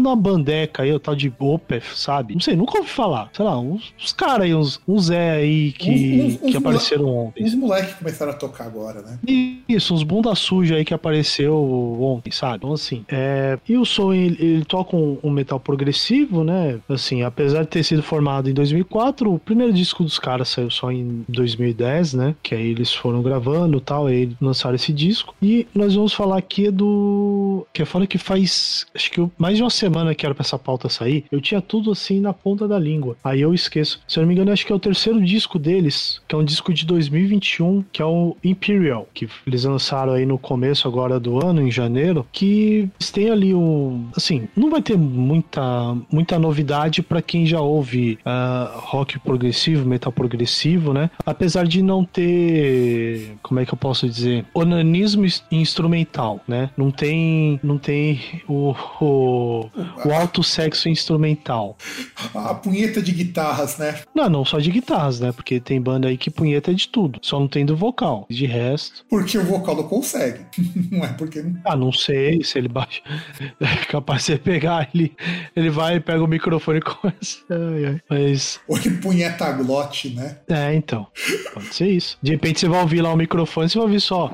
na 0.00 0.16
bandeca 0.16 0.82
aí, 0.82 0.92
o 0.92 0.98
tal 1.00 1.14
de 1.14 1.32
Opeth, 1.38 1.82
sabe? 1.94 2.34
Não 2.34 2.40
sei, 2.40 2.56
nunca 2.56 2.78
ouvi 2.78 2.88
falar. 2.90 3.30
Sei 3.32 3.44
lá, 3.44 3.58
uns, 3.58 3.92
uns 4.02 4.12
caras 4.12 4.42
aí, 4.44 4.54
uns, 4.54 4.80
uns 4.86 5.06
Zé 5.06 5.32
aí 5.32 5.72
que, 5.72 5.90
Uns- 5.90 6.34
uns- 6.34 6.36
que 6.40 6.46
uns 6.48 6.56
apareceram 6.56 7.06
ontem. 7.06 7.44
Os 7.44 7.54
moleques 7.54 7.94
começaram 7.94 8.32
a 8.32 8.34
tocar 8.34 8.64
agora, 8.64 9.02
né? 9.02 9.18
Isso, 9.68 9.94
uns 9.94 10.02
bunda 10.02 10.34
suja 10.34 10.76
aí 10.76 10.84
que 10.84 10.94
apareceu 10.94 11.54
ontem, 12.00 12.30
sabe? 12.30 12.56
Então, 12.56 12.72
assim, 12.72 13.04
é... 13.08 13.58
E 13.68 13.76
o 13.76 13.84
som, 13.84 14.12
ele, 14.12 14.36
ele 14.44 14.64
toca 14.64 14.96
um, 14.96 15.18
um 15.22 15.30
metal 15.30 15.60
progressivo, 15.60 16.42
né? 16.42 16.78
Assim, 16.88 17.22
apesar 17.22 17.62
de 17.62 17.68
ter 17.68 17.84
sido 17.84 18.02
formado 18.02 18.48
em 18.50 18.54
2004, 18.54 19.32
o 19.32 19.38
primeiro 19.38 19.72
disco 19.72 20.02
dos 20.02 20.18
caras 20.18 20.48
saiu 20.48 20.70
só 20.70 20.90
em 20.90 21.24
2010, 21.28 22.14
né? 22.14 22.34
Que 22.42 22.54
aí 22.54 22.66
eles 22.68 22.92
foram 22.92 23.22
gravando 23.22 23.78
e 23.78 23.80
tal, 23.80 24.06
aí 24.06 24.30
lançaram 24.56 24.74
esse 24.74 24.92
disco. 24.92 25.34
E 25.42 25.66
nós 25.74 25.94
vamos 25.94 26.14
falar 26.14 26.38
aqui 26.38 26.70
do... 26.70 27.66
Que 27.72 27.82
é 27.82 27.84
fora 27.84 28.06
que 28.06 28.18
faz, 28.18 28.86
acho 28.94 29.10
que 29.10 29.26
mais 29.38 29.56
de 29.56 29.62
uma 29.62 29.70
semana 29.70 30.14
que 30.14 30.24
era 30.24 30.34
pra 30.34 30.42
essa 30.42 30.58
pauta 30.58 30.88
sair, 30.88 31.24
eu 31.30 31.40
tinha 31.40 31.60
tudo 31.60 31.90
assim 31.90 32.20
na 32.20 32.32
ponta 32.32 32.66
da 32.66 32.78
língua. 32.78 33.16
Aí 33.22 33.40
eu 33.42 33.52
esqueço. 33.52 34.00
Se 34.08 34.18
eu 34.18 34.22
não 34.22 34.28
me 34.28 34.34
engano, 34.34 34.52
acho 34.52 34.64
que 34.64 34.72
é 34.72 34.74
o 34.74 34.80
terceiro 34.80 35.22
disco 35.22 35.58
deles, 35.58 36.20
que 36.26 36.34
é 36.34 36.38
um 36.38 36.44
disco 36.44 36.72
de 36.72 36.86
2021, 36.86 37.84
que 37.92 38.00
é 38.00 38.04
o 38.04 38.36
Imperial, 38.42 39.08
que 39.12 39.28
eles 39.46 39.64
lançaram 39.64 40.14
aí 40.14 40.24
no 40.24 40.38
começo 40.38 40.88
agora 40.88 41.20
do 41.20 41.44
ano, 41.44 41.60
em 41.60 41.70
janeiro, 41.70 42.26
que 42.32 42.88
têm 43.12 43.30
ali 43.30 43.54
o... 43.54 44.00
Assim, 44.14 44.48
não 44.54 44.70
vai 44.70 44.82
ter 44.82 44.96
muita, 44.96 45.96
muita 46.10 46.38
novidade 46.38 47.02
pra 47.02 47.22
quem 47.22 47.46
já 47.46 47.60
ouve 47.60 48.18
ah, 48.24 48.72
rock 48.74 49.18
progressivo, 49.18 49.88
metal 49.88 50.12
progressivo, 50.12 50.92
né? 50.92 51.10
Apesar 51.24 51.66
de 51.66 51.82
não 51.82 52.04
ter... 52.04 53.36
Como 53.42 53.60
é 53.60 53.66
que 53.66 53.72
eu 53.72 53.78
posso 53.78 54.08
dizer? 54.08 54.45
Onanismo 54.54 55.24
ins- 55.24 55.42
instrumental, 55.50 56.40
né? 56.46 56.70
Não 56.76 56.90
tem, 56.90 57.58
não 57.62 57.78
tem 57.78 58.20
o, 58.48 58.74
o, 59.00 59.70
o 60.04 60.12
alto 60.12 60.42
sexo 60.42 60.88
instrumental. 60.88 61.76
A 62.34 62.54
punheta 62.54 63.00
de 63.02 63.12
guitarras, 63.12 63.78
né? 63.78 64.00
Não, 64.14 64.28
não 64.28 64.44
só 64.44 64.58
de 64.58 64.70
guitarras, 64.70 65.20
né? 65.20 65.32
Porque 65.32 65.60
tem 65.60 65.80
banda 65.80 66.08
aí 66.08 66.16
que 66.16 66.30
punheta 66.30 66.70
é 66.70 66.74
de 66.74 66.88
tudo. 66.88 67.18
Só 67.22 67.38
não 67.38 67.48
tem 67.48 67.64
do 67.66 67.76
vocal. 67.76 68.26
De 68.30 68.46
resto. 68.46 69.04
Porque 69.08 69.36
o 69.38 69.44
vocal 69.44 69.76
não 69.76 69.84
consegue. 69.88 70.40
não 70.90 71.04
é 71.04 71.12
porque 71.12 71.42
não. 71.42 71.60
Ah, 71.64 71.76
não 71.76 71.92
sei 71.92 72.42
se 72.42 72.58
ele 72.58 72.68
baixa. 72.68 73.00
É 73.60 73.84
capaz 73.86 74.20
de 74.22 74.26
você 74.26 74.38
pegar, 74.38 74.88
ele, 74.94 75.14
ele 75.54 75.70
vai, 75.70 75.98
pega 76.00 76.22
o 76.22 76.26
microfone 76.26 76.78
e 76.78 76.82
começa. 76.82 77.38
Ai, 77.50 77.84
ai. 77.86 78.00
Mas. 78.08 78.60
Ou 78.68 78.76
ele 78.76 78.90
punheta 78.98 79.50
glote, 79.52 80.10
né? 80.10 80.38
É, 80.48 80.74
então. 80.74 81.06
Pode 81.54 81.74
ser 81.74 81.88
isso. 81.88 82.18
De 82.22 82.32
repente 82.32 82.60
você 82.60 82.68
vai 82.68 82.80
ouvir 82.80 83.00
lá 83.00 83.12
o 83.12 83.16
microfone, 83.16 83.68
você 83.68 83.78
vai 83.78 83.86
ouvir 83.86 84.00
só. 84.00 84.30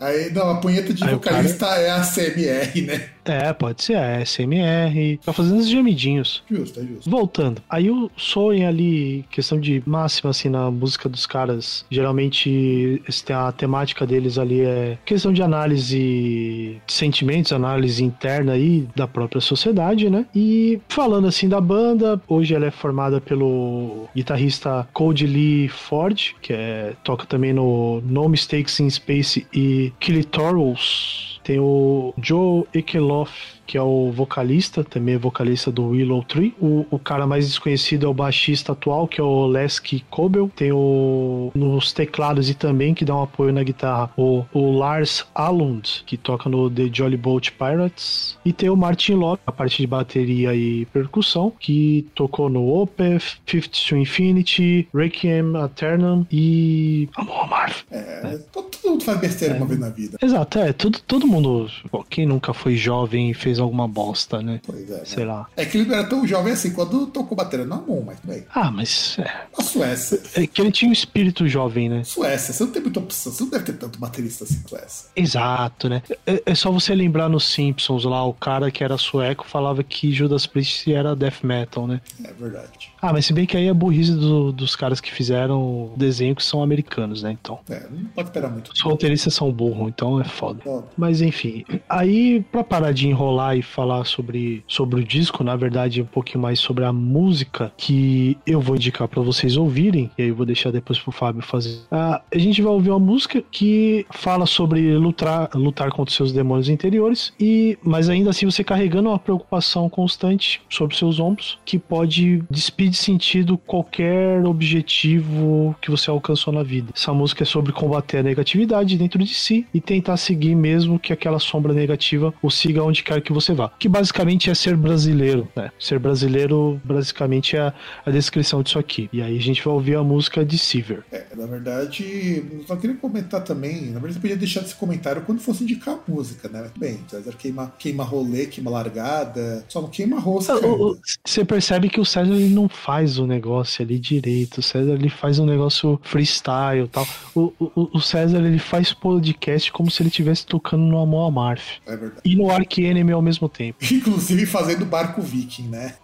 Aí, 0.00 0.30
não, 0.32 0.50
a 0.50 0.60
punheta 0.60 0.94
de 0.94 1.04
Aí 1.04 1.14
vocalista 1.14 1.66
é 1.66 1.90
a 1.90 2.00
CMR, 2.00 2.82
né? 2.82 3.08
É, 3.28 3.52
pode 3.52 3.82
ser. 3.82 3.94
É 3.94 4.24
SMR. 4.24 5.18
Tá 5.24 5.32
fazendo 5.32 5.58
os 5.58 5.68
gemidinhos. 5.68 6.42
Justo, 6.50 6.80
é 6.80 6.82
justo. 6.84 7.10
Voltando, 7.10 7.62
aí 7.68 7.90
o 7.90 8.10
sonho 8.16 8.66
ali, 8.66 9.24
questão 9.30 9.58
de 9.58 9.82
máxima, 9.86 10.30
assim, 10.30 10.48
na 10.48 10.70
música 10.70 11.08
dos 11.08 11.26
caras, 11.26 11.84
geralmente 11.90 13.02
a 13.30 13.52
temática 13.52 14.06
deles 14.06 14.38
ali 14.38 14.60
é 14.60 14.98
questão 15.04 15.32
de 15.32 15.42
análise 15.42 15.98
de 15.98 16.76
sentimentos, 16.86 17.52
análise 17.52 18.04
interna 18.04 18.52
aí 18.52 18.86
da 18.94 19.06
própria 19.06 19.40
sociedade, 19.40 20.08
né? 20.08 20.26
E 20.34 20.80
falando 20.88 21.26
assim 21.26 21.48
da 21.48 21.60
banda, 21.60 22.20
hoje 22.28 22.54
ela 22.54 22.66
é 22.66 22.70
formada 22.70 23.20
pelo 23.20 24.08
guitarrista 24.14 24.88
Cody 24.92 25.26
Lee 25.26 25.68
Ford, 25.68 26.34
que 26.40 26.52
é, 26.52 26.94
toca 27.02 27.26
também 27.26 27.52
no 27.52 28.00
No 28.02 28.28
Mistakes 28.28 28.78
in 28.80 28.90
Space 28.90 29.46
e 29.52 29.92
Killitorals. 30.00 31.37
Tem 31.48 31.58
o 31.58 32.12
Joe 32.22 32.64
Ekeloff, 32.74 33.57
que 33.68 33.76
é 33.76 33.82
o 33.82 34.10
vocalista, 34.10 34.82
também 34.82 35.16
é 35.16 35.18
vocalista 35.18 35.70
do 35.70 35.88
Willow 35.88 36.24
Tree. 36.24 36.54
O, 36.58 36.86
o 36.90 36.98
cara 36.98 37.26
mais 37.26 37.46
desconhecido 37.46 38.06
é 38.06 38.08
o 38.08 38.14
baixista 38.14 38.72
atual, 38.72 39.06
que 39.06 39.20
é 39.20 39.24
o 39.24 39.46
Lesky 39.46 40.02
Kobel. 40.08 40.50
Tem 40.56 40.72
o 40.72 41.52
nos 41.54 41.92
teclados 41.92 42.48
e 42.48 42.54
também 42.54 42.94
que 42.94 43.04
dá 43.04 43.14
um 43.14 43.22
apoio 43.22 43.52
na 43.52 43.62
guitarra, 43.62 44.10
o, 44.16 44.42
o 44.54 44.72
Lars 44.72 45.26
Alund, 45.34 46.02
que 46.06 46.16
toca 46.16 46.48
no 46.48 46.70
The 46.70 46.88
Jolly 46.90 47.18
Boat 47.18 47.52
Pirates. 47.52 48.38
E 48.42 48.54
tem 48.54 48.70
o 48.70 48.76
Martin 48.76 49.14
Locke, 49.14 49.42
a 49.46 49.52
parte 49.52 49.82
de 49.82 49.86
bateria 49.86 50.54
e 50.54 50.86
percussão, 50.86 51.52
que 51.60 52.06
tocou 52.14 52.48
no 52.48 52.66
Opeth, 52.72 53.36
Fifth 53.44 53.86
to 53.86 53.96
Infinity, 53.96 54.88
Requiem 54.94 55.54
Aeternam 55.56 56.26
e 56.32 57.06
Amor 57.16 57.44
Amargo. 57.44 57.76
É, 57.90 58.38
todo, 58.50 58.68
todo 58.68 58.92
mundo 58.92 59.04
faz 59.04 59.20
besteira 59.20 59.54
uma 59.56 59.66
vez 59.66 59.78
na 59.78 59.90
vida. 59.90 60.16
Exato, 60.22 60.58
é, 60.58 60.72
tudo, 60.72 61.00
todo 61.00 61.26
mundo, 61.26 61.68
quem 62.08 62.24
nunca 62.24 62.54
foi 62.54 62.74
jovem 62.74 63.30
e 63.30 63.34
fez 63.34 63.57
alguma 63.60 63.86
bosta, 63.88 64.40
né? 64.42 64.60
Pois 64.66 64.90
é. 64.90 65.04
Sei 65.04 65.24
né? 65.24 65.32
lá. 65.32 65.48
É 65.56 65.64
que 65.64 65.78
ele 65.78 65.88
não 65.88 65.94
era 65.96 66.08
tão 66.08 66.26
jovem 66.26 66.52
assim 66.52 66.72
quando 66.72 67.06
tocou 67.06 67.36
bateria 67.36 67.66
na 67.66 67.76
mão, 67.76 68.02
mas 68.06 68.18
bem. 68.24 68.44
Ah, 68.54 68.70
mas 68.70 69.16
é, 69.18 69.30
A 69.58 69.62
Suécia. 69.62 70.20
é 70.34 70.46
que 70.46 70.60
ele 70.60 70.70
tinha 70.72 70.88
um 70.88 70.92
espírito 70.92 71.46
jovem, 71.48 71.88
né? 71.88 72.04
Suécia, 72.04 72.52
você 72.54 72.64
não 72.64 72.70
tem 72.72 72.82
muita 72.82 73.00
opção. 73.00 73.32
Você 73.32 73.42
não 73.42 73.50
deve 73.50 73.64
ter 73.64 73.72
tanto 73.74 73.98
baterista 73.98 74.44
assim 74.44 74.60
na 74.62 74.68
Suécia. 74.68 75.10
Exato, 75.16 75.88
né? 75.88 76.02
É, 76.26 76.42
é 76.46 76.54
só 76.54 76.70
você 76.70 76.94
lembrar 76.94 77.28
nos 77.28 77.44
Simpsons 77.44 78.04
lá, 78.04 78.24
o 78.24 78.32
cara 78.34 78.70
que 78.70 78.82
era 78.82 78.96
sueco 78.98 79.46
falava 79.46 79.82
que 79.82 80.12
Judas 80.12 80.46
Priest 80.46 80.92
era 80.92 81.14
death 81.14 81.42
metal, 81.42 81.86
né? 81.86 82.00
É 82.24 82.32
verdade. 82.32 82.90
Ah, 83.00 83.12
mas 83.12 83.26
se 83.26 83.32
bem 83.32 83.46
que 83.46 83.56
aí 83.56 83.68
é 83.68 83.72
burrice 83.74 84.12
do- 84.12 84.50
dos 84.52 84.74
caras 84.74 85.00
que 85.00 85.12
fizeram 85.12 85.60
o 85.60 85.94
desenho 85.96 86.34
que 86.34 86.44
são 86.44 86.62
americanos, 86.62 87.22
né? 87.22 87.36
Então. 87.40 87.60
É, 87.68 87.82
não 87.90 88.04
pode 88.06 88.28
esperar 88.28 88.50
muito. 88.50 88.72
Os 88.72 88.80
roteiristas 88.80 89.34
são 89.34 89.52
burros, 89.52 89.88
então 89.88 90.20
é 90.20 90.24
foda. 90.24 90.60
Foda. 90.62 90.84
Mas 90.96 91.20
enfim, 91.20 91.64
aí 91.88 92.40
pra 92.50 92.64
parar 92.64 92.92
de 92.92 93.08
enrolar 93.08 93.47
e 93.56 93.62
falar 93.62 94.04
sobre, 94.04 94.62
sobre 94.66 95.00
o 95.00 95.04
disco, 95.04 95.42
na 95.44 95.56
verdade, 95.56 96.02
um 96.02 96.06
pouquinho 96.06 96.40
mais 96.40 96.58
sobre 96.58 96.84
a 96.84 96.92
música 96.92 97.72
que 97.76 98.36
eu 98.46 98.60
vou 98.60 98.76
indicar 98.76 99.08
pra 99.08 99.22
vocês 99.22 99.56
ouvirem, 99.56 100.10
e 100.16 100.22
aí 100.22 100.28
eu 100.28 100.34
vou 100.34 100.46
deixar 100.46 100.70
depois 100.70 100.98
pro 100.98 101.12
Fábio 101.12 101.42
fazer. 101.42 101.78
Ah, 101.90 102.20
a 102.32 102.38
gente 102.38 102.62
vai 102.62 102.72
ouvir 102.72 102.90
uma 102.90 102.98
música 102.98 103.42
que 103.50 104.06
fala 104.10 104.46
sobre 104.46 104.96
lutar, 104.96 105.50
lutar 105.54 105.90
contra 105.90 106.14
seus 106.14 106.32
demônios 106.32 106.68
interiores, 106.68 107.32
e 107.38 107.78
mas 107.82 108.08
ainda 108.08 108.30
assim 108.30 108.46
você 108.46 108.62
carregando 108.64 109.08
uma 109.08 109.18
preocupação 109.18 109.88
constante 109.88 110.60
sobre 110.68 110.96
seus 110.96 111.18
ombros, 111.20 111.58
que 111.64 111.78
pode 111.78 112.42
despir 112.50 112.90
de 112.90 112.96
sentido 112.96 113.58
qualquer 113.58 114.44
objetivo 114.44 115.74
que 115.80 115.90
você 115.90 116.10
alcançou 116.10 116.52
na 116.52 116.62
vida. 116.62 116.92
Essa 116.94 117.12
música 117.12 117.42
é 117.42 117.46
sobre 117.46 117.72
combater 117.72 118.18
a 118.18 118.22
negatividade 118.22 118.96
dentro 118.96 119.22
de 119.22 119.34
si 119.34 119.66
e 119.72 119.80
tentar 119.80 120.16
seguir 120.16 120.54
mesmo 120.54 120.98
que 120.98 121.12
aquela 121.12 121.38
sombra 121.38 121.72
negativa 121.72 122.34
o 122.42 122.50
siga 122.50 122.82
onde 122.82 123.02
quer 123.02 123.20
que 123.20 123.32
você 123.40 123.52
vá. 123.54 123.70
Que 123.78 123.88
basicamente 123.88 124.50
é 124.50 124.54
ser 124.54 124.76
brasileiro, 124.76 125.48
né? 125.54 125.70
Ser 125.78 125.98
brasileiro 125.98 126.80
basicamente 126.84 127.56
é 127.56 127.60
a, 127.60 127.74
a 128.06 128.10
descrição 128.10 128.62
disso 128.62 128.78
aqui. 128.78 129.08
E 129.12 129.22
aí 129.22 129.36
a 129.36 129.40
gente 129.40 129.62
vai 129.64 129.72
ouvir 129.74 129.96
a 129.96 130.02
música 130.02 130.44
de 130.44 130.58
Sever. 130.58 131.04
É, 131.12 131.24
na 131.36 131.46
verdade, 131.46 132.44
eu 132.52 132.64
só 132.66 132.76
queria 132.76 132.96
comentar 132.96 133.42
também. 133.42 133.86
Na 133.86 133.92
verdade, 134.00 134.14
você 134.14 134.20
podia 134.20 134.36
deixar 134.36 134.60
esse 134.62 134.74
comentário 134.74 135.22
quando 135.22 135.40
fosse 135.40 135.62
indicar 135.64 135.94
a 135.94 136.10
música, 136.10 136.48
né? 136.48 136.70
Bem, 136.78 136.98
César 137.08 137.32
queima, 137.38 137.72
queima 137.78 138.04
rolê, 138.04 138.46
queima 138.46 138.70
largada, 138.70 139.64
só 139.68 139.80
não 139.80 139.88
queima 139.88 140.18
rosca. 140.18 140.54
O- 140.54 140.58
o- 140.58 140.86
ainda. 140.88 140.98
Você 141.24 141.44
percebe 141.44 141.88
que 141.88 142.00
o 142.00 142.04
César 142.04 142.32
ele 142.34 142.48
não 142.54 142.68
faz 142.68 143.18
o 143.18 143.26
negócio 143.26 143.84
ali 143.84 143.98
direito. 143.98 144.58
O 144.58 144.62
César 144.62 144.92
ele 144.94 145.08
faz 145.08 145.38
um 145.38 145.46
negócio 145.46 146.00
freestyle 146.02 146.84
e 146.84 146.88
tal. 146.88 147.06
O, 147.34 147.52
o, 147.60 147.88
o 147.98 148.00
César 148.00 148.38
ele 148.38 148.58
faz 148.58 148.92
podcast 148.92 149.70
como 149.72 149.90
se 149.90 150.02
ele 150.02 150.08
estivesse 150.08 150.46
tocando 150.46 150.82
no 150.84 150.98
Amor 150.98 151.28
Amarth. 151.28 151.78
É 151.86 151.96
verdade. 151.96 152.20
E 152.24 152.36
no 152.36 152.50
Ark 152.50 152.78
Enemy 152.82 153.12
ao 153.18 153.22
mesmo 153.22 153.48
tempo. 153.48 153.78
Inclusive 153.90 154.46
fazendo 154.46 154.84
barco 154.84 155.20
viking, 155.20 155.68
né? 155.68 155.94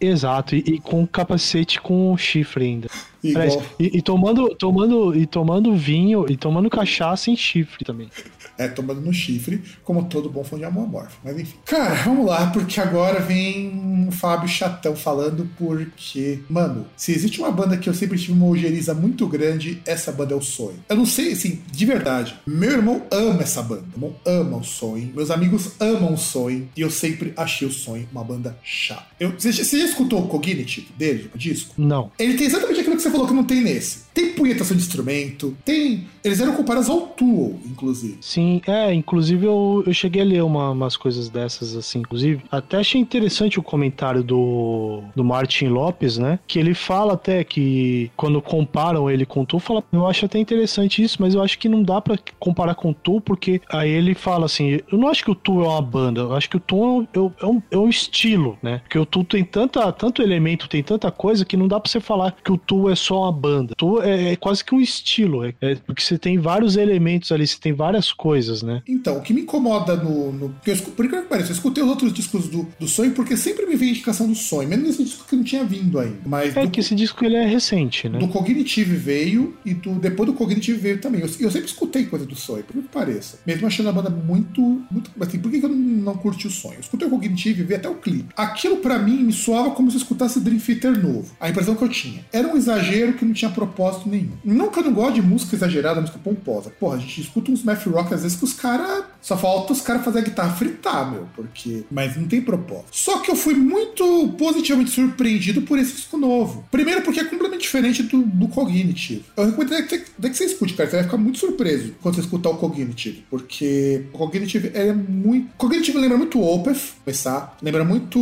Exato, 0.00 0.54
e, 0.54 0.58
e 0.58 0.78
com 0.80 1.06
capacete 1.06 1.80
com 1.80 2.16
chifre 2.16 2.64
ainda. 2.64 2.88
Igual. 3.22 3.62
E, 3.78 3.98
e 3.98 4.02
tomando, 4.02 4.54
tomando, 4.54 5.16
e 5.16 5.26
tomando 5.26 5.74
vinho, 5.74 6.26
e 6.28 6.36
tomando 6.36 6.68
cachaça 6.68 7.30
em 7.30 7.36
chifre 7.36 7.84
também. 7.84 8.10
É, 8.58 8.68
tomando 8.68 9.00
no 9.00 9.12
chifre, 9.12 9.62
como 9.82 10.04
todo 10.04 10.30
bom 10.30 10.44
fã 10.44 10.56
de 10.56 10.64
amorfo. 10.64 11.18
Mas 11.22 11.38
enfim. 11.38 11.56
Cara, 11.64 11.94
vamos 12.04 12.26
lá, 12.26 12.46
porque 12.48 12.80
agora 12.80 13.20
vem 13.20 14.06
o 14.08 14.12
Fábio 14.12 14.48
Chatão 14.48 14.94
falando 14.94 15.48
porque, 15.56 16.40
mano, 16.48 16.86
se 16.96 17.12
existe 17.12 17.40
uma 17.40 17.50
banda 17.50 17.76
que 17.76 17.88
eu 17.88 17.94
sempre 17.94 18.18
tive 18.18 18.32
uma 18.32 18.46
ojeriza 18.46 18.94
muito 18.94 19.26
grande, 19.26 19.82
essa 19.86 20.12
banda 20.12 20.34
é 20.34 20.36
o 20.36 20.42
Sonho. 20.42 20.78
Eu 20.88 20.96
não 20.96 21.06
sei, 21.06 21.32
assim, 21.32 21.62
de 21.70 21.86
verdade. 21.86 22.34
Meu 22.46 22.72
irmão 22.72 23.02
ama 23.10 23.42
essa 23.42 23.62
banda. 23.62 23.84
Meu 23.96 24.08
irmão 24.08 24.16
ama 24.24 24.56
o 24.58 24.64
Sonho. 24.64 25.12
Meus 25.14 25.30
amigos 25.30 25.72
amam 25.80 26.14
o 26.14 26.18
Sonho. 26.18 26.68
E 26.76 26.80
eu 26.80 26.90
sempre 26.90 27.32
achei 27.36 27.66
o 27.66 27.72
Sonho 27.72 28.08
uma 28.12 28.24
banda 28.24 28.56
chata. 28.62 29.06
Eu, 29.18 29.32
você, 29.32 29.52
você 29.52 29.78
já 29.78 29.84
escutou 29.84 30.20
o 30.20 30.28
Cognitive 30.28 30.88
dele, 30.96 31.30
o 31.34 31.38
disco? 31.38 31.74
Não. 31.76 32.10
Ele 32.18 32.34
tem 32.34 32.46
exatamente 32.46 32.80
aquilo 32.94 32.96
que 32.96 33.02
você 33.02 33.10
falou 33.10 33.26
que 33.26 33.34
não 33.34 33.44
tem 33.44 33.60
nesse. 33.62 34.04
Tem 34.14 34.32
punhetação 34.32 34.76
de 34.76 34.82
instrumento, 34.82 35.56
tem. 35.64 36.06
Eles 36.22 36.40
eram 36.40 36.54
comparados 36.54 36.88
ao 36.88 37.00
Tool, 37.08 37.58
inclusive. 37.66 38.16
Sim, 38.20 38.62
é, 38.66 38.94
inclusive 38.94 39.44
eu, 39.44 39.82
eu 39.86 39.92
cheguei 39.92 40.22
a 40.22 40.24
ler 40.24 40.42
uma- 40.44 40.70
umas 40.70 40.96
coisas 40.96 41.28
dessas, 41.28 41.74
assim, 41.76 41.98
inclusive. 41.98 42.42
Até 42.50 42.78
achei 42.78 43.00
interessante 43.00 43.58
o 43.58 43.62
comentário 43.62 44.22
do, 44.22 45.02
do 45.16 45.24
Martin 45.24 45.66
Lopes, 45.66 46.16
né? 46.16 46.38
Que 46.46 46.58
ele 46.60 46.74
fala 46.74 47.14
até 47.14 47.42
que 47.42 48.10
quando 48.16 48.40
comparam 48.40 49.10
ele 49.10 49.26
com 49.26 49.42
o 49.42 49.46
Tu, 49.46 49.58
fala, 49.58 49.82
eu 49.92 50.06
acho 50.06 50.24
até 50.26 50.38
interessante 50.38 51.02
isso, 51.02 51.16
mas 51.20 51.34
eu 51.34 51.42
acho 51.42 51.58
que 51.58 51.68
não 51.68 51.82
dá 51.82 52.00
pra 52.00 52.16
comparar 52.38 52.74
com 52.76 52.90
o 52.90 52.94
Tu, 52.94 53.20
porque 53.20 53.60
aí 53.68 53.90
ele 53.90 54.14
fala 54.14 54.46
assim, 54.46 54.80
eu 54.90 54.96
não 54.98 55.08
acho 55.08 55.24
que 55.24 55.30
o 55.30 55.34
Tu 55.34 55.60
é 55.62 55.68
uma 55.68 55.82
banda, 55.82 56.20
eu 56.20 56.34
acho 56.34 56.48
que 56.48 56.56
o 56.56 56.60
Tu 56.60 56.76
é 56.76 56.86
um, 56.86 57.06
é 57.12 57.18
um- 57.46 57.62
é 57.72 57.78
um, 57.78 57.86
é 57.86 57.88
estilo, 57.88 58.56
né? 58.62 58.78
Porque 58.84 58.98
o 58.98 59.04
Tu 59.04 59.24
tem 59.24 59.44
tanta, 59.44 59.90
tanto 59.92 60.22
elemento, 60.22 60.68
tem 60.68 60.82
tanta 60.82 61.10
coisa 61.10 61.44
que 61.44 61.56
não 61.56 61.66
dá 61.68 61.80
pra 61.80 61.90
você 61.90 61.98
falar 62.00 62.32
que 62.44 62.52
o 62.52 62.56
Tu 62.84 62.90
é 62.90 62.96
só 62.96 63.22
uma 63.22 63.32
banda. 63.32 63.74
Tu 63.76 64.02
é, 64.02 64.32
é 64.32 64.36
quase 64.36 64.62
que 64.62 64.74
um 64.74 64.80
estilo, 64.80 65.44
é, 65.44 65.54
é 65.62 65.74
porque 65.74 66.02
você 66.02 66.18
tem 66.18 66.38
vários 66.38 66.76
elementos 66.76 67.32
ali, 67.32 67.46
você 67.46 67.58
tem 67.58 67.72
várias 67.72 68.12
coisas, 68.12 68.62
né? 68.62 68.82
Então, 68.86 69.16
o 69.16 69.22
que 69.22 69.32
me 69.32 69.40
incomoda 69.42 69.96
no. 69.96 70.32
no 70.32 70.54
eu, 70.66 70.76
por 70.76 71.08
que 71.08 71.16
pareça, 71.22 71.50
eu 71.50 71.54
escutei 71.54 71.82
os 71.82 71.88
outros 71.88 72.12
discos 72.12 72.48
do, 72.48 72.68
do 72.78 72.86
Sonho, 72.86 73.12
porque 73.12 73.36
sempre 73.36 73.64
me 73.64 73.74
veio 73.74 73.92
indicação 73.92 74.26
do 74.26 74.34
Sonho, 74.34 74.68
mesmo 74.68 74.86
nesse 74.86 75.02
disco 75.02 75.24
que 75.26 75.34
não 75.34 75.42
tinha 75.42 75.64
vindo 75.64 75.98
ainda. 75.98 76.18
Mas 76.26 76.54
É 76.56 76.64
do, 76.64 76.70
que 76.70 76.80
esse 76.80 76.94
disco 76.94 77.24
ele 77.24 77.36
é 77.36 77.46
recente, 77.46 78.08
né? 78.08 78.18
do 78.18 78.28
Cognitive 78.28 78.96
veio 78.96 79.56
e 79.64 79.72
do, 79.72 79.94
depois 79.94 80.28
do 80.28 80.34
Cognitive 80.34 80.78
veio 80.78 81.00
também. 81.00 81.22
Eu, 81.22 81.28
eu 81.40 81.50
sempre 81.50 81.68
escutei 81.68 82.04
coisa 82.04 82.26
do 82.26 82.36
Sonho, 82.36 82.64
por 82.64 82.74
que 82.74 82.88
pareça. 82.88 83.38
Mesmo 83.46 83.66
achando 83.66 83.88
a 83.88 83.92
banda 83.92 84.10
muito. 84.10 84.60
muito 84.90 85.10
assim, 85.20 85.38
por 85.38 85.50
que 85.50 85.58
que 85.58 85.64
eu 85.64 85.70
não, 85.70 85.76
não 85.76 86.14
curti 86.16 86.46
o 86.46 86.50
Sonho? 86.50 86.74
Eu 86.74 86.80
escutei 86.80 87.08
o 87.08 87.10
Cognitive 87.10 87.62
e 87.62 87.64
vi 87.64 87.74
até 87.74 87.88
o 87.88 87.94
clipe. 87.94 88.26
Aquilo 88.36 88.76
pra 88.76 88.98
mim 88.98 89.24
me 89.24 89.32
soava 89.32 89.70
como 89.70 89.90
se 89.90 89.96
eu 89.96 90.02
escutasse 90.02 90.38
Dream 90.38 90.58
Theater 90.58 91.02
novo. 91.02 91.32
A 91.40 91.48
impressão 91.48 91.74
que 91.74 91.82
eu 91.82 91.88
tinha. 91.88 92.24
Era 92.30 92.46
um 92.46 92.56
exagero 92.56 92.73
que 93.16 93.24
não 93.24 93.32
tinha 93.32 93.50
propósito 93.50 94.08
nenhum. 94.08 94.32
Não 94.44 94.70
que 94.70 94.78
eu 94.78 94.84
não 94.84 94.92
gosto 94.92 95.14
de 95.14 95.22
música 95.22 95.56
exagerada, 95.56 96.00
música 96.00 96.18
pomposa. 96.22 96.70
Porra, 96.70 96.96
a 96.96 96.98
gente 96.98 97.20
escuta 97.20 97.50
uns 97.50 97.62
math 97.62 97.86
rock 97.86 98.12
às 98.14 98.22
vezes 98.22 98.36
que 98.36 98.44
os 98.44 98.52
caras. 98.52 99.04
Só 99.20 99.36
falta 99.36 99.72
os 99.72 99.80
caras 99.80 100.04
fazer 100.04 100.18
a 100.18 100.22
guitarra 100.22 100.54
fritar, 100.54 101.10
meu. 101.10 101.26
Porque. 101.34 101.84
Mas 101.90 102.16
não 102.16 102.26
tem 102.26 102.42
propósito. 102.42 102.88
Só 102.92 103.20
que 103.20 103.30
eu 103.30 103.36
fui 103.36 103.54
muito 103.54 104.34
positivamente 104.38 104.90
surpreendido 104.90 105.62
por 105.62 105.78
esse 105.78 105.94
disco 105.94 106.16
novo. 106.16 106.64
Primeiro 106.70 107.02
porque 107.02 107.20
é 107.20 107.24
completamente 107.24 107.62
diferente 107.62 108.02
do, 108.02 108.22
do 108.22 108.48
Cognitive. 108.48 109.24
Eu 109.36 109.46
recomendo 109.46 109.74
até 109.74 109.98
que, 109.98 109.98
que 109.98 110.36
você 110.36 110.44
escute, 110.44 110.74
cara. 110.74 110.88
Você 110.88 110.96
vai 110.96 111.04
ficar 111.04 111.16
muito 111.16 111.38
surpreso 111.38 111.94
quando 112.02 112.16
você 112.16 112.20
escutar 112.20 112.50
o 112.50 112.56
Cognitive. 112.56 113.24
Porque 113.30 114.04
o 114.12 114.18
Cognitive 114.18 114.70
é 114.74 114.92
muito. 114.92 115.48
Cognitive 115.56 115.98
lembra 115.98 116.18
muito 116.18 116.38
o 116.38 116.54
Opeth, 116.54 116.94
começar. 117.04 117.56
Lembra 117.62 117.84
muito 117.84 118.18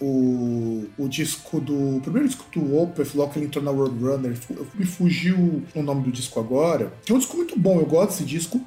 o, 0.00 0.86
o 0.98 1.08
disco 1.08 1.60
do. 1.60 1.96
O 1.96 2.00
primeiro 2.00 2.28
disco 2.28 2.44
do 2.52 2.76
Opeth, 2.76 3.14
logo 3.18 3.32
que 3.32 3.38
ele 3.38 3.46
entrou 3.46 3.64
na 3.64 3.70
Roadrunner. 3.70 4.34
Fu- 4.36 4.54
Me 4.74 4.84
fugiu 4.86 5.62
o 5.74 5.82
nome 5.82 6.02
do 6.04 6.10
disco 6.12 6.38
agora. 6.40 6.92
Que 7.04 7.12
é 7.12 7.14
um 7.14 7.18
disco 7.18 7.36
muito 7.36 7.58
bom, 7.58 7.78
eu 7.78 7.86
gosto 7.86 8.10
desse 8.10 8.24
disco. 8.24 8.60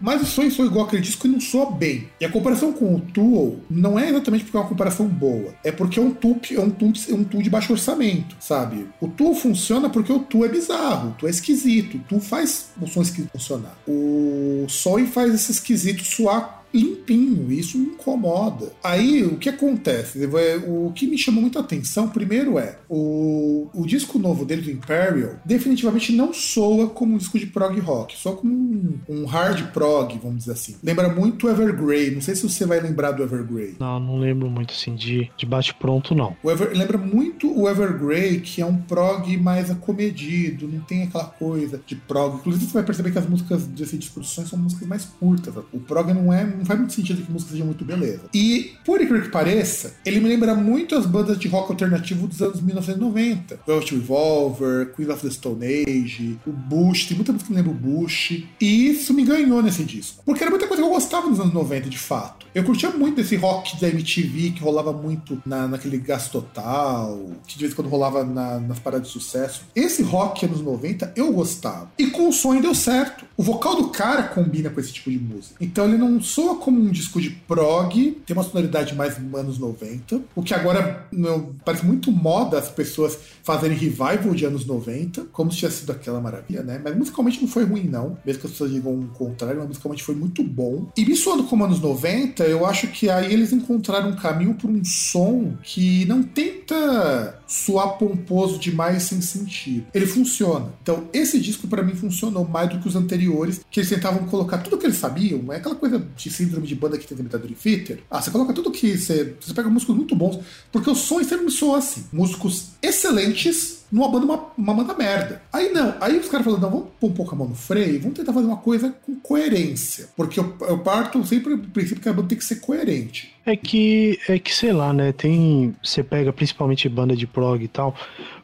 Mas 0.00 0.22
o 0.22 0.26
sonho 0.26 0.50
sou 0.50 0.64
igual 0.64 0.86
aquele 0.86 1.02
disco 1.02 1.26
e 1.26 1.30
não 1.30 1.40
soa 1.40 1.70
bem. 1.70 2.08
E 2.20 2.24
a 2.24 2.30
comparação 2.30 2.72
com 2.72 2.94
o 2.94 3.00
Tool 3.00 3.60
não 3.70 3.98
é 3.98 4.08
exatamente 4.08 4.44
porque 4.44 4.56
é 4.56 4.60
uma 4.60 4.68
comparação 4.68 5.06
boa. 5.06 5.54
É 5.64 5.72
porque 5.72 5.98
é 5.98 6.02
um 6.02 6.10
tool, 6.12 6.38
é 6.50 6.60
um 6.60 6.70
tool, 6.70 6.92
é 7.08 7.14
um 7.14 7.24
tool 7.24 7.42
de 7.42 7.50
baixo 7.50 7.72
orçamento, 7.72 8.36
sabe? 8.40 8.86
O 9.00 9.08
Tool 9.08 9.34
funciona 9.34 9.90
porque 9.90 10.12
o 10.12 10.20
Tool 10.20 10.44
é 10.44 10.48
bizarro, 10.48 11.10
o 11.10 11.12
Tool 11.14 11.28
é 11.28 11.32
esquisito, 11.32 11.96
o 11.96 12.00
Tool 12.00 12.20
faz 12.20 12.70
o 12.80 12.86
som 12.86 13.02
esquisito 13.02 13.30
funcionar. 13.32 13.76
O 13.86 14.66
Soy 14.68 15.06
faz 15.06 15.34
esse 15.34 15.50
esquisito 15.52 16.04
suar 16.04 16.57
limpinho, 16.72 17.50
isso 17.52 17.78
me 17.78 17.86
incomoda. 17.86 18.72
Aí 18.82 19.22
o 19.24 19.36
que 19.36 19.48
acontece? 19.48 20.18
O 20.66 20.92
que 20.94 21.06
me 21.06 21.16
chamou 21.18 21.40
muita 21.42 21.60
atenção, 21.60 22.08
primeiro 22.08 22.58
é 22.58 22.78
o, 22.88 23.68
o 23.74 23.86
disco 23.86 24.18
novo 24.18 24.44
dele 24.44 24.62
do 24.62 24.70
Imperial, 24.70 25.36
definitivamente 25.44 26.12
não 26.12 26.32
soa 26.32 26.88
como 26.88 27.14
um 27.14 27.18
disco 27.18 27.38
de 27.38 27.46
prog 27.46 27.78
rock, 27.80 28.16
soa 28.16 28.36
como 28.36 28.52
um, 28.54 28.98
um 29.08 29.24
hard 29.24 29.70
prog, 29.72 30.18
vamos 30.22 30.38
dizer 30.40 30.52
assim. 30.52 30.76
Lembra 30.82 31.08
muito 31.08 31.46
o 31.46 31.50
Evergrey, 31.50 32.10
não 32.10 32.20
sei 32.20 32.34
se 32.34 32.42
você 32.48 32.64
vai 32.66 32.80
lembrar 32.80 33.12
do 33.12 33.22
Evergrey. 33.22 33.76
Não, 33.78 33.98
não 34.00 34.18
lembro 34.18 34.50
muito 34.50 34.72
assim 34.72 34.94
de, 34.94 35.30
de 35.36 35.46
bate-pronto, 35.46 36.14
não. 36.14 36.36
O 36.42 36.50
Ever- 36.50 36.72
lembra 36.76 36.98
muito 36.98 37.50
o 37.58 37.68
Evergrey, 37.68 38.40
que 38.40 38.60
é 38.60 38.66
um 38.66 38.76
prog 38.76 39.36
mais 39.36 39.70
acomedido, 39.70 40.68
não 40.68 40.80
tem 40.80 41.02
aquela 41.04 41.24
coisa 41.24 41.80
de 41.86 41.94
prog. 41.96 42.36
Inclusive, 42.36 42.66
você 42.66 42.72
vai 42.74 42.82
perceber 42.82 43.10
que 43.10 43.18
as 43.18 43.26
músicas 43.28 43.66
desse 43.66 43.98
sonhos 44.22 44.50
são 44.50 44.58
músicas 44.58 44.88
mais 44.88 45.04
curtas. 45.04 45.54
O 45.72 45.78
prog 45.80 46.12
não 46.12 46.32
é, 46.32 46.44
não 46.58 46.66
faz 46.66 46.78
muito 46.78 46.92
sentido 46.92 47.22
que 47.22 47.28
a 47.30 47.32
música 47.32 47.52
seja 47.52 47.64
muito 47.64 47.84
beleza. 47.84 48.22
E, 48.34 48.72
por 48.84 49.00
incrível 49.00 49.22
que 49.22 49.30
pareça, 49.30 49.94
ele 50.04 50.20
me 50.20 50.28
lembra 50.28 50.54
muito 50.54 50.94
as 50.96 51.06
bandas 51.06 51.38
de 51.38 51.48
rock 51.48 51.70
alternativo 51.72 52.26
dos 52.26 52.40
anos 52.42 52.60
1990. 52.60 53.60
Velvet 53.66 53.94
Revolver, 53.94 54.92
Queen 54.94 55.10
of 55.10 55.22
the 55.22 55.30
Stone 55.32 55.64
Age, 55.64 56.38
o 56.46 56.50
Bush, 56.52 57.06
tem 57.06 57.16
muita 57.16 57.32
música 57.32 57.48
que 57.48 57.54
me 57.54 57.62
lembra 57.62 57.72
o 57.72 57.74
Bush. 57.74 58.44
E 58.60 58.88
isso 58.88 59.14
me 59.14 59.24
ganhou 59.24 59.62
nesse 59.62 59.84
disco. 59.84 60.22
Porque 60.24 60.42
era 60.42 60.50
muita 60.50 60.66
coisa 60.66 60.82
que 60.82 60.88
eu 60.88 60.92
gostava 60.92 61.28
nos 61.28 61.40
anos 61.40 61.52
90, 61.54 61.88
de 61.88 61.98
fato. 61.98 62.46
Eu 62.54 62.64
curtia 62.64 62.90
muito 62.90 63.16
desse 63.16 63.36
rock 63.36 63.80
da 63.80 63.88
MTV 63.88 64.50
que 64.52 64.60
rolava 64.60 64.92
muito 64.92 65.40
na, 65.46 65.68
naquele 65.68 65.98
Gás 65.98 66.28
Total, 66.28 67.18
que 67.46 67.54
de 67.54 67.60
vez 67.60 67.72
em 67.72 67.76
quando 67.76 67.88
rolava 67.88 68.24
na- 68.24 68.58
nas 68.58 68.78
paradas 68.78 69.06
de 69.06 69.12
sucesso. 69.12 69.62
Esse 69.76 70.02
rock 70.02 70.44
anos 70.46 70.60
90 70.62 71.12
eu 71.14 71.32
gostava. 71.32 71.90
E 71.98 72.06
com 72.08 72.28
o 72.28 72.32
sonho 72.32 72.60
deu 72.60 72.74
certo. 72.74 73.24
O 73.36 73.42
vocal 73.42 73.76
do 73.76 73.88
cara 73.90 74.24
combina 74.24 74.70
com 74.70 74.80
esse 74.80 74.92
tipo 74.92 75.10
de 75.10 75.18
música. 75.18 75.54
Então 75.60 75.84
ele 75.84 75.96
não 75.98 76.20
soa 76.20 76.47
como 76.56 76.80
um 76.80 76.90
disco 76.90 77.20
de 77.20 77.30
prog, 77.30 78.20
tem 78.26 78.36
uma 78.36 78.42
sonoridade 78.42 78.94
mais 78.94 79.16
anos 79.16 79.58
90. 79.58 80.20
O 80.34 80.42
que 80.42 80.54
agora 80.54 81.06
meu, 81.12 81.54
parece 81.64 81.84
muito 81.84 82.10
moda 82.10 82.58
as 82.58 82.70
pessoas 82.70 83.18
fazerem 83.42 83.76
revival 83.76 84.34
de 84.34 84.44
anos 84.44 84.66
90, 84.66 85.26
como 85.32 85.50
se 85.50 85.58
tivesse 85.58 85.80
sido 85.80 85.92
aquela 85.92 86.20
maravilha, 86.20 86.62
né? 86.62 86.80
Mas 86.82 86.96
musicalmente 86.96 87.40
não 87.40 87.48
foi 87.48 87.64
ruim, 87.64 87.84
não. 87.84 88.18
Mesmo 88.24 88.40
que 88.40 88.46
as 88.46 88.52
pessoas 88.52 88.70
digam 88.70 88.92
o 88.92 89.08
contrário, 89.08 89.58
mas 89.58 89.68
musicalmente 89.68 90.02
foi 90.02 90.14
muito 90.14 90.42
bom. 90.42 90.88
E 90.96 91.04
me 91.04 91.16
soando 91.16 91.44
como 91.44 91.64
anos 91.64 91.80
90, 91.80 92.44
eu 92.44 92.66
acho 92.66 92.88
que 92.88 93.08
aí 93.08 93.32
eles 93.32 93.52
encontraram 93.52 94.10
um 94.10 94.16
caminho 94.16 94.54
por 94.54 94.68
um 94.70 94.84
som 94.84 95.54
que 95.62 96.04
não 96.04 96.22
tenta 96.22 97.38
soar 97.46 97.96
pomposo 97.96 98.58
demais 98.58 99.04
sem 99.04 99.20
sentido. 99.20 99.86
Ele 99.94 100.06
funciona. 100.06 100.66
Então, 100.82 101.08
esse 101.12 101.40
disco 101.40 101.66
para 101.66 101.82
mim 101.82 101.94
funcionou 101.94 102.46
mais 102.46 102.68
do 102.68 102.78
que 102.78 102.88
os 102.88 102.96
anteriores, 102.96 103.60
que 103.70 103.80
eles 103.80 103.88
tentavam 103.88 104.26
colocar 104.26 104.58
tudo 104.58 104.78
que 104.78 104.86
eles 104.86 104.98
sabiam, 104.98 105.52
é 105.52 105.56
aquela 105.56 105.74
coisa 105.74 106.06
de 106.16 106.30
síndrome 106.38 106.66
de 106.66 106.74
banda 106.74 106.96
que 106.96 107.06
tenta 107.06 107.20
imitar 107.20 107.40
Dream 107.40 107.54
Theater. 107.54 108.02
Ah, 108.10 108.20
você 108.20 108.30
coloca 108.30 108.52
tudo 108.52 108.70
que 108.70 108.96
você, 108.96 109.34
você 109.40 109.52
pega 109.52 109.68
músicos 109.68 109.96
muito 109.96 110.14
bons, 110.14 110.38
porque 110.70 110.90
o 110.90 110.94
som 110.94 111.22
sempre 111.22 111.44
me 111.44 111.50
soa 111.50 111.78
assim. 111.78 112.04
Músicos 112.12 112.70
excelentes 112.82 113.78
numa 113.90 114.08
banda, 114.08 114.24
uma, 114.26 114.46
uma 114.56 114.74
banda 114.74 114.94
merda. 114.94 115.42
Aí 115.52 115.70
não, 115.72 115.94
aí 116.00 116.18
os 116.18 116.28
caras 116.28 116.44
falaram, 116.44 116.62
não, 116.62 116.70
vamos 116.70 116.88
pôr 117.00 117.10
um 117.10 117.14
pouco 117.14 117.34
a 117.34 117.38
mão 117.38 117.48
no 117.48 117.54
freio, 117.54 118.00
vamos 118.00 118.16
tentar 118.16 118.32
fazer 118.32 118.46
uma 118.46 118.58
coisa 118.58 118.94
com 119.04 119.16
coerência. 119.16 120.08
Porque 120.16 120.38
eu, 120.38 120.54
eu 120.60 120.78
parto 120.78 121.24
sempre 121.24 121.56
do 121.56 121.68
princípio 121.68 122.02
que 122.02 122.08
a 122.08 122.12
banda 122.12 122.28
tem 122.28 122.38
que 122.38 122.44
ser 122.44 122.56
coerente. 122.56 123.34
É 123.46 123.56
que, 123.56 124.18
é 124.28 124.38
que 124.38 124.54
sei 124.54 124.72
lá, 124.72 124.92
né? 124.92 125.10
Tem. 125.12 125.74
Você 125.82 126.02
pega 126.02 126.32
principalmente 126.32 126.88
banda 126.88 127.16
de 127.16 127.26
prog 127.26 127.62
e 127.62 127.68
tal. 127.68 127.94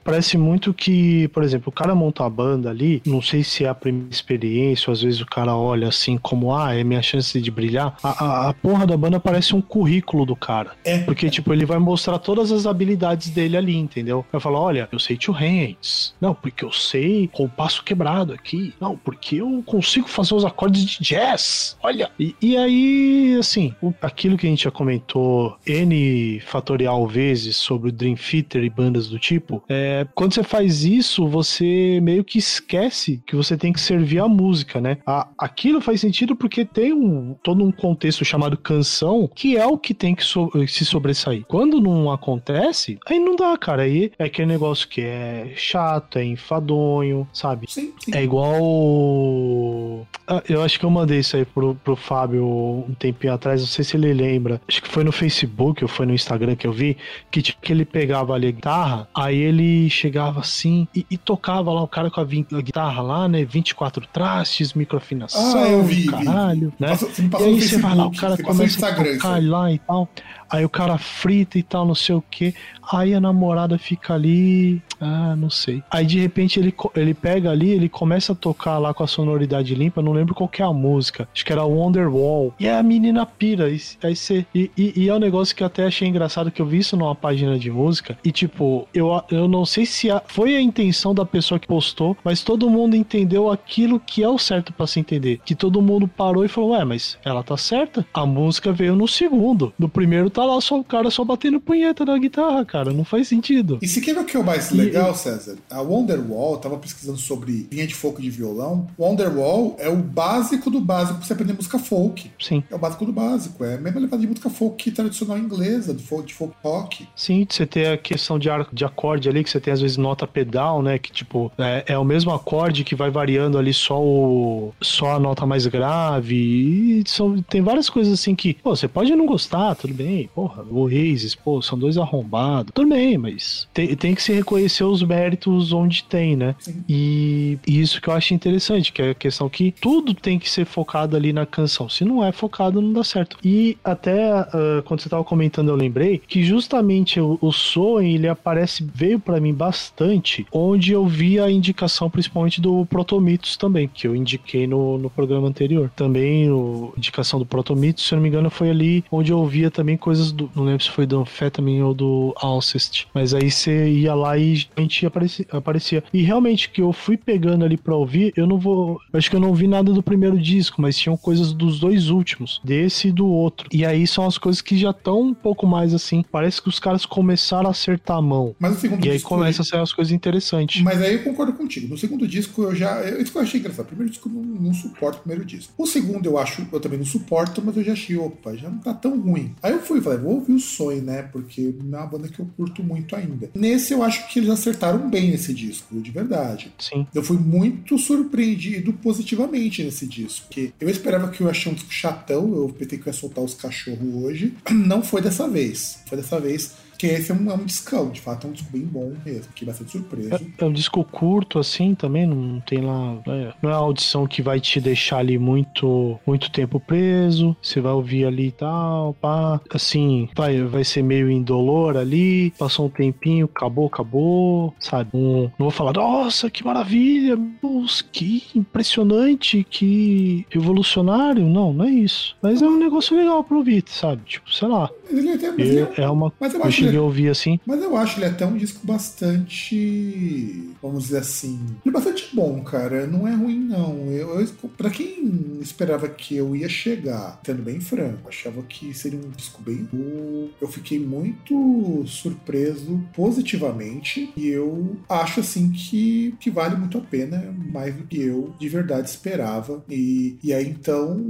Parece 0.05 0.37
muito 0.37 0.73
que, 0.75 1.29
por 1.29 1.43
exemplo, 1.43 1.69
o 1.71 1.73
cara 1.73 1.95
monta 1.95 2.25
a 2.25 2.31
banda 2.31 2.71
ali, 2.71 3.03
não 3.07 3.23
sei 3.23 3.43
se 3.43 3.65
é 3.65 3.69
a 3.69 3.75
primeira 3.75 4.09
experiência, 4.11 4.91
ou 4.91 4.93
às 4.93 5.03
vezes 5.03 5.21
o 5.21 5.27
cara 5.27 5.57
olha 5.57 5.89
assim 5.89 6.17
como, 6.19 6.55
ah, 6.55 6.75
é 6.75 6.85
minha 6.85 7.03
chance 7.03 7.41
de 7.41 7.51
brilhar. 7.51 7.97
A, 8.03 8.25
a, 8.25 8.49
a 8.51 8.55
porra 8.55 8.87
da 8.87 8.97
banda 8.97 9.19
parece 9.19 9.55
um 9.55 9.61
currículo 9.61 10.25
do 10.27 10.37
cara. 10.37 10.73
É. 10.85 10.99
Porque, 10.99 11.29
tipo, 11.31 11.53
ele 11.53 11.65
vai 11.67 11.79
mostrar 11.79 12.19
todas 12.19 12.53
as 12.53 12.67
habilidades 12.67 13.31
dele 13.31 13.57
ali, 13.57 13.77
entendeu? 13.77 14.25
Vai 14.31 14.41
falar, 14.41 14.61
olha, 14.61 14.89
eu 14.93 14.99
sei 14.99 15.17
two 15.17 15.33
hands. 15.35 16.15
Não, 16.21 16.35
porque 16.35 16.65
eu 16.65 16.73
sei 16.73 17.29
compasso 17.33 17.83
quebrado 17.83 18.33
aqui. 18.33 18.73
Não, 18.81 18.97
porque 18.97 19.37
eu 19.37 19.63
consigo 19.67 20.09
fazer 20.09 20.35
os 20.35 20.45
acordes 20.45 20.85
de 20.85 20.99
jazz. 21.03 21.77
Olha. 21.83 22.11
E, 22.19 22.35
e 22.41 22.57
aí, 22.57 23.37
assim, 23.39 23.75
o- 23.83 23.93
aquilo 24.03 24.37
que 24.37 24.47
a 24.47 24.51
gente 24.51 24.65
já 24.65 24.71
comentou 24.71 24.95
comentou 24.95 25.59
N 25.67 26.41
fatorial 26.41 27.07
vezes 27.07 27.57
sobre 27.57 27.89
o 27.89 27.93
Dream 27.93 28.15
Theater 28.17 28.63
e 28.63 28.71
bandas 28.71 29.09
do 29.09 29.19
tipo, 29.19 29.63
é, 29.69 29.94
quando 30.15 30.35
você 30.35 30.43
faz 30.43 30.85
isso, 30.85 31.27
você 31.29 32.01
meio 32.03 32.25
que 32.25 32.39
esquece 32.39 33.23
que 33.27 33.37
você 33.37 33.57
tem 33.57 33.73
que 33.73 33.81
servir 33.81 34.19
a 34.19 34.29
música, 34.29 34.81
né? 34.81 34.99
A, 35.07 35.29
aquilo 35.39 35.81
faz 35.81 36.01
sentido 36.01 36.35
porque 36.37 36.65
tem 36.65 36.93
um, 36.93 37.35
todo 37.43 37.65
um 37.65 37.73
contexto 37.73 38.25
chamado 38.25 38.57
canção 38.57 39.29
que 39.35 39.57
é 39.57 39.67
o 39.67 39.79
que 39.79 39.95
tem 39.95 40.15
que 40.15 40.25
so, 40.25 40.51
se 40.67 40.85
sobressair. 40.85 41.45
Quando 41.47 41.81
não 41.81 42.11
acontece, 42.11 42.99
aí 43.07 43.19
não 43.19 43.37
dá, 43.37 43.57
cara. 43.57 43.83
Aí 43.83 44.13
é 44.19 44.25
aquele 44.25 44.49
negócio 44.49 44.89
que 44.89 45.01
é 45.01 45.53
chato, 45.57 46.19
é 46.19 46.25
enfadonho, 46.25 47.29
sabe? 47.33 47.67
Sim, 47.71 47.93
sim. 47.99 48.15
É 48.15 48.23
igual. 48.23 50.07
Ah, 50.27 50.43
Eu 50.49 50.63
acho 50.63 50.79
que 50.79 50.85
eu 50.85 50.91
mandei 50.91 51.19
isso 51.21 51.37
aí 51.37 51.45
pro, 51.45 51.75
pro 51.77 51.97
Fábio 51.97 52.45
um 52.45 52.95
tempinho 52.95 53.33
atrás, 53.33 53.61
não 53.61 53.69
sei 53.69 53.85
se 53.85 53.97
ele 53.97 54.13
lembra. 54.13 54.61
Acho 54.67 54.83
que 54.83 54.89
foi 54.89 55.05
no 55.05 55.13
Facebook 55.13 55.83
ou 55.83 55.89
foi 55.89 56.07
no 56.07 56.15
Instagram 56.15 56.57
que 56.57 56.67
eu 56.67 56.73
vi, 56.73 56.97
que 57.31 57.43
tipo, 57.43 57.61
que 57.61 57.73
ele 57.73 57.85
pegava 57.85 58.35
ali 58.35 58.49
a 58.49 58.51
guitarra, 58.51 59.09
aí 59.15 59.37
ele 59.37 59.84
chegava 59.91 60.41
assim 60.41 60.87
e, 60.95 61.05
e 61.11 61.17
tocava 61.19 61.73
lá 61.73 61.83
o 61.83 61.89
cara 61.89 62.11
com 62.11 62.21
a, 62.21 62.25
a 62.25 62.61
guitarra 62.61 63.03
lá, 63.03 63.29
né? 63.29 63.45
24 63.45 64.07
trastes, 64.13 64.73
microafinação, 64.75 65.63
Ah, 65.63 65.69
eu 65.69 65.83
vi, 65.83 66.07
caralho, 66.07 66.69
vi. 66.71 66.75
né? 66.79 66.89
Passou- 66.89 67.11
E 67.11 67.45
aí 67.45 67.61
você 67.61 67.79
vai 67.79 67.95
lá, 67.95 68.07
o 68.07 68.13
cara 68.17 68.37
começa 68.43 68.87
a 68.87 68.93
tocar 68.95 69.39
isso 69.41 69.51
lá 69.51 69.73
e 69.73 69.79
tal. 69.79 70.09
Aí 70.55 70.65
o 70.65 70.69
cara 70.69 70.97
frita 70.99 71.59
e 71.59 71.63
tal, 71.63 71.85
não 71.87 71.95
sei 71.95 72.15
o 72.15 72.23
que. 72.31 72.55
Aí 72.93 73.13
a 73.15 73.21
namorada 73.21 73.77
fica 73.79 74.15
ali. 74.15 74.81
Ah, 75.01 75.35
não 75.37 75.51
sei. 75.51 75.83
Aí 75.91 76.07
de 76.07 76.21
repente 76.21 76.61
ele, 76.61 76.73
ele 76.95 77.13
pega 77.15 77.51
ali, 77.51 77.71
ele 77.71 77.89
começa 77.89 78.33
a 78.33 78.37
tocar 78.37 78.79
lá 78.79 78.95
com 78.95 79.03
a 79.03 79.07
sonoridade 79.07 79.75
limpa. 79.75 80.01
Não 80.03 80.13
lembro 80.13 80.35
qual 80.35 80.49
que 80.49 80.63
é 80.63 80.65
a 80.65 80.73
música. 80.73 81.29
Acho 81.35 81.45
que 81.45 81.53
era 81.53 81.65
Wonderwall. 81.65 82.55
E 82.59 82.69
a 82.69 82.83
menina 82.83 83.27
pira. 83.27 83.69
E, 83.71 83.81
aí 84.03 84.15
você. 84.15 84.47
E, 84.55 84.71
e, 84.77 84.93
e 85.05 85.09
é 85.09 85.15
um 85.15 85.19
negócio 85.19 85.55
que 85.57 85.63
eu 85.63 85.67
até 85.67 85.85
achei 85.87 86.07
engraçado 86.07 86.51
que 86.51 86.61
eu 86.63 86.67
vi 86.67 86.79
isso 86.79 86.97
numa 86.97 87.15
página 87.15 87.59
de 87.59 87.71
música. 87.71 88.17
E 88.25 88.31
tipo, 88.31 88.87
eu, 88.95 89.21
eu 89.31 89.49
não 89.49 89.65
sei 89.67 89.85
se 89.87 90.11
a- 90.11 90.23
foi 90.27 90.55
a 90.57 90.61
intenção 90.61 91.15
da 91.15 91.25
pessoa 91.25 91.59
que 91.59 91.67
postou, 91.67 92.17
mas 92.23 92.43
todo 92.43 92.71
mundo 92.71 92.95
entendeu 92.95 93.51
aquilo 93.51 93.99
que 93.99 94.23
é 94.23 94.29
o 94.29 94.39
certo 94.39 94.73
pra 94.73 94.87
se 94.87 95.01
entender. 95.01 95.41
Que 95.45 95.55
todo 95.55 95.83
mundo 95.83 96.07
parou 96.07 96.45
e 96.45 96.49
falou: 96.49 96.71
Ué, 96.71 96.85
mas 96.85 97.19
ela 97.25 97.43
tá 97.43 97.57
certa? 97.57 98.07
A 98.15 98.25
música 98.25 98.73
veio 98.73 98.95
no 98.95 99.09
segundo. 99.09 99.73
No 99.79 99.89
primeiro 99.89 100.31
tá 100.31 100.44
lá 100.45 100.61
só 100.61 100.79
o 100.79 100.85
cara 100.85 101.11
só 101.11 101.25
batendo 101.25 101.61
punheta 101.61 102.05
na 102.05 102.17
guitarra, 102.19 102.65
cara. 102.65 102.93
Não 102.93 103.05
faz 103.05 103.29
sentido. 103.29 103.79
E 103.83 103.89
se 103.89 104.01
quer 104.01 104.15
ver 104.15 104.21
o 104.21 104.25
que 104.25 104.37
é 104.37 104.41
o 104.41 104.45
mais 104.45 104.71
legal, 104.71 105.15
César? 105.15 105.57
A 105.71 105.81
Wonderwall, 105.81 106.53
eu 106.55 106.59
tava 106.59 106.77
pesquisando 106.77 107.19
sobre 107.19 107.67
linha 107.71 107.87
de 107.87 107.95
folk 107.95 108.21
de 108.21 108.31
violão. 108.31 108.87
Wonderwall 108.99 109.77
é 109.79 109.89
o 109.89 109.97
básico 109.97 110.71
do 110.71 110.81
básico 110.81 111.19
pra 111.19 111.27
você 111.27 111.33
aprender 111.33 111.53
música 111.55 111.79
folk. 111.79 112.31
Sim. 112.41 112.63
É 112.71 112.75
o 112.75 112.79
básico 112.79 113.05
do 113.05 113.13
básico. 113.13 113.65
É 113.65 113.75
a 113.75 113.81
mesma 113.81 114.01
levada 114.01 114.21
de 114.21 114.29
música 114.29 114.51
folk 114.51 114.91
tradicional 114.91 115.39
inglesa, 115.39 115.93
do 115.95 116.03
folk, 116.03 116.27
de 116.27 116.35
folk 116.35 116.55
rock. 116.63 117.07
Sim, 117.15 117.47
você 117.49 117.67
tem 117.67 117.87
a 117.87 117.97
questão 117.97 118.39
de, 118.39 118.51
ar- 118.51 118.69
de 118.73 118.85
acorde 118.85 119.29
ali, 119.29 119.43
que 119.45 119.51
você 119.51 119.61
tem 119.61 119.73
às 119.73 119.81
vezes 119.81 119.97
nota 119.97 120.27
pedal, 120.27 120.83
né? 120.83 120.99
Que 120.99 121.13
tipo, 121.13 121.51
é, 121.59 121.85
é 121.89 121.99
o 121.99 122.05
mesmo 122.05 122.33
acorde 122.33 122.85
que 122.85 122.95
vai 122.95 123.11
variando 123.11 123.59
ali 123.59 123.73
só 123.73 124.01
o 124.03 124.73
só 124.81 125.13
a 125.15 125.19
nota 125.21 125.47
mais 125.47 125.67
grave. 125.67 126.35
E 126.35 127.03
são, 127.07 127.41
tem 127.43 127.63
várias 127.63 127.89
coisas 127.89 128.13
assim 128.15 128.35
que, 128.35 128.55
pô, 128.55 128.75
você 128.75 128.89
pode 128.89 129.15
não 129.15 129.27
gostar, 129.27 129.75
tudo 129.75 129.95
bem. 129.95 130.29
Porra, 130.35 130.65
o 130.69 130.81
Oasis, 130.81 131.35
pô, 131.35 131.63
são 131.63 131.79
dois 131.79 131.97
arrombados. 131.97 132.73
Tudo 132.75 132.89
bem, 132.89 133.17
mas 133.17 133.69
tem, 133.73 133.95
tem 133.95 134.15
que 134.15 134.23
se 134.23 134.33
reconhecer 134.33 134.85
os 134.85 135.03
méritos 135.03 135.73
onde 135.73 136.03
tem, 136.05 136.37
né? 136.37 136.55
Sim. 136.59 136.85
E, 136.89 137.59
e 137.67 137.81
isso 137.81 138.01
que 138.01 138.09
eu 138.09 138.15
acho 138.15 138.35
interessante, 138.35 138.93
que 138.93 139.01
é 139.01 139.11
a 139.11 139.15
questão 139.15 139.49
que 139.49 139.73
tudo 139.81 140.15
tem 140.15 140.39
que 140.39 140.51
ser 140.51 140.65
focado 140.65 141.17
ali 141.17 141.33
na 141.33 141.47
canção. 141.47 141.89
Se 141.89 142.05
não 142.05 142.25
é 142.25 142.33
focado, 142.33 142.81
não 142.81 142.93
dá 142.93 143.05
certo. 143.05 143.39
E 143.45 143.77
até 143.85 144.33
ah, 144.33 144.83
quando 144.85 145.01
você 145.01 145.09
tava 145.09 145.25
comentando, 145.25 145.69
eu 145.69 145.77
lembrei 145.77 146.19
que 146.19 146.43
justamente 146.43 147.21
o, 147.21 147.39
o 147.41 147.53
Soen, 147.53 148.15
ele 148.15 148.29
aparece, 148.29 148.87
veio 148.93 149.21
pra 149.21 149.41
mim 149.41 149.55
bastante, 149.55 150.47
onde 150.53 150.93
eu 150.93 151.07
vi 151.07 151.39
a 151.39 151.51
indicação 151.51 152.11
principalmente 152.11 152.61
do 152.61 152.85
Protomitos 152.87 153.57
também, 153.57 153.89
que 153.89 154.07
eu 154.07 154.17
indiquei 154.17 154.67
no, 154.67 154.99
no 154.99 155.11
programa 155.11 155.47
anterior. 155.49 155.91
Também 155.95 156.49
a 156.49 156.99
indicação 156.99 157.39
do 157.39 157.47
Protomitos, 157.47 158.07
se 158.07 158.15
eu 158.15 158.17
não 158.17 158.23
me 158.23 158.29
engano, 158.29 158.51
foi 158.51 158.71
ali 158.71 159.05
onde 159.11 159.33
eu 159.33 159.39
ouvia 159.39 159.71
também 159.71 159.97
coisas 159.97 160.14
do. 160.33 160.51
Não 160.55 160.65
lembro 160.65 160.83
se 160.83 160.91
foi 160.91 161.07
do 161.07 161.21
Amphetamine 161.21 161.83
ou 161.83 161.95
do 161.95 162.35
Alcest. 162.37 163.07
Mas 163.15 163.35
aí 163.35 163.51
você 163.51 163.89
ia 163.91 164.15
lá 164.15 164.37
e 164.39 164.67
a 164.77 164.81
gente 164.81 165.07
aparecia, 165.07 165.47
aparecia. 165.51 166.05
E 166.13 166.23
realmente, 166.23 166.71
que 166.71 166.81
eu 166.81 166.93
fui 166.93 167.17
pegando 167.17 167.65
ali 167.65 167.77
pra 167.77 167.95
ouvir, 167.95 168.33
eu 168.37 168.47
não 168.47 168.59
vou. 168.59 168.99
Acho 169.13 169.31
que 169.31 169.37
eu 169.37 169.41
não 169.41 169.55
vi 169.55 169.67
nada 169.67 169.93
do 169.93 170.03
primeiro 170.03 170.39
disco, 170.39 170.81
mas 170.81 170.97
tinham 170.97 171.17
coisas 171.17 171.53
dos 171.53 171.79
dois 171.81 172.11
últimos, 172.11 172.61
desse 172.65 173.09
e 173.09 173.13
do 173.13 173.27
outro. 173.27 173.69
E 173.73 173.85
aí 173.85 174.07
são 174.07 174.27
as 174.27 174.39
coisas 174.39 174.61
que 174.61 174.77
já 174.77 174.91
estão 174.91 175.21
um 175.21 175.35
pouco 175.35 175.67
mais 175.67 175.95
assim. 175.95 176.25
Parece 176.31 176.61
que 176.63 176.69
os 176.69 176.79
caras 176.79 177.05
começaram 177.07 177.69
a 177.69 177.71
acertar 177.71 178.17
a 178.19 178.23
mão. 178.23 178.55
Mas 178.59 178.77
o 178.77 178.81
segundo 178.81 179.05
E 179.05 179.11
aí 179.11 179.21
começa 179.21 179.63
a 179.63 179.65
sair 179.65 179.81
as 179.81 179.93
coisas 179.93 180.13
interessantes. 180.13 180.83
Mas 180.83 181.01
aí 181.03 181.15
eu 181.15 181.23
concordo 181.25 181.53
contigo. 181.53 181.89
No 181.89 181.99
segundo 181.99 182.27
disco 182.27 182.63
eu 182.63 182.75
já. 182.75 183.01
eu- 183.03 183.21
Isso 183.23 183.33
que 183.33 183.39
eu 183.39 183.43
achei 183.43 183.61
engraçado. 183.61 183.85
O 183.85 183.89
primeiro 183.89 184.11
disco 184.11 184.29
eu 184.29 184.33
não, 184.33 184.43
não 184.43 184.75
suporto 184.75 185.19
o 185.19 185.21
primeiro 185.23 185.45
disco. 185.45 185.73
O 185.79 185.87
segundo 185.87 186.27
eu 186.27 186.39
acho, 186.39 186.67
eu 186.73 186.81
também 186.81 186.99
não 186.99 187.07
suporto, 187.07 187.63
mas 187.65 187.77
eu 187.77 187.85
já 187.85 187.93
achei, 187.93 188.17
opa, 188.17 188.55
já 188.57 188.69
não 188.69 188.79
tá 188.79 188.93
tão 188.95 189.19
ruim. 189.21 189.55
Aí 189.63 189.73
eu 189.73 189.81
fui 189.81 190.01
falei, 190.05 190.19
vou 190.19 190.35
ouvir 190.35 190.53
o 190.53 190.61
Sonho, 190.61 191.03
né? 191.03 191.23
Porque 191.23 191.75
não 191.83 191.99
é 191.99 192.03
uma 192.03 192.09
banda 192.09 192.29
que 192.29 192.39
eu 192.39 192.49
curto 192.57 192.83
muito 192.83 193.17
ainda. 193.17 193.51
Nesse 193.55 193.93
eu 193.93 194.03
acho 194.03 194.29
que 194.29 194.39
eles 194.39 194.51
acertaram 194.51 195.09
bem 195.09 195.31
nesse 195.31 195.53
disco, 195.53 196.01
de 196.01 196.11
verdade. 196.11 196.73
Sim. 196.79 197.07
Eu 197.15 197.23
fui 197.23 197.39
muito 197.39 197.99
surpreendido 197.99 198.93
positivamente 198.93 199.83
nesse 199.83 200.07
disco. 200.07 200.47
Porque 200.47 200.73
eu 200.81 200.89
esperava 200.89 201.29
que 201.29 201.41
eu 201.41 201.49
achei 201.49 201.71
um 201.71 201.75
disco 201.75 201.93
chatão, 201.93 202.55
eu 202.55 202.69
pensei 202.69 202.99
que 202.99 203.09
eu 203.09 203.13
ia 203.13 203.19
soltar 203.19 203.45
os 203.45 203.55
cachorros 203.55 204.15
hoje. 204.23 204.55
Não 204.71 205.03
foi 205.03 205.21
dessa 205.21 205.49
vez. 205.49 205.99
Foi 206.07 206.19
dessa 206.19 206.39
vez. 206.39 206.73
Que 206.99 207.07
esse 207.09 207.31
é 207.31 207.35
um, 207.35 207.51
é 207.51 207.55
um 207.55 207.65
discão, 207.65 208.11
de 208.11 208.21
fato, 208.21 208.47
é 208.47 208.51
um 208.51 208.53
disco 208.53 208.69
bem 208.73 208.83
bom 208.83 209.13
mesmo. 209.25 209.45
Fiquei 209.45 209.67
bastante 209.67 209.93
surpreso. 209.93 210.35
É, 210.35 210.41
é 210.59 210.65
um 210.65 210.73
disco 210.73 211.03
curto, 211.05 211.59
assim, 211.59 211.95
também, 211.95 212.27
não 212.27 212.61
tem 212.61 212.81
lá. 212.81 213.17
é, 213.27 213.53
não 213.63 213.71
é 213.71 213.75
uma 213.75 213.85
audição 213.85 214.27
que 214.27 214.43
vai 214.43 214.61
te 214.61 214.81
deixar 214.81 215.19
ali 215.19 215.39
muito, 215.39 216.19
muito 216.27 216.51
tempo 216.51 216.79
preso. 216.81 217.57
Você 217.63 217.81
vai 217.81 217.93
ouvir 217.93 218.25
ali 218.27 218.49
e 218.49 218.53
tal, 218.53 219.15
pá. 219.15 219.61
Assim, 219.71 220.29
vai, 220.37 220.63
vai 220.63 220.85
ser 220.85 221.03
meio 221.03 221.31
indolor 221.31 221.97
ali. 221.97 222.53
Passou 222.59 222.87
um 222.87 222.91
tempinho, 222.91 223.47
acabou, 223.47 223.87
acabou. 223.87 224.75
Sabe? 224.79 225.11
Um, 225.15 225.43
não 225.59 225.67
vou 225.67 225.71
falar, 225.71 225.93
nossa, 225.93 226.51
que 226.51 226.65
maravilha, 226.65 227.39
nossa, 227.63 228.05
que 228.13 228.43
impressionante, 228.55 229.67
que 229.69 230.47
revolucionário. 230.51 231.45
Não, 231.49 231.73
não 231.73 231.85
é 231.85 231.91
isso. 231.91 232.37
Mas 232.43 232.63
é 232.63 232.67
um 232.67 232.79
negócio 232.79 233.17
legal 233.17 233.43
pra 233.43 233.57
ouvir, 233.57 233.83
sabe? 233.87 234.23
Tipo, 234.27 234.53
sei 234.53 234.69
lá. 234.69 234.91
Mas 235.11 235.19
ele 235.19 235.31
é 235.31 235.81
é- 235.99 236.03
É, 236.05 236.09
uma. 236.11 236.33
mas 236.41 236.55
eu 236.55 236.61
Eu 236.61 236.67
acho 236.67 236.84
a 236.89 237.03
ouvir 237.03 237.29
assim. 237.29 237.59
mas 237.67 237.83
eu 237.83 237.97
acho 237.97 238.19
ele 238.19 238.27
até 238.27 238.47
um 238.47 238.57
disco 238.57 238.87
bastante. 238.87 240.71
Vamos 240.83 241.05
dizer 241.05 241.19
assim. 241.19 241.59
Ele 241.85 241.89
é 241.89 241.99
bastante 241.99 242.35
bom, 242.35 242.63
cara. 242.63 243.07
Não 243.07 243.27
é 243.27 243.35
ruim, 243.35 243.59
não. 243.59 244.07
Eu, 244.11 244.41
eu, 244.41 244.47
pra 244.77 244.91
quem 244.91 245.59
esperava 245.61 246.09
que 246.09 246.37
eu 246.37 246.55
ia 246.55 246.69
chegar, 246.69 247.41
sendo 247.45 247.63
bem 247.63 247.81
franco, 247.81 248.29
achava 248.29 248.63
que 248.63 248.93
seria 248.95 249.19
um 249.19 249.31
disco 249.31 249.63
bem. 249.63 249.89
bom. 249.93 250.49
Eu 250.61 250.69
fiquei 250.69 250.99
muito 250.99 252.05
surpreso 252.07 253.01
positivamente. 253.15 254.33
E 254.37 254.49
eu 254.49 254.97
acho 255.09 255.41
assim 255.41 255.71
que, 255.71 256.35
que 256.41 256.51
vale 256.51 256.77
muito 256.77 256.99
a 256.99 257.01
pena, 257.01 257.55
mais 257.73 257.95
do 257.95 258.05
que 258.05 258.21
eu 258.21 258.55
de 258.59 258.69
verdade 258.69 259.09
esperava. 259.09 259.83
E, 259.89 260.37
e 260.43 260.53
aí 260.53 260.69
então. 260.69 261.23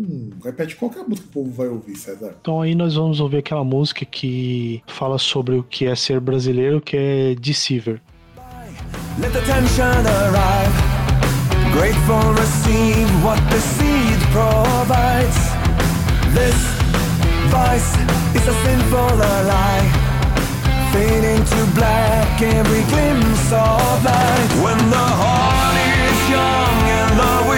Repete 0.43 0.77
qual 0.77 0.90
que 0.90 0.99
é 0.99 1.03
a 1.03 1.05
música 1.05 1.29
que 1.29 1.38
o 1.38 1.43
povo 1.43 1.51
vai 1.51 1.69
ouvir, 1.69 1.97
César? 1.97 2.37
Então 2.40 2.61
aí 2.61 2.75
nós 2.75 2.95
vamos 2.95 3.21
ouvir 3.21 3.38
aquela 3.38 3.64
música 3.64 4.05
que 4.05 4.83
fala 4.87 5.19
sobre 5.19 5.43
o 5.52 5.62
que 5.62 5.87
é 5.87 5.94
ser 5.94 6.20
brasileiro, 6.20 6.80
que 6.80 6.96
é 6.96 7.35
Deceiver. 7.35 8.00
Let 9.18 9.33
the 9.33 9.40
tension 9.42 9.85
arrive. 9.85 10.94
Grateful 11.72 12.35
receive 12.35 13.09
what 13.24 13.38
the 13.50 13.61
seed 13.61 14.18
provides. 14.33 15.38
This 16.35 16.57
vice 17.50 17.94
is 18.35 18.46
a 18.48 18.54
sinful 18.64 19.16
lie. 19.16 19.90
Fading 20.92 21.44
to 21.44 21.66
black 21.74 22.42
every 22.42 22.83
glimpse 22.90 23.52
of 23.52 24.04
light. 24.04 24.50
When 24.62 24.78
the 24.90 25.09
heart 25.22 25.76
is 26.09 26.30
young 26.30 26.76
and 27.00 27.18
the 27.18 27.48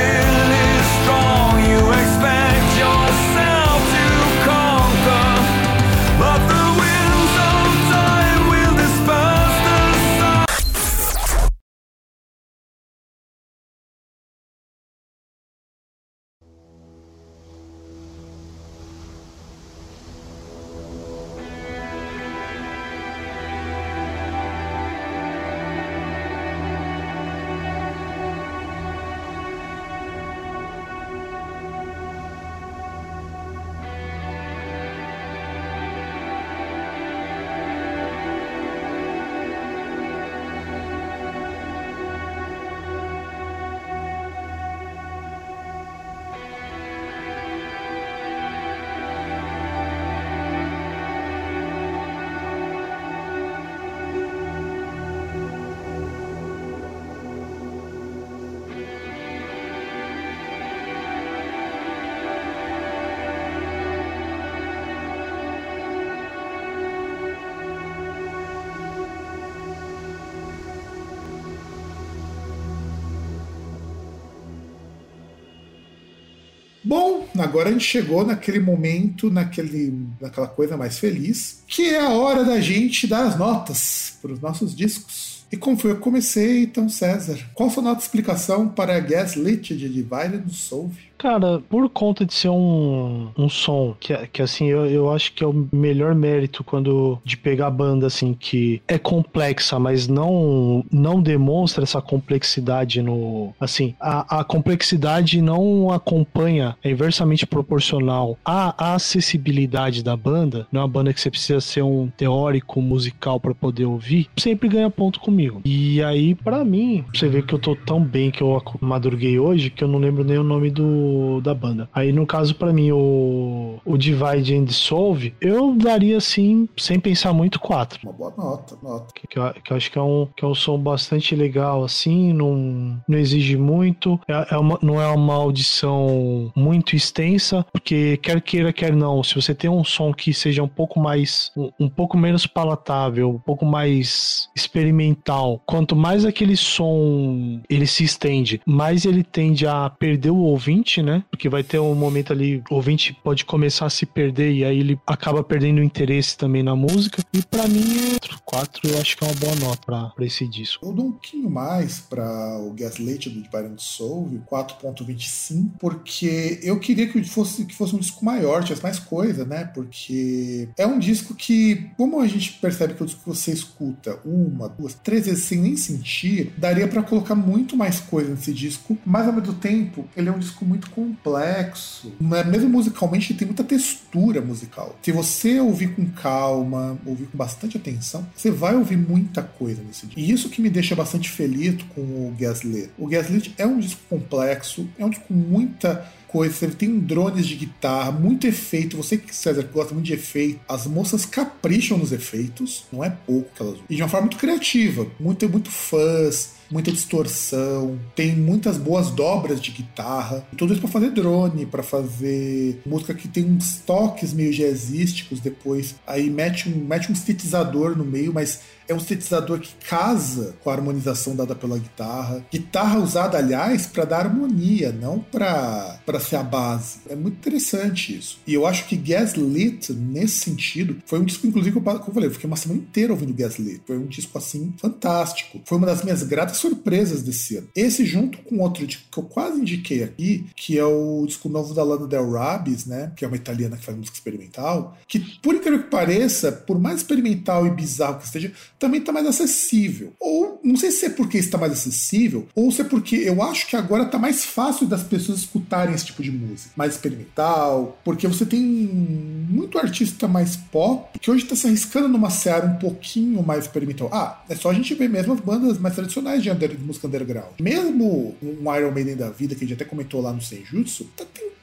agora 77.43 77.69
a 77.69 77.73
gente 77.73 77.85
chegou 77.85 78.25
naquele 78.25 78.61
momento, 78.61 79.31
naquele, 79.31 79.95
naquela 80.21 80.49
coisa 80.49 80.77
mais 80.77 80.99
feliz, 80.99 81.63
que 81.67 81.91
é 81.91 82.01
a 82.01 82.11
hora 82.11 82.45
da 82.45 82.61
gente 82.61 83.07
dar 83.07 83.27
as 83.27 83.39
notas 83.39 84.15
para 84.21 84.33
os 84.33 84.41
nossos 84.41 84.75
discos. 84.75 85.37
E 85.51 85.57
como 85.57 85.77
foi 85.77 85.93
eu 85.93 85.99
comecei, 85.99 86.65
então, 86.65 86.89
César, 86.89 87.39
qual 87.55 87.71
sua 87.71 87.83
nota 87.83 87.99
de 87.99 88.03
explicação 88.03 88.69
para 88.69 88.99
Gaslit 88.99 89.77
de 89.77 89.89
Divided 89.89 90.53
Soul? 90.53 90.91
Cara, 91.19 91.61
por 91.69 91.89
conta 91.89 92.25
de 92.25 92.35
ser 92.35 92.51
um, 92.51 93.29
um 93.37 93.49
som 93.49 93.95
que, 93.99 94.15
que 94.29 94.43
assim, 94.43 94.67
eu, 94.67 94.87
eu 94.87 95.13
acho 95.13 95.33
que 95.33 95.43
é 95.43 95.47
o 95.47 95.67
melhor 95.73 96.15
mérito 96.15 96.63
quando 96.63 97.19
de 97.25 97.37
pegar 97.37 97.71
banda 97.71 98.07
assim 98.07 98.35
que 98.35 98.83
é 98.87 98.99
complexa, 98.99 99.79
mas 99.79 100.07
não 100.07 100.85
não 100.91 101.21
demonstra 101.21 101.85
essa 101.85 102.01
complexidade 102.01 103.03
no 103.03 103.55
assim, 103.59 103.95
a, 104.01 104.41
a 104.41 104.45
complexidade 104.45 105.41
não 105.41 105.91
acompanha, 105.91 106.77
é 106.83 106.91
inversamente 106.91 107.47
proporcional 107.47 108.39
à 108.45 108.95
acessibilidade 108.95 110.03
da 110.03 110.17
banda. 110.17 110.67
Não 110.71 110.81
é 110.81 110.85
uma 110.85 110.89
banda 110.91 111.13
que 111.13 111.21
você 111.21 111.31
precisa 111.31 111.61
ser 111.61 111.83
um 111.83 112.09
teórico 112.09 112.81
musical 112.83 113.41
para 113.41 113.55
poder 113.55 113.87
ouvir, 113.87 114.29
sempre 114.37 114.69
ganha 114.69 114.91
ponto 114.91 115.21
comigo. 115.21 115.63
E 115.65 116.03
aí, 116.03 116.35
para 116.35 116.65
mim, 116.65 117.05
você 117.13 117.29
vê 117.29 117.43
que 117.43 117.55
eu 117.55 117.59
tô 117.59 117.75
tão 117.75 118.03
bem 118.03 118.31
que 118.31 118.43
eu 118.43 118.63
madruguei 118.81 119.39
hoje 119.39 119.71
que 119.71 119.83
eu 119.83 119.89
não 119.89 119.99
lembro 119.99 120.25
nem 120.25 120.39
o 120.39 120.45
nome 120.45 120.71
do 120.71 121.06
da 121.43 121.55
banda. 121.55 121.89
Aí, 121.95 122.13
no 122.13 122.27
caso, 122.27 122.55
para 122.55 122.73
mim, 122.73 122.91
o, 122.93 123.79
o 123.85 123.97
Divide 123.97 124.55
and 124.55 124.65
Dissolve, 124.65 125.35
eu 125.41 125.75
daria 125.75 126.17
assim, 126.17 126.69
sem 126.77 126.99
pensar 126.99 127.33
muito, 127.33 127.59
4. 127.61 128.01
Uma 128.03 128.13
boa 128.13 128.35
nota, 128.37 128.77
nota. 128.83 129.07
Que, 129.15 129.27
que, 129.27 129.39
eu, 129.39 129.53
que 129.53 129.73
eu 129.73 129.77
acho 129.77 129.91
que 129.91 129.99
é, 129.99 130.03
um, 130.03 130.29
que 130.37 130.45
é 130.45 130.49
um 130.49 130.55
som 130.55 130.79
bastante 130.79 131.35
legal, 131.35 131.85
assim, 131.85 132.33
não, 132.33 133.01
não 133.09 133.19
exige 133.19 133.57
muito, 133.57 134.21
é, 134.29 134.55
é 134.55 134.59
uma, 134.59 134.79
não 134.83 135.01
é 135.01 135.09
uma 135.09 135.35
audição 135.35 136.53
muito 136.55 136.95
extensa, 136.97 137.65
porque 137.73 138.17
quer 138.19 138.41
queira, 138.41 138.73
quer 138.73 138.93
não, 138.93 139.23
se 139.23 139.35
você 139.35 139.55
tem 139.55 139.71
um 139.71 139.85
som 139.85 140.13
que 140.13 140.33
seja 140.33 140.63
um 140.63 140.69
pouco 140.69 141.01
mais, 141.01 141.51
um, 141.57 141.71
um 141.81 141.89
pouco 141.89 142.17
menos 142.17 142.47
palatável, 142.47 143.31
um 143.31 143.39
pouco 143.39 143.65
mais 143.65 144.49
experimental, 144.55 145.61
quanto 145.67 145.95
mais 145.97 146.25
aquele 146.25 146.57
som 146.57 147.61
ele 147.69 147.87
se 147.87 148.05
estende, 148.05 148.61
mais 148.67 149.05
ele 149.05 149.23
tende 149.23 149.67
a 149.67 149.91
perder 149.91 150.31
o 150.31 150.39
ouvinte, 150.39 150.96
né? 151.03 151.25
Porque 151.31 151.49
vai 151.49 151.63
ter 151.63 151.79
um 151.79 151.95
momento 151.95 152.33
ali, 152.33 152.63
o 152.71 152.77
ouvinte 152.77 153.13
pode 153.25 153.45
começar 153.45 153.87
a 153.87 153.91
se 153.91 154.07
perder 154.07 154.53
e 154.53 154.65
aí 154.65 154.79
ele 154.79 154.99
acaba 155.07 155.43
perdendo 155.43 155.83
interesse 155.83 156.37
também 156.37 156.63
na 156.63 156.77
música. 156.77 157.23
E 157.33 157.43
para 157.43 157.67
mim, 157.69 158.17
4 158.45 158.89
eu 158.89 158.99
acho 159.01 159.17
que 159.17 159.25
é 159.25 159.27
uma 159.27 159.35
boa 159.35 159.55
nota 159.57 159.81
pra, 159.85 160.05
pra 160.11 160.25
esse 160.25 160.47
disco. 160.49 160.87
Eu 160.87 160.93
dou 160.93 161.07
um 161.07 161.13
pouquinho 161.13 161.51
mais 161.51 162.01
para 162.01 162.59
o 162.61 162.73
Gaslight 162.73 163.29
do 163.29 163.43
Divine 163.43 163.75
Soul, 163.77 164.41
4.25, 164.51 165.71
porque 165.79 166.61
eu 166.63 166.79
queria 166.79 167.09
que 167.09 167.23
fosse, 167.25 167.65
que 167.65 167.75
fosse 167.75 167.95
um 167.95 167.99
disco 167.99 168.25
maior, 168.25 168.63
tivesse 168.63 168.83
mais 168.83 168.99
coisa, 168.99 169.45
né? 169.45 169.65
Porque 169.65 170.69
é 170.77 170.87
um 170.87 170.99
disco 170.99 171.35
que, 171.35 171.91
como 171.97 172.21
a 172.21 172.27
gente 172.27 172.53
percebe 172.55 172.95
que 172.95 173.03
o 173.03 173.07
disco 173.07 173.21
que 173.21 173.29
você 173.29 173.53
escuta 173.53 174.19
uma, 174.25 174.69
duas, 174.69 174.95
três 174.95 175.27
vezes 175.27 175.45
sem 175.45 175.59
nem 175.59 175.77
sentir, 175.77 176.53
daria 176.57 176.87
para 176.87 177.03
colocar 177.03 177.35
muito 177.35 177.77
mais 177.77 178.01
coisa 178.01 178.31
nesse 178.31 178.53
disco, 178.53 178.97
mas 179.05 179.27
ao 179.27 179.33
mesmo 179.33 179.55
tempo, 179.55 180.07
ele 180.17 180.29
é 180.29 180.33
um 180.33 180.39
disco 180.39 180.65
muito 180.65 180.86
muito 180.87 180.91
complexo. 180.91 182.13
Mesmo 182.21 182.69
musicalmente, 182.69 183.35
tem 183.35 183.47
muita 183.47 183.65
textura 183.65 184.41
musical. 184.41 184.97
Se 185.03 185.13
você 185.13 185.61
ouvir 185.61 185.95
com 185.95 186.07
calma, 186.07 186.99
ouvir 187.05 187.27
com 187.27 187.37
bastante 187.37 187.77
atenção, 187.77 188.27
você 188.35 188.51
vai 188.51 188.75
ouvir 188.75 188.97
muita 188.97 189.43
coisa 189.43 189.83
nesse 189.83 190.07
disco. 190.07 190.21
E 190.21 190.31
isso 190.31 190.49
que 190.49 190.61
me 190.61 190.71
deixa 190.71 190.95
bastante 190.95 191.31
feliz 191.31 191.83
com 191.95 192.01
o 192.01 192.35
Gaslit. 192.39 192.91
O 192.99 193.07
Gaslit 193.07 193.55
é 193.59 193.67
um 193.67 193.79
disco 193.79 194.01
complexo, 194.09 194.89
é 194.99 195.05
um 195.05 195.11
disco 195.11 195.27
com 195.29 195.35
muita 195.35 196.07
coisa, 196.29 196.69
tem 196.69 196.99
drones 196.99 197.47
de 197.47 197.57
guitarra, 197.57 198.13
muito 198.13 198.47
efeito. 198.47 198.97
Você 198.97 199.17
que, 199.17 199.35
César, 199.35 199.63
gosta 199.73 199.95
muito 199.95 200.07
de 200.07 200.15
efeito, 200.15 200.61
as 200.69 200.87
moças 200.87 201.25
capricham 201.25 201.97
nos 201.97 202.13
efeitos, 202.13 202.85
não 202.93 203.03
é 203.03 203.11
pouco 203.11 203.51
que 203.55 203.63
elas 203.63 203.75
usam. 203.75 203.87
E 203.89 203.97
de 203.97 204.03
uma 204.03 204.09
forma 204.09 204.27
muito 204.27 204.39
criativa, 204.39 205.07
muito, 205.19 205.49
muito 205.49 205.71
fãs 205.71 206.56
muita 206.71 206.91
distorção, 206.91 207.99
tem 208.15 208.35
muitas 208.35 208.79
boas 208.79 209.11
dobras 209.11 209.61
de 209.61 209.71
guitarra, 209.71 210.47
tudo 210.57 210.73
isso 210.73 210.83
para 210.83 210.91
fazer 210.91 211.11
drone, 211.11 211.67
para 211.67 211.83
fazer 211.83 212.81
música 212.85 213.15
que 213.15 213.29
tem 213.29 213.45
uns 213.45 213.79
toques 213.79 214.33
meio 214.33 214.53
jazzísticos 214.53 215.41
depois, 215.41 215.95
aí 216.07 216.29
mete 216.31 216.69
um, 216.69 216.85
mete 216.85 217.11
um 217.11 217.15
sintetizador 217.15 217.97
no 217.97 218.05
meio, 218.05 218.33
mas 218.33 218.61
é 218.89 218.95
um 218.95 219.01
sintetizador 219.01 219.61
que 219.61 219.75
casa 219.89 220.55
com 220.63 220.71
a 220.71 220.73
harmonização 220.73 221.35
dada 221.35 221.55
pela 221.55 221.79
guitarra. 221.79 222.45
Guitarra 222.51 222.99
usada, 222.99 223.39
aliás, 223.39 223.87
para 223.87 224.05
dar 224.05 224.27
harmonia, 224.27 224.93
não 224.93 225.19
para 225.19 226.21
ser 226.21 226.37
a 226.37 226.43
base. 226.43 226.99
É 227.09 227.17
muito 227.17 227.37
interessante 227.37 228.17
isso. 228.17 228.39
E 228.47 228.55
eu 228.55 228.67
acho 228.67 228.87
que 228.87 228.97
Gaslit, 228.97 229.93
nesse 229.93 230.41
sentido, 230.41 230.97
foi 231.07 231.19
um 231.19 231.25
disco, 231.25 231.47
inclusive, 231.47 231.81
como 231.81 231.91
eu 231.91 232.15
falei, 232.15 232.29
eu 232.29 232.33
fiquei 232.33 232.49
uma 232.49 232.57
semana 232.57 232.81
inteira 232.81 233.13
ouvindo 233.13 233.35
Gaslit. 233.35 233.83
Foi 233.87 233.99
um 233.99 234.07
disco, 234.07 234.37
assim, 234.39 234.75
fantástico. 234.79 235.61
Foi 235.65 235.79
uma 235.79 235.87
das 235.87 236.03
minhas 236.03 236.23
gratas 236.23 236.59
surpresas 236.59 237.23
desse 237.23 237.57
ano. 237.57 237.69
Esse, 237.75 238.05
junto 238.05 238.39
com 238.39 238.59
outro 238.59 238.87
disco 238.87 239.05
que 239.11 239.19
eu 239.19 239.25
quase 239.25 239.61
indiquei 239.61 240.03
aqui, 240.03 240.47
que 240.55 240.79
é 240.79 240.85
o 240.85 241.25
disco 241.27 241.49
novo 241.49 241.75
da 241.75 241.83
Lana 241.83 242.07
Del 242.07 242.31
Rabis, 242.31 242.87
né? 242.87 243.13
Que 243.17 243.25
é 243.25 243.29
uma 243.29 243.37
italiana 243.37 243.77
que 243.77 243.85
faz 243.85 243.97
música 243.97 244.17
experimental, 244.17 244.97
que, 245.07 245.21
por 245.41 245.55
incrível 245.55 245.83
que 245.83 245.91
pareça, 245.91 246.53
por 246.53 246.79
mais 246.79 246.99
experimental 246.99 247.67
e 247.67 247.71
bizarro 247.71 248.19
que 248.19 248.25
esteja, 248.25 248.53
também 248.79 249.01
está 249.01 249.13
mais 249.13 249.27
acessível. 249.27 250.13
Ou 250.21 250.61
não 250.63 250.77
sei 250.77 250.91
se 250.91 251.07
é 251.07 251.11
porque 251.11 251.39
está 251.39 251.59
mais 251.59 251.73
acessível, 251.73 252.47
ou 252.55 252.71
se 252.71 252.81
é 252.81 252.85
porque 252.85 253.17
eu 253.17 253.43
acho 253.43 253.67
que 253.69 253.77
agora 253.77 254.05
está 254.05 254.19
mais 254.19 254.45
fácil 254.45 254.87
das 254.87 255.03
pessoas 255.03 255.41
escutarem 255.41 255.95
esse 255.95 256.07
tipo 256.07 256.23
de 256.23 256.31
música, 256.31 256.71
mais 256.77 256.93
experimental, 256.93 257.99
porque 258.05 258.27
você 258.27 258.45
tem 258.45 258.61
muito 258.63 259.79
artista 259.79 260.27
mais 260.27 260.57
pop 260.57 261.19
que 261.19 261.31
hoje 261.31 261.45
está 261.45 261.57
se 261.57 261.67
arriscando 261.67 262.09
numa 262.09 262.31
seara 262.31 262.67
um 262.67 262.77
pouquinho 262.77 263.43
mais 263.43 263.65
experimental. 263.65 264.09
Ah, 264.13 264.43
é 264.49 264.55
só 264.55 264.71
a 264.71 264.75
gente 264.75 264.95
ver 264.95 265.09
mesmo 265.09 265.35
as 265.35 265.41
bandas 265.41 265.79
mais 265.79 265.95
tradicionais 265.95 266.43
de, 266.43 266.51
under, 266.51 266.69
de 266.69 266.85
música 266.85 267.07
underground. 267.07 267.53
Mesmo 267.61 268.35
um 268.43 268.75
Iron 268.77 268.93
Maiden 268.93 269.17
da 269.17 269.31
vida, 269.31 269.55
que 269.55 269.65
a 269.65 269.69
gente 269.69 269.81
até 269.81 269.85
comentou 269.85 270.21
lá 270.21 270.33
no 270.33 270.41
Senjutsu, 270.41 271.05
tá 271.17 271.25
tentando 271.33 271.56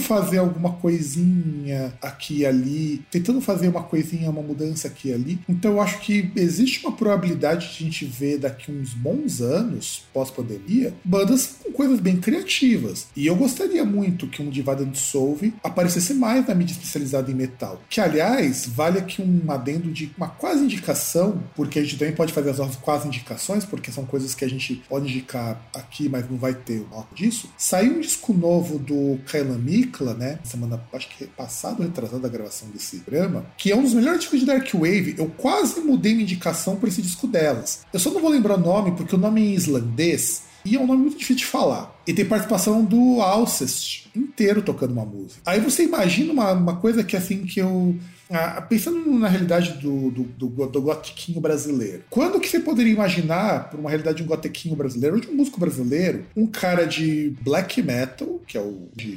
fazer 0.00 0.38
alguma 0.38 0.72
coisinha 0.72 1.92
aqui 2.02 2.38
e 2.38 2.46
ali, 2.46 3.04
tentando 3.10 3.40
fazer 3.40 3.68
uma 3.68 3.82
coisinha, 3.82 4.30
uma 4.30 4.42
mudança 4.42 4.88
aqui 4.88 5.08
e 5.08 5.12
ali. 5.12 5.38
Então 5.48 5.72
eu 5.72 5.80
acho 5.80 6.00
que 6.00 6.30
existe 6.34 6.84
uma 6.84 6.96
probabilidade 6.96 7.68
de 7.68 7.84
a 7.84 7.86
gente 7.86 8.04
ver 8.04 8.38
daqui 8.38 8.72
uns 8.72 8.92
bons 8.92 9.40
anos, 9.40 10.02
pós-pandemia, 10.12 10.92
bandas 11.04 11.58
com 11.62 11.70
coisas 11.72 12.00
bem 12.00 12.16
criativas. 12.16 13.06
E 13.14 13.26
eu 13.26 13.36
gostaria 13.36 13.84
muito 13.84 14.26
que 14.26 14.42
um 14.42 14.50
Divada 14.50 14.84
Dissolve 14.84 15.54
aparecesse 15.62 16.14
mais 16.14 16.46
na 16.46 16.54
mídia 16.54 16.72
especializada 16.72 17.30
em 17.30 17.34
metal. 17.34 17.80
Que, 17.88 18.00
aliás, 18.00 18.66
vale 18.66 18.98
aqui 18.98 19.22
um 19.22 19.50
adendo 19.50 19.90
de 19.92 20.10
uma 20.16 20.28
quase 20.28 20.64
indicação, 20.64 21.42
porque 21.54 21.78
a 21.78 21.82
gente 21.82 21.98
também 21.98 22.14
pode 22.14 22.32
fazer 22.32 22.50
as 22.50 22.58
nossas 22.58 22.76
quase 22.76 23.06
indicações, 23.06 23.64
porque 23.64 23.92
são 23.92 24.04
coisas 24.04 24.34
que 24.34 24.44
a 24.44 24.48
gente 24.48 24.82
pode 24.88 25.08
indicar 25.08 25.60
aqui, 25.74 26.08
mas 26.08 26.28
não 26.28 26.36
vai 26.36 26.54
ter 26.54 26.86
nota 26.90 27.14
disso. 27.14 27.48
Saiu 27.56 27.96
um 27.96 28.00
disco 28.00 28.32
novo 28.32 28.78
do 28.78 29.18
Kailan 29.30 29.58
Mikla, 29.58 30.14
né? 30.14 30.38
Semana, 30.44 30.82
acho 30.92 31.08
que 31.08 31.26
passado, 31.26 31.82
retrasada 31.82 32.26
a 32.26 32.30
gravação 32.30 32.68
desse 32.70 32.98
programa, 32.98 33.46
que 33.56 33.70
é 33.70 33.76
um 33.76 33.82
dos 33.82 33.94
melhores 33.94 34.20
discos 34.20 34.40
de 34.40 34.46
Dark 34.46 34.68
Wave. 34.72 35.14
Eu 35.18 35.26
quase 35.36 35.80
mudei 35.80 36.12
minha 36.12 36.24
indicação 36.24 36.76
por 36.76 36.88
esse 36.88 37.00
disco 37.00 37.26
delas. 37.26 37.80
Eu 37.92 38.00
só 38.00 38.10
não 38.10 38.20
vou 38.20 38.30
lembrar 38.30 38.54
o 38.54 38.60
nome, 38.60 38.92
porque 38.92 39.14
o 39.14 39.18
nome 39.18 39.40
é 39.40 39.44
em 39.44 39.54
islandês 39.54 40.42
e 40.64 40.76
é 40.76 40.80
um 40.80 40.86
nome 40.86 41.02
muito 41.02 41.18
difícil 41.18 41.36
de 41.36 41.46
falar. 41.46 41.94
E 42.06 42.12
tem 42.12 42.24
participação 42.24 42.84
do 42.84 43.20
Alcest 43.20 44.10
inteiro 44.14 44.62
tocando 44.62 44.92
uma 44.92 45.04
música. 45.04 45.40
Aí 45.46 45.60
você 45.60 45.84
imagina 45.84 46.32
uma, 46.32 46.52
uma 46.52 46.76
coisa 46.76 47.04
que 47.04 47.16
assim 47.16 47.44
que 47.44 47.60
eu 47.60 47.96
ah, 48.30 48.60
pensando 48.62 49.00
na 49.18 49.28
realidade 49.28 49.72
do, 49.74 50.10
do, 50.10 50.22
do, 50.22 50.66
do, 50.66 51.40
brasileiro, 51.40 52.04
quando 52.08 52.40
que 52.40 52.48
você 52.48 52.60
poderia 52.60 52.92
imaginar, 52.92 53.70
por 53.70 53.80
uma 53.80 53.90
realidade 53.90 54.18
de 54.18 54.22
um 54.22 54.26
gotiquinho 54.26 54.76
brasileiro, 54.76 55.16
ou 55.16 55.20
de 55.20 55.28
um 55.28 55.34
músico 55.34 55.58
brasileiro, 55.58 56.24
um 56.36 56.46
cara 56.46 56.84
de 56.84 57.34
black 57.42 57.82
metal, 57.82 58.40
que 58.46 58.56
é 58.56 58.60
o 58.60 58.88
de 58.94 59.10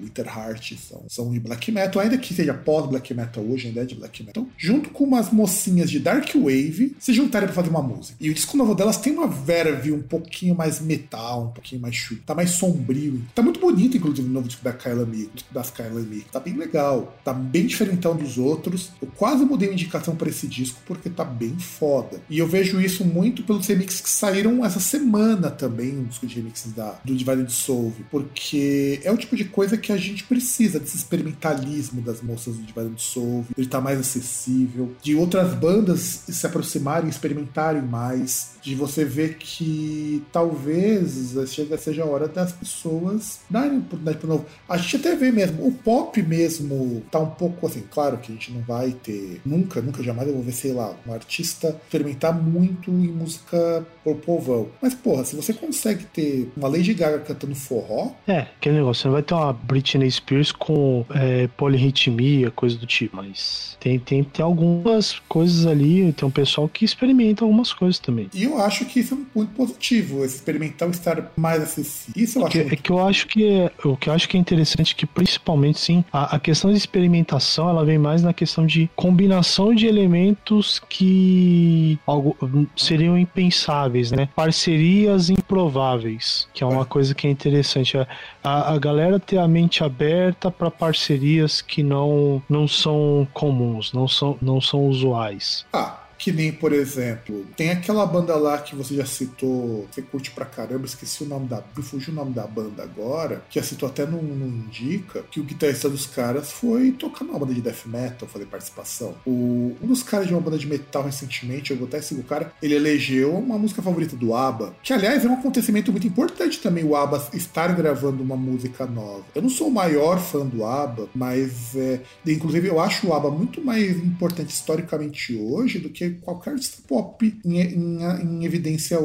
o 0.00 0.04
Interheart, 0.04 0.74
são, 0.76 1.04
são 1.08 1.30
de 1.30 1.40
black 1.40 1.70
metal, 1.70 2.00
ainda 2.00 2.16
que 2.16 2.32
seja 2.32 2.54
pós-black 2.54 3.12
metal 3.12 3.44
hoje, 3.44 3.68
ainda 3.68 3.82
é 3.82 3.84
de 3.84 3.94
black 3.94 4.22
metal, 4.22 4.46
junto 4.56 4.90
com 4.90 5.04
umas 5.04 5.30
mocinhas 5.30 5.90
de 5.90 5.98
dark 5.98 6.34
wave, 6.34 6.96
se 6.98 7.12
juntarem 7.12 7.48
pra 7.48 7.54
fazer 7.54 7.70
uma 7.70 7.82
música. 7.82 8.16
E 8.20 8.30
o 8.30 8.34
disco 8.34 8.56
novo 8.56 8.74
delas 8.74 8.96
tem 8.96 9.12
uma 9.12 9.26
verve 9.26 9.92
um 9.92 10.02
pouquinho 10.02 10.54
mais 10.54 10.80
metal, 10.80 11.46
um 11.46 11.52
pouquinho 11.52 11.80
mais 11.80 11.94
chuto, 11.94 12.22
tá 12.22 12.34
mais 12.34 12.50
sombrio. 12.50 13.22
Tá 13.34 13.42
muito 13.42 13.60
bonito, 13.60 13.96
inclusive, 13.96 14.28
o 14.28 14.32
novo 14.32 14.46
disco 14.46 14.62
da 14.62 14.72
Kyla 14.72 15.04
Meek, 15.04 15.44
das 15.50 15.70
Kyla 15.70 16.00
Meek. 16.00 16.26
Tá 16.30 16.40
bem 16.40 16.54
legal, 16.54 17.18
tá 17.24 17.32
bem 17.32 17.66
diferentão 17.66 18.16
dos 18.16 18.38
outros 18.38 18.59
outros. 18.60 18.90
Eu 19.00 19.08
quase 19.16 19.44
mudei 19.44 19.70
a 19.70 19.72
indicação 19.72 20.14
para 20.14 20.28
esse 20.28 20.46
disco 20.46 20.80
porque 20.86 21.08
tá 21.08 21.24
bem 21.24 21.58
foda. 21.58 22.20
E 22.28 22.38
eu 22.38 22.46
vejo 22.46 22.80
isso 22.80 23.04
muito 23.04 23.42
pelos 23.42 23.66
remixes 23.66 24.00
que 24.00 24.08
saíram 24.08 24.64
essa 24.64 24.80
semana 24.80 25.50
também, 25.50 25.98
um 25.98 26.04
disco 26.04 26.26
de 26.26 26.36
remixes 26.36 26.72
da, 26.72 26.98
do 27.04 27.14
Divine 27.14 27.44
Dissolve, 27.44 28.04
porque 28.10 29.00
é 29.02 29.10
o 29.10 29.16
tipo 29.16 29.36
de 29.36 29.44
coisa 29.44 29.76
que 29.76 29.92
a 29.92 29.96
gente 29.96 30.24
precisa 30.24 30.78
desse 30.78 30.96
experimentalismo 30.96 32.00
das 32.00 32.20
moças 32.20 32.56
do 32.56 32.62
Divine 32.62 32.90
Dissolve, 32.90 33.48
de 33.56 33.62
estar 33.62 33.78
tá 33.78 33.84
mais 33.84 33.98
acessível, 33.98 34.92
de 35.02 35.14
outras 35.14 35.54
bandas 35.54 36.24
se 36.28 36.46
aproximarem, 36.46 37.08
experimentarem 37.08 37.82
mais, 37.82 38.52
de 38.62 38.74
você 38.74 39.04
ver 39.04 39.36
que 39.36 40.22
talvez 40.32 41.34
seja 41.78 42.02
a 42.02 42.06
hora 42.06 42.28
das 42.28 42.52
pessoas 42.52 43.40
darem 43.48 43.78
oportunidade 43.78 44.18
pro 44.18 44.28
novo. 44.28 44.46
A 44.68 44.76
gente 44.76 44.96
até 44.96 45.16
vê 45.16 45.30
mesmo, 45.32 45.66
o 45.66 45.72
pop 45.72 46.20
mesmo 46.22 47.02
tá 47.10 47.18
um 47.18 47.30
pouco 47.30 47.66
assim, 47.66 47.82
claro 47.90 48.18
que 48.18 48.32
a 48.32 48.34
gente 48.34 48.49
não 48.52 48.62
vai 48.62 48.92
ter, 48.92 49.40
nunca, 49.44 49.80
nunca 49.80 50.02
jamais 50.02 50.28
eu 50.28 50.34
vou 50.34 50.42
ver, 50.42 50.52
sei 50.52 50.72
lá, 50.72 50.94
um 51.06 51.12
artista 51.12 51.76
experimentar 51.84 52.32
muito 52.34 52.90
em 52.90 53.08
música 53.08 53.86
por 54.04 54.16
povão. 54.16 54.68
Mas, 54.82 54.94
porra, 54.94 55.24
se 55.24 55.36
você 55.36 55.52
consegue 55.52 56.04
ter 56.06 56.50
uma 56.56 56.68
Lady 56.68 56.94
Gaga 56.94 57.18
cantando 57.20 57.54
forró, 57.54 58.12
É, 58.26 58.40
aquele 58.58 58.76
negócio, 58.76 59.02
você 59.02 59.08
não 59.08 59.12
vai 59.14 59.22
ter 59.22 59.34
uma 59.34 59.52
Britney 59.52 60.10
Spears 60.10 60.52
com 60.52 61.04
é, 61.14 61.48
polirritmia, 61.56 62.50
coisa 62.50 62.76
do 62.76 62.86
tipo, 62.86 63.16
mas 63.16 63.76
tem, 63.80 63.98
tem, 63.98 64.22
tem 64.24 64.44
algumas 64.44 65.18
coisas 65.28 65.66
ali, 65.66 66.12
tem 66.12 66.26
um 66.26 66.30
pessoal 66.30 66.68
que 66.68 66.84
experimenta 66.84 67.44
algumas 67.44 67.72
coisas 67.72 67.98
também. 67.98 68.28
e 68.34 68.44
eu 68.44 68.58
acho 68.60 68.84
que 68.84 69.00
isso 69.00 69.14
é 69.14 69.16
um 69.16 69.24
ponto 69.24 69.50
positivo, 69.52 70.24
esse 70.24 70.36
experimental 70.36 70.90
estar 70.90 71.30
mais 71.36 71.62
acessível. 71.62 72.22
Isso 72.22 72.38
eu 72.38 72.46
acho 72.46 72.52
Que- 72.52 72.58
é 72.58 72.64
muito 72.64 72.82
que 72.82 72.90
eu 72.90 72.98
acho 73.06 73.26
que 73.26 73.44
é- 73.46 73.70
o 73.84 73.96
que 73.96 74.08
eu 74.08 74.12
acho 74.12 74.28
que 74.28 74.36
é 74.36 74.40
interessante 74.40 74.92
é 74.92 74.96
que 74.96 75.06
principalmente 75.06 75.78
sim 75.78 76.04
a, 76.12 76.36
a 76.36 76.40
questão 76.40 76.70
de 76.70 76.76
experimentação 76.76 77.68
ela 77.68 77.84
vem 77.84 77.98
mais 77.98 78.22
na 78.22 78.32
questão 78.40 78.64
de 78.64 78.88
combinação 78.96 79.74
de 79.74 79.86
elementos 79.86 80.80
que 80.88 81.98
algo, 82.06 82.34
seriam 82.74 83.18
impensáveis, 83.18 84.10
né? 84.10 84.30
Parcerias 84.34 85.28
improváveis, 85.28 86.48
que 86.54 86.64
é 86.64 86.66
uma 86.66 86.86
coisa 86.86 87.14
que 87.14 87.26
é 87.26 87.30
interessante. 87.30 87.98
A, 87.98 88.06
a, 88.42 88.72
a 88.72 88.78
galera 88.78 89.20
ter 89.20 89.36
a 89.36 89.46
mente 89.46 89.84
aberta 89.84 90.50
para 90.50 90.70
parcerias 90.70 91.60
que 91.60 91.82
não 91.82 92.42
não 92.48 92.66
são 92.66 93.28
comuns, 93.34 93.92
não 93.92 94.08
são 94.08 94.38
não 94.40 94.58
são 94.58 94.86
usuais. 94.86 95.66
Ah, 95.70 95.99
que 96.20 96.30
nem, 96.30 96.52
por 96.52 96.70
exemplo, 96.70 97.46
tem 97.56 97.70
aquela 97.70 98.04
banda 98.04 98.36
lá 98.36 98.58
que 98.58 98.76
você 98.76 98.94
já 98.94 99.06
citou, 99.06 99.88
você 99.90 100.02
curte 100.02 100.30
pra 100.30 100.44
caramba, 100.44 100.84
esqueci 100.84 101.24
o 101.24 101.26
nome 101.26 101.48
da. 101.48 101.62
Fugiu 101.80 102.12
o 102.12 102.16
nome 102.16 102.32
da 102.32 102.46
banda 102.46 102.82
agora, 102.82 103.42
que 103.48 103.58
já 103.58 103.64
citou 103.64 103.88
até 103.88 104.04
no, 104.04 104.20
no 104.22 104.46
Indica, 104.46 105.24
que 105.30 105.40
o 105.40 105.42
guitarrista 105.42 105.88
dos 105.88 106.06
caras 106.06 106.52
foi 106.52 106.92
tocar 106.92 107.24
numa 107.24 107.38
banda 107.38 107.54
de 107.54 107.62
death 107.62 107.86
metal, 107.86 108.28
fazer 108.28 108.44
participação. 108.44 109.14
O, 109.26 109.74
um 109.82 109.86
dos 109.86 110.02
caras 110.02 110.26
de 110.26 110.34
uma 110.34 110.42
banda 110.42 110.58
de 110.58 110.66
metal 110.66 111.02
recentemente, 111.02 111.70
eu 111.70 111.78
vou 111.78 111.88
até 111.88 112.02
seguir 112.02 112.20
o 112.20 112.24
cara, 112.24 112.52
ele 112.62 112.74
elegeu 112.74 113.34
uma 113.34 113.58
música 113.58 113.80
favorita 113.80 114.14
do 114.14 114.34
ABBA, 114.34 114.74
que 114.82 114.92
aliás 114.92 115.24
é 115.24 115.28
um 115.28 115.34
acontecimento 115.34 115.90
muito 115.90 116.06
importante 116.06 116.60
também 116.60 116.84
o 116.84 116.94
ABBA 116.94 117.30
estar 117.32 117.74
gravando 117.74 118.22
uma 118.22 118.36
música 118.36 118.84
nova. 118.84 119.24
Eu 119.34 119.40
não 119.40 119.48
sou 119.48 119.68
o 119.68 119.72
maior 119.72 120.20
fã 120.20 120.44
do 120.44 120.66
ABBA, 120.66 121.08
mas 121.14 121.74
é, 121.74 122.02
inclusive 122.26 122.68
eu 122.68 122.78
acho 122.78 123.06
o 123.06 123.14
ABBA 123.14 123.30
muito 123.30 123.64
mais 123.64 123.96
importante 123.96 124.50
historicamente 124.50 125.34
hoje 125.34 125.78
do 125.78 125.88
que 125.88 126.09
qualquer 126.22 126.50
artista 126.54 126.78
pop 126.86 127.38
em, 127.44 127.60
em- 127.60 128.00
em 128.22 128.44
evidência 128.44 128.98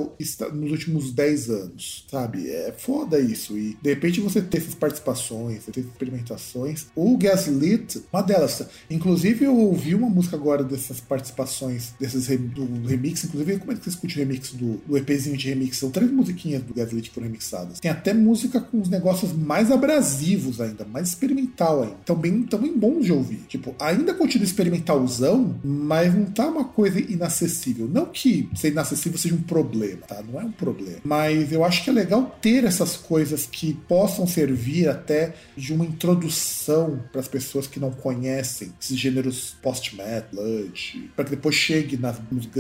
nos 0.54 0.72
últimos 0.72 1.12
10 1.12 1.50
anos, 1.50 2.06
sabe? 2.10 2.50
É 2.50 2.74
foda 2.78 3.20
isso. 3.20 3.58
E 3.58 3.78
de 3.82 3.90
repente 3.90 4.20
você 4.22 4.42
ter 4.42 4.58
essas 4.60 4.76
participações, 4.76 5.64
você 5.64 5.72
ter 5.72 5.80
essas 5.82 5.92
experimentações. 5.92 6.88
O 6.96 7.18
Gaslit, 7.18 8.02
uma 8.12 8.22
delas. 8.22 8.64
Inclusive 8.90 9.46
eu 9.46 9.56
ouvi 9.58 9.94
uma 9.96 10.10
música 10.10 10.36
agora 10.36 10.64
dessas 10.64 11.00
participações, 11.00 11.94
desses 12.00 12.28
re- 12.28 12.38
do 12.38 12.66
remix. 12.88 13.24
Inclusive, 13.26 13.60
como 13.60 13.72
é 13.72 13.76
que 13.76 13.84
você 13.84 13.90
escute 13.90 14.16
o 14.16 14.20
remix 14.20 14.52
do, 14.54 14.78
do 14.88 14.98
EPzinho 14.98 15.38
de 15.38 15.50
remix? 15.50 15.78
São 15.78 15.90
três 15.92 16.12
musiquinhas 16.12 16.64
do 16.64 16.74
Gaslit 16.74 17.10
que 17.10 17.14
foram 17.16 17.28
remixadas. 17.28 17.80
Tem 17.80 17.92
até 17.92 18.14
música 18.14 18.60
com 18.62 18.80
os 18.82 18.90
negócios 18.90 19.32
mais 19.34 19.72
abrasivos 19.72 20.60
ainda, 20.62 20.86
mais 20.86 21.10
experimental 21.10 21.84
ainda. 21.84 21.96
Tão 22.06 22.16
bem 22.16 22.46
bons 22.78 23.06
de 23.06 23.12
ouvir. 23.12 23.44
Tipo, 23.48 23.76
ainda 23.80 24.14
continua 24.14 24.46
experimentalzão, 24.46 25.56
mas 25.64 26.14
não 26.14 26.26
tá 26.26 26.48
uma 26.48 26.64
coisa 26.66 26.95
inacessível. 27.02 27.88
Não 27.88 28.06
que 28.06 28.50
ser 28.56 28.72
inacessível 28.72 29.18
seja 29.18 29.36
um 29.36 29.42
problema, 29.42 30.02
tá? 30.08 30.22
Não 30.22 30.40
é 30.40 30.44
um 30.44 30.52
problema. 30.52 31.00
Mas 31.04 31.52
eu 31.52 31.64
acho 31.64 31.84
que 31.84 31.90
é 31.90 31.94
legal 31.94 32.38
ter 32.42 32.64
essas 32.64 32.96
coisas 32.96 33.46
que 33.46 33.74
possam 33.88 34.26
servir 34.28 34.88
até 34.88 35.34
de 35.56 35.74
uma 35.74 35.86
introdução 35.86 37.00
para 37.12 37.22
as 37.22 37.28
pessoas 37.28 37.68
que 37.68 37.80
não 37.80 37.92
conhecem 37.92 38.72
esses 38.80 38.98
gêneros 38.98 39.56
post-metal, 39.62 40.46
blood, 40.46 41.10
para 41.16 41.26
que 41.26 41.32
depois 41.32 41.56
chegue 41.56 41.98
nas 41.98 42.20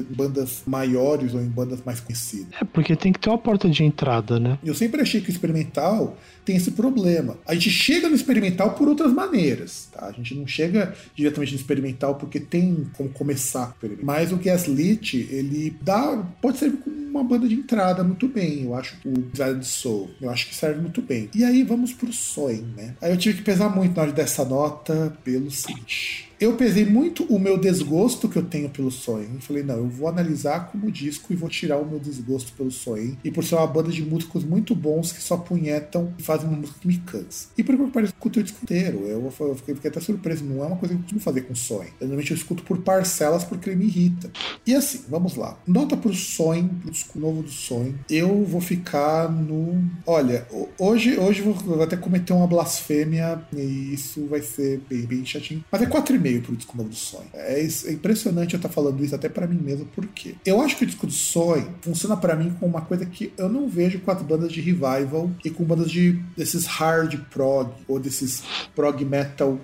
bandas 0.09 0.63
maiores 0.65 1.33
ou 1.33 1.41
em 1.41 1.47
bandas 1.47 1.81
mais 1.85 1.99
conhecidas. 1.99 2.47
É 2.59 2.65
porque 2.65 2.95
tem 2.95 3.13
que 3.13 3.19
ter 3.19 3.29
uma 3.29 3.37
porta 3.37 3.69
de 3.69 3.83
entrada, 3.83 4.39
né? 4.39 4.57
Eu 4.63 4.73
sempre 4.73 5.01
achei 5.01 5.21
que 5.21 5.29
o 5.29 5.31
experimental 5.31 6.17
tem 6.45 6.55
esse 6.55 6.71
problema. 6.71 7.37
A 7.45 7.53
gente 7.55 7.69
chega 7.69 8.07
no 8.07 8.15
experimental 8.15 8.75
por 8.75 8.87
outras 8.87 9.11
maneiras, 9.11 9.89
tá? 9.91 10.05
A 10.05 10.11
gente 10.11 10.35
não 10.35 10.45
chega 10.45 10.93
diretamente 11.15 11.53
no 11.53 11.59
experimental 11.59 12.15
porque 12.15 12.39
tem 12.39 12.87
como 12.93 13.09
começar. 13.09 13.75
Mas 14.03 14.31
o 14.31 14.37
Gaslit, 14.37 15.27
ele 15.31 15.75
dá, 15.81 16.23
pode 16.41 16.59
servir 16.59 16.77
como 16.77 16.95
uma 16.95 17.23
banda 17.23 17.47
de 17.47 17.55
entrada 17.55 18.03
muito 18.03 18.27
bem. 18.27 18.63
Eu 18.63 18.75
acho 18.75 18.95
o 19.05 19.13
de 19.13 19.65
Soul, 19.65 20.11
eu 20.21 20.29
acho 20.29 20.47
que 20.47 20.55
serve 20.55 20.81
muito 20.81 21.01
bem. 21.01 21.29
E 21.33 21.43
aí 21.43 21.63
vamos 21.63 21.93
pro 21.93 22.11
Soen, 22.13 22.65
né? 22.75 22.95
Aí 23.01 23.11
eu 23.11 23.17
tive 23.17 23.37
que 23.37 23.43
pesar 23.43 23.69
muito 23.69 23.95
na 23.95 24.03
hora 24.03 24.11
dessa 24.11 24.45
nota 24.45 25.17
pelo 25.23 25.49
seguinte. 25.49 26.29
Eu 26.45 26.53
pesei 26.53 26.85
muito 26.85 27.23
o 27.23 27.39
meu 27.39 27.57
desgosto 27.57 28.29
que 28.29 28.37
eu 28.37 28.43
tenho 28.43 28.69
pelo 28.69 28.91
Soen. 28.91 29.39
Falei, 29.39 29.63
não, 29.63 29.77
eu 29.77 29.87
vou 29.89 30.07
analisar 30.07 30.67
como 30.71 30.91
disco 30.91 31.33
e 31.33 31.35
vou 31.35 31.49
tirar 31.49 31.77
o 31.79 31.85
meu 31.89 31.97
desgosto 31.97 32.51
pelo 32.53 32.69
Soen. 32.69 33.17
E 33.23 33.31
por 33.31 33.43
ser 33.43 33.55
uma 33.55 33.65
banda 33.65 33.89
de 33.91 34.03
músicos 34.05 34.43
muito 34.43 34.75
bons 34.75 35.11
que 35.11 35.19
só 35.23 35.37
punhetam 35.37 36.13
e 36.19 36.21
fazem 36.21 36.47
uma 36.47 36.57
música 36.59 36.77
que 36.79 36.87
me 36.87 36.99
cansa. 36.99 37.47
E 37.57 37.63
por 37.63 37.75
que 37.75 37.81
eu 37.81 37.87
parece 37.87 38.13
que 38.13 38.27
o 38.27 38.43
disco 38.43 38.59
inteiro? 38.61 38.99
Eu, 39.07 39.33
eu 39.39 39.55
fiquei, 39.55 39.75
até 39.89 39.99
surpreso. 39.99 40.45
Não 40.45 40.63
é 40.63 40.67
uma 40.67 40.75
coisa 40.77 40.93
que 40.93 40.99
eu 40.99 41.03
costumo 41.03 41.19
fazer 41.21 41.41
com 41.41 41.53
o 41.53 41.55
Soen. 41.55 41.87
Eu, 41.99 42.07
normalmente 42.07 42.29
eu 42.29 42.37
escuto 42.37 42.61
por 42.61 42.77
parcelas 42.77 43.43
porque 43.43 43.71
ele 43.71 43.77
me 43.77 43.85
irrita. 43.85 44.29
E 44.67 44.75
assim, 44.75 45.01
vamos 45.09 45.35
lá. 45.35 45.57
Nota 45.65 45.97
pro 45.97 46.13
Soen, 46.13 46.67
pro 46.67 46.91
disco 46.91 47.17
novo 47.19 47.41
do 47.41 47.49
Soen. 47.49 47.95
Eu 48.07 48.43
vou 48.45 48.61
ficar 48.61 49.31
no. 49.31 49.83
Olha, 50.05 50.45
ho- 50.51 50.69
hoje, 50.77 51.17
hoje 51.17 51.39
eu 51.41 51.47
eu 51.47 51.53
vou 51.55 51.81
até 51.81 51.97
cometer 51.97 52.33
uma 52.33 52.45
blasfêmia 52.45 53.41
e 53.51 53.93
isso 53.95 54.27
vai 54.27 54.41
ser 54.41 54.79
bem, 54.87 55.01
bem 55.07 55.25
chatinho. 55.25 55.63
Mas 55.71 55.81
é 55.81 55.85
4,5 55.87 56.34
pro 56.41 56.55
disco 56.55 56.75
novo 56.77 56.89
do 56.89 56.95
Sonho. 56.95 57.27
É, 57.33 57.61
is- 57.61 57.85
é 57.85 57.91
impressionante 57.93 58.53
eu 58.53 58.57
estar 58.57 58.69
falando 58.69 59.03
isso 59.03 59.15
até 59.15 59.27
pra 59.29 59.47
mim 59.47 59.59
mesmo, 59.61 59.85
por 59.85 60.05
quê? 60.07 60.35
Eu 60.45 60.61
acho 60.61 60.77
que 60.77 60.83
o 60.83 60.87
disco 60.87 61.05
do 61.07 61.13
Sonho 61.13 61.69
funciona 61.81 62.15
pra 62.17 62.35
mim 62.35 62.53
como 62.59 62.71
uma 62.71 62.81
coisa 62.81 63.05
que 63.05 63.31
eu 63.37 63.49
não 63.49 63.67
vejo 63.69 63.99
com 63.99 64.11
as 64.11 64.21
bandas 64.21 64.51
de 64.51 64.61
revival 64.61 65.29
e 65.43 65.49
com 65.49 65.63
bandas 65.63 65.89
de 65.91 66.13
desses 66.35 66.65
hard 66.65 67.15
prog 67.31 67.71
ou 67.87 67.99
desses 67.99 68.43
prog 68.75 69.03
metal. 69.05 69.59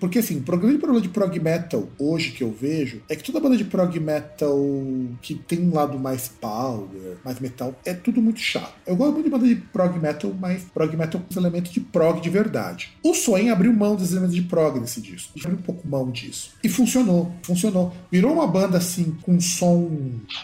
Porque 0.00 0.18
assim, 0.18 0.36
o 0.38 0.40
grande 0.56 0.78
problema 0.78 1.00
de 1.00 1.08
prog 1.08 1.38
metal 1.40 1.88
hoje 1.98 2.32
que 2.32 2.42
eu 2.44 2.52
vejo 2.52 3.00
é 3.08 3.16
que 3.16 3.22
toda 3.24 3.40
banda 3.40 3.56
de 3.56 3.64
prog 3.64 3.98
metal 3.98 4.58
que 5.20 5.34
tem 5.34 5.60
um 5.60 5.74
lado 5.74 5.98
mais 5.98 6.28
power, 6.28 7.16
mais 7.24 7.38
metal, 7.40 7.74
é 7.84 7.94
tudo 7.94 8.20
muito 8.20 8.40
chato. 8.40 8.72
Eu 8.86 8.96
gosto 8.96 9.12
muito 9.14 9.24
de 9.24 9.30
banda 9.30 9.46
de 9.46 9.56
prog 9.56 9.98
metal, 9.98 10.32
mas 10.38 10.62
prog 10.74 10.96
metal 10.96 11.20
com 11.20 11.26
os 11.30 11.36
elementos 11.36 11.72
de 11.72 11.80
prog 11.80 12.20
de 12.20 12.30
verdade. 12.30 12.92
O 13.02 13.14
Sonho 13.14 13.52
abriu 13.52 13.72
mão 13.72 13.96
dos 13.96 14.10
elementos 14.12 14.34
de 14.34 14.42
prog 14.42 14.78
nesse 14.80 15.00
disco. 15.00 15.32
Abriu 15.40 15.58
um 15.58 15.62
pouco 15.62 15.86
mão 15.98 16.10
disso. 16.10 16.50
E 16.64 16.68
funcionou, 16.68 17.30
funcionou. 17.42 17.92
Virou 18.10 18.32
uma 18.32 18.46
banda 18.46 18.78
assim, 18.78 19.14
com 19.22 19.34
um 19.34 19.40
som. 19.40 19.90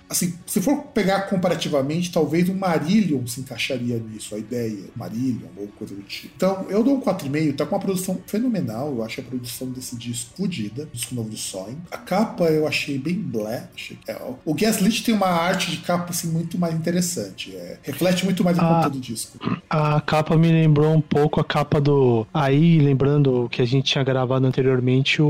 Assim, 0.09 0.35
se 0.47 0.61
for 0.61 0.77
pegar 0.95 1.23
comparativamente, 1.23 2.13
talvez 2.13 2.49
um 2.49 2.55
Marillion 2.55 3.27
se 3.27 3.41
encaixaria 3.41 3.99
nisso, 3.99 4.35
a 4.35 4.39
ideia. 4.39 4.85
Marillion 4.95 5.49
ou 5.57 5.67
coisa 5.69 5.95
do 5.95 6.03
tipo. 6.03 6.33
Então, 6.37 6.67
eu 6.69 6.83
dou 6.83 6.97
um 6.97 7.01
4,5, 7.01 7.57
tá 7.57 7.65
com 7.67 7.75
uma 7.75 7.81
produção 7.81 8.19
fenomenal. 8.27 8.89
Eu 8.95 9.03
acho 9.05 9.21
a 9.21 9.25
produção 9.25 9.69
desse 9.71 9.97
disco 9.97 10.31
fodida, 10.37 10.87
disco 10.93 11.15
novo 11.15 11.31
do 11.31 11.37
Sonho. 11.37 11.79
A 11.91 11.97
capa 11.97 12.45
eu 12.45 12.67
achei 12.67 12.99
bem 12.99 13.15
black. 13.15 13.69
Achei, 13.75 13.99
é, 14.07 14.21
o 14.45 14.55
Gaslit 14.55 15.03
tem 15.05 15.15
uma 15.15 15.29
arte 15.29 15.71
de 15.71 15.79
capa 15.79 16.11
assim, 16.11 16.29
muito 16.29 16.59
mais 16.59 16.75
interessante. 16.75 17.55
é, 17.57 17.79
reflete 17.83 18.25
muito 18.25 18.45
mais 18.45 18.57
o 18.59 18.61
Ah. 18.61 18.75
conteúdo 18.83 18.95
do 18.95 19.01
disco. 19.01 19.39
A 19.71 20.01
capa 20.01 20.37
me 20.37 20.49
lembrou 20.51 20.93
um 20.95 21.01
pouco 21.01 21.41
a 21.41 21.45
capa 21.45 21.81
do. 21.81 22.27
Aí, 22.35 22.79
lembrando 22.81 23.49
que 23.51 23.63
a 23.63 23.65
gente 23.65 23.85
tinha 23.93 24.05
gravado 24.05 24.47
anteriormente, 24.47 25.21
o 25.23 25.29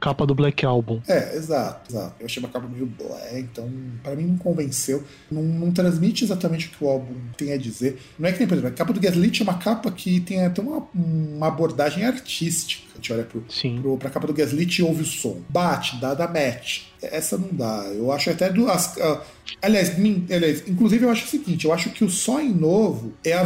capa 0.00 0.26
do 0.26 0.34
Black 0.34 0.64
Album. 0.64 1.00
É, 1.08 1.36
exato, 1.36 1.90
exato. 1.90 2.14
Eu 2.20 2.26
achei 2.26 2.42
uma 2.42 2.48
capa 2.48 2.66
meio 2.66 2.86
blé, 2.86 3.40
então 3.40 3.70
pra 4.02 4.14
mim 4.14 4.24
não 4.24 4.38
convenceu. 4.38 5.02
Não, 5.30 5.42
não 5.42 5.72
transmite 5.72 6.24
exatamente 6.24 6.66
o 6.66 6.70
que 6.70 6.84
o 6.84 6.88
álbum 6.88 7.14
tem 7.36 7.52
a 7.52 7.56
dizer. 7.56 7.98
Não 8.18 8.28
é 8.28 8.32
que 8.32 8.38
nem, 8.38 8.48
por 8.48 8.54
exemplo, 8.54 8.70
a 8.70 8.76
capa 8.76 8.92
do 8.92 9.00
Gaslit 9.00 9.40
é 9.40 9.44
uma 9.44 9.58
capa 9.58 9.90
que 9.90 10.20
tem 10.20 10.44
até 10.44 10.60
uma, 10.60 10.86
uma 10.94 11.48
abordagem 11.48 12.04
artística. 12.04 12.88
A 12.92 12.96
gente 12.96 13.12
olha 13.12 13.24
pro, 13.24 13.44
Sim. 13.48 13.80
pro, 13.80 13.96
pra 13.96 14.10
capa 14.10 14.26
do 14.26 14.32
Gaslit 14.32 14.78
e 14.78 14.82
ouve 14.82 15.02
o 15.02 15.06
som. 15.06 15.40
Bate, 15.48 16.00
dá, 16.00 16.14
dá 16.14 16.26
match. 16.26 16.88
Essa 17.02 17.36
não 17.38 17.48
dá. 17.52 17.84
Eu 17.94 18.10
acho 18.12 18.30
até 18.30 18.50
do. 18.50 18.68
As, 18.70 18.96
ah, 18.98 19.20
aliás, 19.62 19.96
min- 19.98 20.26
aliás, 20.30 20.64
inclusive 20.68 21.04
eu 21.04 21.10
acho 21.10 21.24
o 21.26 21.28
seguinte: 21.28 21.64
eu 21.64 21.72
acho 21.72 21.90
que 21.90 22.04
o 22.04 22.10
Sonho 22.10 22.54
Novo 22.54 23.12
é 23.24 23.32
a 23.34 23.42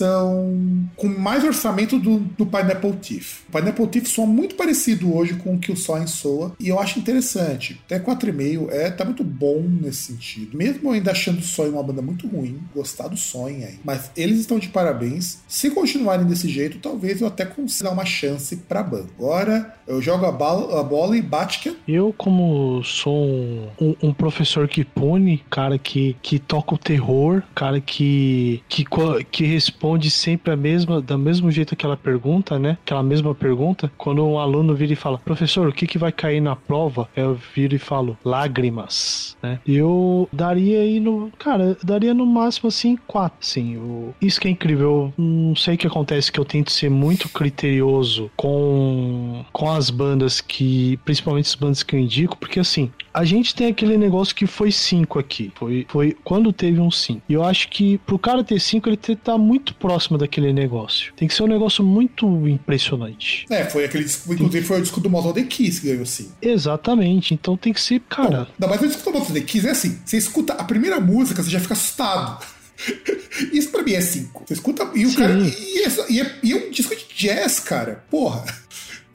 versão 0.00 0.88
com 0.96 1.06
mais 1.08 1.44
orçamento 1.44 1.98
do, 1.98 2.18
do 2.18 2.46
Pineapple 2.46 2.92
Thief. 2.94 3.40
O 3.48 3.52
Pineapple 3.52 3.86
Thief 3.88 4.06
soa 4.08 4.26
muito 4.26 4.54
parecido 4.54 5.14
hoje 5.14 5.34
com 5.34 5.54
o 5.54 5.58
que 5.58 5.70
o 5.72 5.76
Sonho 5.76 6.08
soa, 6.08 6.52
e 6.58 6.68
eu 6.68 6.78
acho 6.78 6.98
interessante. 6.98 7.80
Até 7.86 7.98
4,5 7.98 8.68
é, 8.70 8.90
tá 8.90 9.04
muito 9.04 9.22
bom 9.24 9.60
nesse 9.62 10.12
sentido. 10.12 10.56
Mesmo 10.56 10.90
ainda 10.90 11.10
achando 11.12 11.38
o 11.38 11.42
Sonho 11.42 11.72
uma 11.72 11.82
banda 11.82 12.02
muito 12.02 12.26
ruim, 12.26 12.60
gostar 12.74 13.08
do 13.08 13.16
Sonho 13.16 13.64
aí. 13.66 13.78
Mas 13.84 14.10
eles 14.16 14.40
estão 14.40 14.58
de 14.58 14.68
parabéns. 14.68 15.38
Se 15.48 15.70
continuarem 15.70 16.26
desse 16.26 16.48
jeito, 16.48 16.78
talvez 16.78 17.20
eu 17.20 17.26
até 17.26 17.44
consiga 17.44 17.76
dar 17.86 17.90
uma 17.92 18.04
chance 18.06 18.56
pra 18.56 18.82
banda. 18.82 19.06
Agora 19.18 19.74
eu 19.86 20.00
jogo 20.02 20.24
a, 20.26 20.32
bala- 20.32 20.80
a 20.80 20.82
bola 20.82 21.16
e 21.16 21.22
bate 21.22 21.60
que 21.60 21.68
é 21.68 21.74
Eu, 21.86 22.12
como 22.16 22.82
sou 22.86 23.24
um, 23.24 23.68
um, 23.80 23.96
um 24.04 24.12
professor 24.12 24.68
que 24.68 24.84
pune, 24.84 25.42
cara 25.50 25.78
que, 25.78 26.16
que 26.22 26.38
toca 26.38 26.74
o 26.74 26.78
terror, 26.78 27.42
cara 27.54 27.80
que, 27.80 28.62
que, 28.68 28.84
que 29.30 29.44
responde 29.44 30.10
sempre 30.10 30.52
a 30.52 30.56
mesma, 30.56 31.00
da 31.00 31.18
mesmo 31.18 31.50
jeito 31.50 31.74
aquela 31.74 31.96
pergunta, 31.96 32.58
né? 32.58 32.78
Aquela 32.84 33.02
mesma 33.02 33.34
pergunta. 33.34 33.90
Quando 33.96 34.24
um 34.26 34.38
aluno 34.38 34.74
vira 34.74 34.92
e 34.92 34.96
fala, 34.96 35.18
professor, 35.18 35.68
o 35.68 35.72
que, 35.72 35.86
que 35.86 35.98
vai 35.98 36.12
cair 36.12 36.40
na 36.40 36.56
prova? 36.56 37.08
Eu 37.16 37.38
viro 37.54 37.74
e 37.74 37.78
falo, 37.78 38.16
lágrimas, 38.24 39.36
né? 39.42 39.58
Eu 39.66 40.28
daria 40.32 40.80
aí 40.80 41.00
no. 41.00 41.30
Cara, 41.38 41.76
daria 41.82 42.14
no 42.14 42.26
máximo 42.26 42.68
assim, 42.68 42.96
quatro. 43.06 43.38
Assim, 43.40 43.74
eu, 43.74 44.14
isso 44.20 44.40
que 44.40 44.48
é 44.48 44.50
incrível. 44.50 45.12
Eu 45.16 45.24
não 45.24 45.56
sei 45.56 45.74
o 45.74 45.78
que 45.78 45.86
acontece, 45.86 46.30
que 46.30 46.40
eu 46.40 46.44
tento 46.44 46.70
ser 46.72 46.90
muito 46.90 47.28
criterioso 47.28 48.30
com, 48.36 49.44
com 49.52 49.70
as 49.70 49.90
bandas 49.90 50.40
que. 50.40 50.98
Principalmente 51.04 51.46
as 51.46 51.54
bandas 51.54 51.82
que 51.82 51.96
eu 51.96 52.00
indico, 52.00 52.36
porque 52.36 52.60
assim, 52.60 52.75
a 53.12 53.24
gente 53.24 53.54
tem 53.54 53.68
aquele 53.68 53.96
negócio 53.96 54.34
que 54.34 54.46
foi 54.46 54.70
cinco 54.70 55.18
aqui. 55.18 55.52
Foi, 55.54 55.86
foi 55.88 56.16
quando 56.24 56.52
teve 56.52 56.80
um 56.80 56.90
cinco. 56.90 57.22
E 57.28 57.32
eu 57.32 57.42
acho 57.42 57.68
que 57.68 57.98
pro 57.98 58.18
cara 58.18 58.44
ter 58.44 58.60
cinco, 58.60 58.88
ele 58.88 58.96
tem 58.96 59.14
que 59.14 59.22
estar 59.22 59.32
tá 59.32 59.38
muito 59.38 59.74
próximo 59.74 60.18
daquele 60.18 60.52
negócio. 60.52 61.12
Tem 61.14 61.26
que 61.26 61.34
ser 61.34 61.42
um 61.42 61.48
negócio 61.48 61.82
muito 61.84 62.26
impressionante. 62.46 63.46
É, 63.50 63.64
foi 63.64 63.84
aquele 63.84 64.04
disco, 64.04 64.32
inclusive 64.32 64.66
foi 64.66 64.78
o 64.78 64.82
disco 64.82 65.00
do 65.00 65.08
Motor 65.08 65.32
The 65.32 65.44
Kiss 65.44 65.80
que 65.80 65.88
ganhou 65.88 66.06
sim. 66.06 66.30
Exatamente. 66.42 67.34
Então 67.34 67.56
tem 67.56 67.72
que 67.72 67.80
ser, 67.80 68.00
cara. 68.00 68.28
Bom, 68.28 68.46
ainda 68.52 68.66
mais 68.68 68.82
o 68.82 68.86
disco 68.86 69.10
do 69.10 69.18
Motor 69.18 69.32
The 69.32 69.40
Kiss 69.40 69.66
é 69.66 69.70
assim: 69.70 69.98
você 70.04 70.16
escuta 70.16 70.52
a 70.54 70.64
primeira 70.64 71.00
música, 71.00 71.42
você 71.42 71.50
já 71.50 71.60
fica 71.60 71.74
assustado. 71.74 72.44
Isso 73.52 73.70
pra 73.70 73.82
mim 73.82 73.92
é 73.92 74.00
cinco. 74.00 74.44
Você 74.46 74.54
escuta. 74.54 74.90
E 74.94 75.06
o 75.06 75.10
Sim. 75.10 75.16
cara. 75.16 75.34
E, 75.38 75.82
é, 75.82 75.88
e, 76.10 76.20
é, 76.20 76.34
e 76.42 76.52
é 76.52 76.56
um 76.56 76.70
disco 76.70 76.94
de 76.94 77.06
jazz, 77.14 77.60
cara. 77.60 78.04
Porra. 78.10 78.44